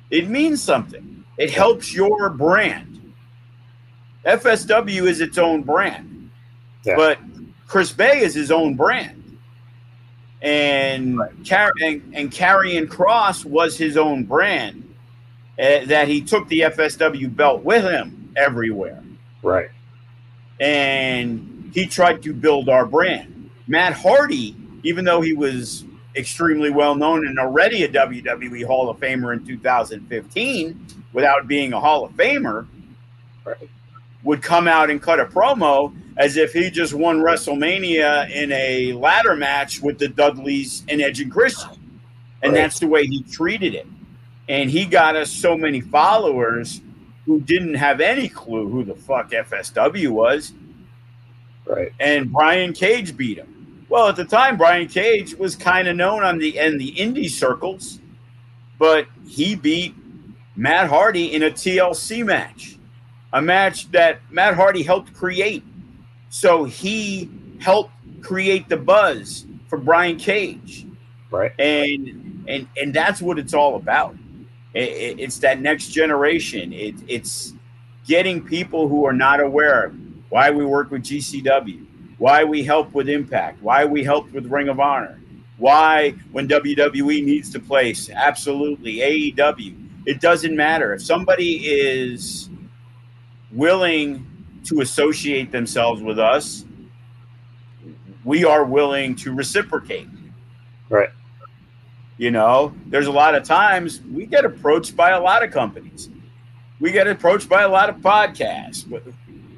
it 0.09 0.29
means 0.29 0.61
something. 0.61 1.25
It 1.37 1.51
helps 1.51 1.93
your 1.93 2.29
brand. 2.29 3.13
FSW 4.25 5.07
is 5.07 5.21
its 5.21 5.37
own 5.37 5.63
brand, 5.63 6.31
yeah. 6.83 6.95
but 6.95 7.19
Chris 7.67 7.91
Bey 7.91 8.19
is 8.19 8.33
his 8.33 8.51
own 8.51 8.75
brand. 8.75 9.37
And, 10.41 11.17
right. 11.17 11.31
Car- 11.47 11.73
and, 11.81 12.13
and 12.15 12.31
Kross 12.31 13.45
was 13.45 13.77
his 13.77 13.97
own 13.97 14.23
brand 14.23 14.83
uh, 15.59 15.85
that 15.85 16.07
he 16.07 16.21
took 16.21 16.47
the 16.49 16.61
FSW 16.61 17.35
belt 17.35 17.63
with 17.63 17.83
him 17.83 18.33
everywhere. 18.35 19.03
Right. 19.41 19.69
And 20.59 21.71
he 21.73 21.85
tried 21.87 22.21
to 22.23 22.33
build 22.33 22.69
our 22.69 22.85
brand. 22.85 23.36
Matt 23.67 23.93
Hardy, 23.93 24.55
even 24.83 25.05
though 25.05 25.21
he 25.21 25.33
was 25.33 25.85
extremely 26.15 26.69
well 26.69 26.95
known 26.95 27.27
and 27.27 27.37
already 27.37 27.83
a 27.83 27.89
WWE 27.89 28.65
Hall 28.65 28.89
of 28.89 28.97
Famer 28.99 29.33
in 29.33 29.45
2015, 29.45 30.87
without 31.13 31.47
being 31.47 31.73
a 31.73 31.79
Hall 31.79 32.05
of 32.05 32.11
Famer, 32.13 32.67
right. 33.45 33.69
would 34.23 34.41
come 34.41 34.67
out 34.67 34.89
and 34.89 35.01
cut 35.01 35.19
a 35.19 35.25
promo 35.25 35.93
as 36.17 36.37
if 36.37 36.53
he 36.53 36.69
just 36.71 36.93
won 36.93 37.19
WrestleMania 37.19 38.31
in 38.31 38.51
a 38.51 38.93
ladder 38.93 39.35
match 39.35 39.81
with 39.81 39.99
the 39.99 40.07
Dudleys 40.07 40.83
and 40.89 41.01
Edge 41.01 41.21
and 41.21 41.31
Christian. 41.31 41.69
And 42.41 42.53
Right. 42.53 42.61
that's 42.61 42.79
the 42.79 42.87
way 42.87 43.05
he 43.05 43.23
treated 43.23 43.75
it. 43.75 43.87
And 44.49 44.69
he 44.69 44.85
got 44.85 45.15
us 45.15 45.31
so 45.31 45.57
many 45.57 45.81
followers 45.81 46.81
who 47.25 47.41
didn't 47.41 47.73
have 47.75 47.99
any 47.99 48.29
clue 48.29 48.69
who 48.69 48.83
the 48.83 48.95
fuck 48.95 49.31
FSW 49.31 50.09
was. 50.09 50.53
Right. 51.65 51.91
And 51.99 52.31
Brian 52.31 52.73
Cage 52.73 53.17
beat 53.17 53.37
him. 53.37 53.56
Well, 53.89 54.09
at 54.09 54.15
the 54.17 54.25
time, 54.25 54.57
Brian 54.57 54.87
Cage 54.87 55.35
was 55.35 55.55
kind 55.55 55.87
of 55.87 55.95
known 55.95 56.23
on 56.23 56.39
the 56.39 56.57
in 56.57 56.77
the 56.77 56.91
indie 56.95 57.29
circles, 57.29 57.99
but 58.77 59.07
he 59.27 59.55
beat 59.55 59.95
Matt 60.55 60.89
Hardy 60.89 61.33
in 61.33 61.43
a 61.43 61.49
TLC 61.51 62.25
match, 62.25 62.77
a 63.31 63.41
match 63.41 63.89
that 63.91 64.19
Matt 64.29 64.55
Hardy 64.55 64.83
helped 64.83 65.13
create. 65.13 65.63
So 66.29 66.65
he 66.65 67.29
helped 67.59 67.91
create 68.21 68.67
the 68.67 68.77
buzz 68.77 69.45
for 69.69 69.77
Brian 69.77 70.17
Cage 70.17 70.85
Right. 71.31 71.51
and 71.59 72.43
and 72.47 72.67
and 72.75 72.93
that's 72.93 73.21
what 73.21 73.39
it's 73.39 73.53
all 73.53 73.75
about. 73.77 74.15
I- 74.75 74.79
I- 74.79 75.15
it's 75.17 75.39
that 75.39 75.61
next 75.61 75.87
generation. 75.89 76.73
It, 76.73 76.95
it's 77.07 77.53
getting 78.05 78.43
people 78.43 78.87
who 78.89 79.05
are 79.05 79.13
not 79.13 79.39
aware 79.39 79.93
why 80.29 80.51
we 80.51 80.65
work 80.65 80.91
with 80.91 81.03
GCW, 81.03 81.85
why 82.17 82.43
we 82.43 82.63
help 82.63 82.93
with 82.93 83.09
Impact, 83.09 83.61
why 83.61 83.85
we 83.85 84.03
helped 84.03 84.33
with 84.33 84.45
Ring 84.47 84.69
of 84.69 84.79
Honor, 84.79 85.19
why 85.57 86.11
when 86.31 86.47
WWE 86.47 87.23
needs 87.23 87.49
to 87.51 87.59
place 87.59 88.09
absolutely 88.09 88.97
AEW. 88.97 89.75
It 90.05 90.21
doesn't 90.21 90.55
matter 90.55 90.93
if 90.93 91.01
somebody 91.01 91.67
is 91.67 92.49
willing 93.51 94.25
to 94.65 94.81
associate 94.81 95.51
themselves 95.51 96.01
with 96.01 96.19
us. 96.19 96.65
We 98.23 98.43
are 98.43 98.63
willing 98.63 99.15
to 99.17 99.33
reciprocate. 99.33 100.07
Right. 100.89 101.09
You 102.17 102.31
know, 102.31 102.73
there's 102.87 103.07
a 103.07 103.11
lot 103.11 103.35
of 103.35 103.43
times 103.43 104.01
we 104.11 104.25
get 104.25 104.43
approached 104.43 104.95
by 104.95 105.11
a 105.11 105.21
lot 105.21 105.43
of 105.43 105.51
companies. 105.51 106.09
We 106.79 106.91
get 106.91 107.07
approached 107.07 107.47
by 107.47 107.63
a 107.63 107.69
lot 107.69 107.89
of 107.89 107.97
podcasts. 107.97 108.85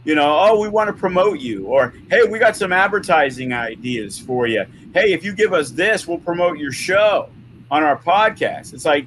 You 0.06 0.16
know, 0.16 0.40
oh, 0.40 0.60
we 0.60 0.70
want 0.70 0.88
to 0.88 0.94
promote 0.94 1.40
you, 1.40 1.66
or 1.66 1.94
hey, 2.10 2.24
we 2.24 2.40
got 2.40 2.56
some 2.56 2.72
advertising 2.72 3.54
ideas 3.54 4.18
for 4.18 4.48
you. 4.48 4.66
Hey, 4.94 5.14
if 5.14 5.24
you 5.24 5.34
give 5.34 5.54
us 5.54 5.72
this, 5.72 6.08
we'll 6.08 6.20
promote 6.20 6.58
your 6.58 6.72
show 6.72 7.30
on 7.70 7.84
our 7.84 7.98
podcast. 7.98 8.74
It's 8.74 8.86
like 8.86 9.06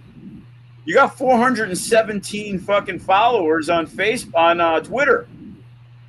you 0.84 0.94
got 0.94 1.16
417 1.16 2.58
fucking 2.58 2.98
followers 2.98 3.68
on 3.68 3.86
face 3.86 4.26
on 4.34 4.60
uh, 4.60 4.80
Twitter. 4.80 5.28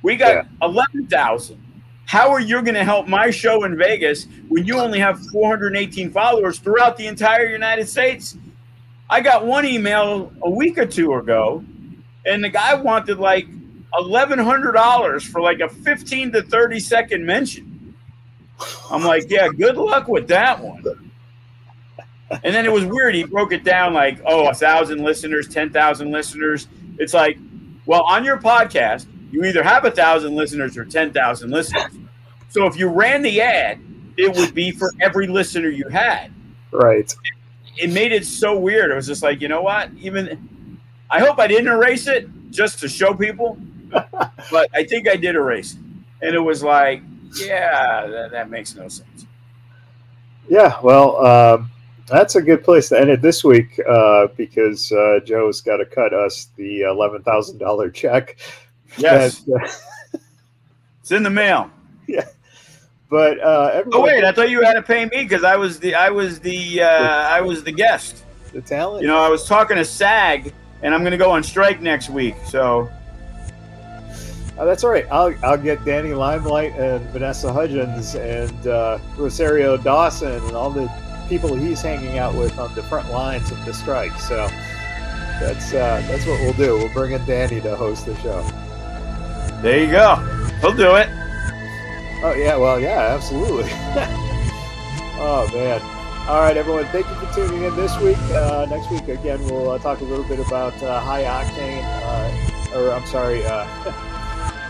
We 0.02 0.16
got 0.16 0.46
11,000. 0.60 1.60
How 2.06 2.30
are 2.30 2.40
you 2.40 2.60
going 2.62 2.74
to 2.74 2.84
help 2.84 3.08
my 3.08 3.30
show 3.30 3.64
in 3.64 3.78
Vegas 3.78 4.26
when 4.48 4.66
you 4.66 4.78
only 4.78 4.98
have 4.98 5.18
418 5.32 6.10
followers 6.10 6.58
throughout 6.58 6.96
the 6.96 7.06
entire 7.06 7.46
United 7.46 7.88
States? 7.88 8.36
I 9.08 9.20
got 9.20 9.46
one 9.46 9.64
email 9.64 10.32
a 10.42 10.50
week 10.50 10.76
or 10.76 10.86
two 10.86 11.14
ago, 11.14 11.64
and 12.26 12.44
the 12.44 12.48
guy 12.48 12.74
wanted 12.74 13.18
like 13.18 13.46
$1,100 14.00 15.22
for 15.28 15.40
like 15.40 15.60
a 15.60 15.68
15 15.68 16.32
to 16.32 16.42
30 16.42 16.80
second 16.80 17.24
mention. 17.24 17.94
I'm 18.90 19.04
like, 19.04 19.30
yeah, 19.30 19.48
good 19.48 19.76
luck 19.76 20.08
with 20.08 20.28
that 20.28 20.62
one. 20.62 21.12
And 22.30 22.54
then 22.54 22.64
it 22.64 22.72
was 22.72 22.84
weird. 22.84 23.14
He 23.14 23.24
broke 23.24 23.52
it 23.52 23.64
down 23.64 23.92
like, 23.92 24.20
oh, 24.26 24.48
a 24.48 24.54
thousand 24.54 25.02
listeners, 25.02 25.48
10,000 25.48 26.10
listeners. 26.10 26.68
It's 26.98 27.14
like, 27.14 27.38
well, 27.86 28.02
on 28.02 28.24
your 28.24 28.38
podcast, 28.38 29.06
you 29.30 29.44
either 29.44 29.62
have 29.62 29.84
a 29.84 29.90
thousand 29.90 30.34
listeners 30.34 30.76
or 30.76 30.84
10,000 30.84 31.50
listeners. 31.50 31.92
So 32.48 32.66
if 32.66 32.76
you 32.76 32.88
ran 32.88 33.22
the 33.22 33.40
ad, 33.40 33.80
it 34.16 34.34
would 34.36 34.54
be 34.54 34.70
for 34.70 34.92
every 35.00 35.26
listener 35.26 35.68
you 35.68 35.88
had. 35.88 36.32
Right. 36.70 37.12
It 37.76 37.90
made 37.90 38.12
it 38.12 38.24
so 38.24 38.56
weird. 38.58 38.90
It 38.90 38.94
was 38.94 39.06
just 39.06 39.22
like, 39.22 39.40
you 39.40 39.48
know 39.48 39.62
what? 39.62 39.90
Even 39.98 40.78
I 41.10 41.20
hope 41.20 41.38
I 41.38 41.46
didn't 41.46 41.68
erase 41.68 42.06
it 42.06 42.28
just 42.50 42.78
to 42.80 42.88
show 42.88 43.14
people, 43.14 43.58
but 44.50 44.68
I 44.74 44.84
think 44.84 45.08
I 45.08 45.16
did 45.16 45.34
erase 45.36 45.74
it. 45.74 45.78
And 46.26 46.34
it 46.34 46.40
was 46.40 46.62
like, 46.62 47.02
yeah, 47.36 48.06
that, 48.06 48.30
that 48.30 48.50
makes 48.50 48.74
no 48.74 48.88
sense. 48.88 49.26
Yeah. 50.48 50.78
Well, 50.82 51.24
um, 51.24 51.70
that's 52.06 52.36
a 52.36 52.42
good 52.42 52.62
place 52.62 52.88
to 52.90 53.00
end 53.00 53.10
it 53.10 53.22
this 53.22 53.42
week 53.44 53.80
uh, 53.88 54.28
because 54.36 54.92
uh, 54.92 55.20
Joe's 55.24 55.60
got 55.60 55.78
to 55.78 55.86
cut 55.86 56.12
us 56.12 56.48
the 56.56 56.82
eleven 56.82 57.22
thousand 57.22 57.58
dollar 57.58 57.90
check. 57.90 58.36
Yes, 58.98 59.40
That, 59.46 59.78
it's 61.00 61.12
in 61.12 61.22
the 61.22 61.30
mail. 61.30 61.70
Yeah. 62.06 62.26
But 63.10 63.38
uh, 63.40 63.84
Oh 63.92 64.02
wait, 64.02 64.24
I 64.24 64.32
thought 64.32 64.50
you 64.50 64.62
had 64.62 64.74
to 64.74 64.82
pay 64.82 65.04
me 65.04 65.22
because 65.22 65.44
I 65.44 65.56
was 65.56 65.78
the 65.80 65.94
I 65.94 66.10
was 66.10 66.40
the 66.40 66.82
uh, 66.82 66.88
I 66.88 67.40
was 67.40 67.64
the 67.64 67.72
guest. 67.72 68.24
the 68.52 68.60
talent. 68.60 69.02
You 69.02 69.08
know, 69.08 69.18
I 69.18 69.28
was 69.28 69.46
talking 69.46 69.76
to 69.76 69.84
SAG, 69.84 70.52
and 70.82 70.94
I'm 70.94 71.00
going 71.00 71.12
to 71.12 71.18
go 71.18 71.30
on 71.30 71.42
strike 71.42 71.80
next 71.80 72.10
week. 72.10 72.34
So 72.46 72.90
Oh, 74.56 74.64
that's 74.64 74.84
all 74.84 74.90
right. 74.90 75.06
I'll, 75.10 75.34
I'll 75.42 75.58
get 75.58 75.84
Danny 75.84 76.14
Limelight 76.14 76.74
and 76.74 77.04
Vanessa 77.10 77.52
Hudgens 77.52 78.14
and 78.14 78.66
uh, 78.66 78.98
Rosario 79.16 79.76
Dawson 79.76 80.32
and 80.32 80.52
all 80.52 80.70
the 80.70 80.88
people 81.28 81.54
he's 81.54 81.82
hanging 81.82 82.18
out 82.18 82.34
with 82.34 82.56
on 82.58 82.72
the 82.74 82.82
front 82.84 83.10
lines 83.10 83.50
of 83.50 83.64
the 83.64 83.74
strike. 83.74 84.12
So 84.20 84.46
that's 85.40 85.72
uh, 85.72 86.04
that's 86.08 86.26
what 86.26 86.40
we'll 86.40 86.52
do. 86.52 86.78
We'll 86.78 86.92
bring 86.92 87.12
in 87.12 87.24
Danny 87.26 87.60
to 87.62 87.74
host 87.74 88.06
the 88.06 88.14
show. 88.20 88.42
there 89.60 89.84
you 89.84 89.90
go. 89.90 90.16
He'll 90.60 90.76
do 90.76 90.94
it. 90.96 91.08
Oh 92.22 92.34
yeah, 92.36 92.56
well 92.56 92.78
yeah, 92.80 93.14
absolutely. 93.14 93.70
oh 95.18 95.50
man. 95.52 95.80
All 96.28 96.40
right, 96.40 96.56
everyone. 96.56 96.86
Thank 96.86 97.06
you 97.08 97.14
for 97.16 97.34
tuning 97.34 97.64
in 97.64 97.76
this 97.76 97.94
week. 98.00 98.16
Uh, 98.32 98.66
next 98.70 98.90
week 98.90 99.08
again, 99.08 99.44
we'll 99.44 99.72
uh, 99.72 99.78
talk 99.78 100.00
a 100.00 100.04
little 100.04 100.24
bit 100.24 100.40
about 100.40 100.80
uh, 100.82 100.98
high 101.00 101.24
octane, 101.24 101.84
uh, 101.84 102.78
or 102.78 102.92
I'm 102.92 103.04
sorry, 103.06 103.44
uh, 103.44 103.66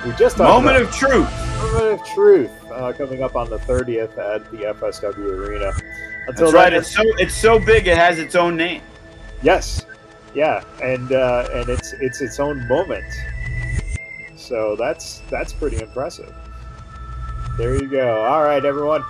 we 0.05 0.13
just 0.13 0.39
Moment 0.39 0.77
of 0.77 0.91
truth. 0.93 1.31
Moment 1.59 2.01
of 2.01 2.07
Truth 2.09 2.51
uh, 2.71 2.93
coming 2.93 3.23
up 3.23 3.37
on 3.37 3.49
the 3.49 3.59
30th 3.59 4.19
at 4.19 4.51
the 4.51 4.59
FSW 4.59 5.17
Arena. 5.19 5.73
Until 6.29 6.51
That's 6.51 6.55
right. 6.55 6.71
then, 6.71 6.81
It's 6.81 6.95
so 6.95 7.03
it's 7.19 7.35
so 7.35 7.59
big. 7.59 7.87
It 7.87 7.97
has 7.97 8.19
its 8.19 8.35
own 8.35 8.57
name. 8.57 8.83
yes, 9.43 9.85
yeah, 10.35 10.63
and 10.83 11.13
uh, 11.13 11.49
and 11.53 11.69
it's 11.69 11.93
it's 11.95 12.21
its 12.21 12.41
own 12.41 12.67
moment. 12.69 13.05
So 14.37 14.77
that's 14.77 15.21
that's 15.31 15.53
pretty 15.53 15.81
impressive. 15.81 16.35
There 17.57 17.75
you 17.75 17.89
go. 17.89 18.23
All 18.25 18.43
right, 18.43 18.65
everyone. 18.65 19.03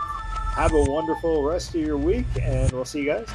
Have 0.57 0.73
a 0.73 0.83
wonderful 0.83 1.43
rest 1.43 1.75
of 1.75 1.81
your 1.81 1.97
week, 1.97 2.27
and 2.41 2.71
we'll 2.73 2.85
see 2.85 3.03
you 3.03 3.07
guys 3.13 3.27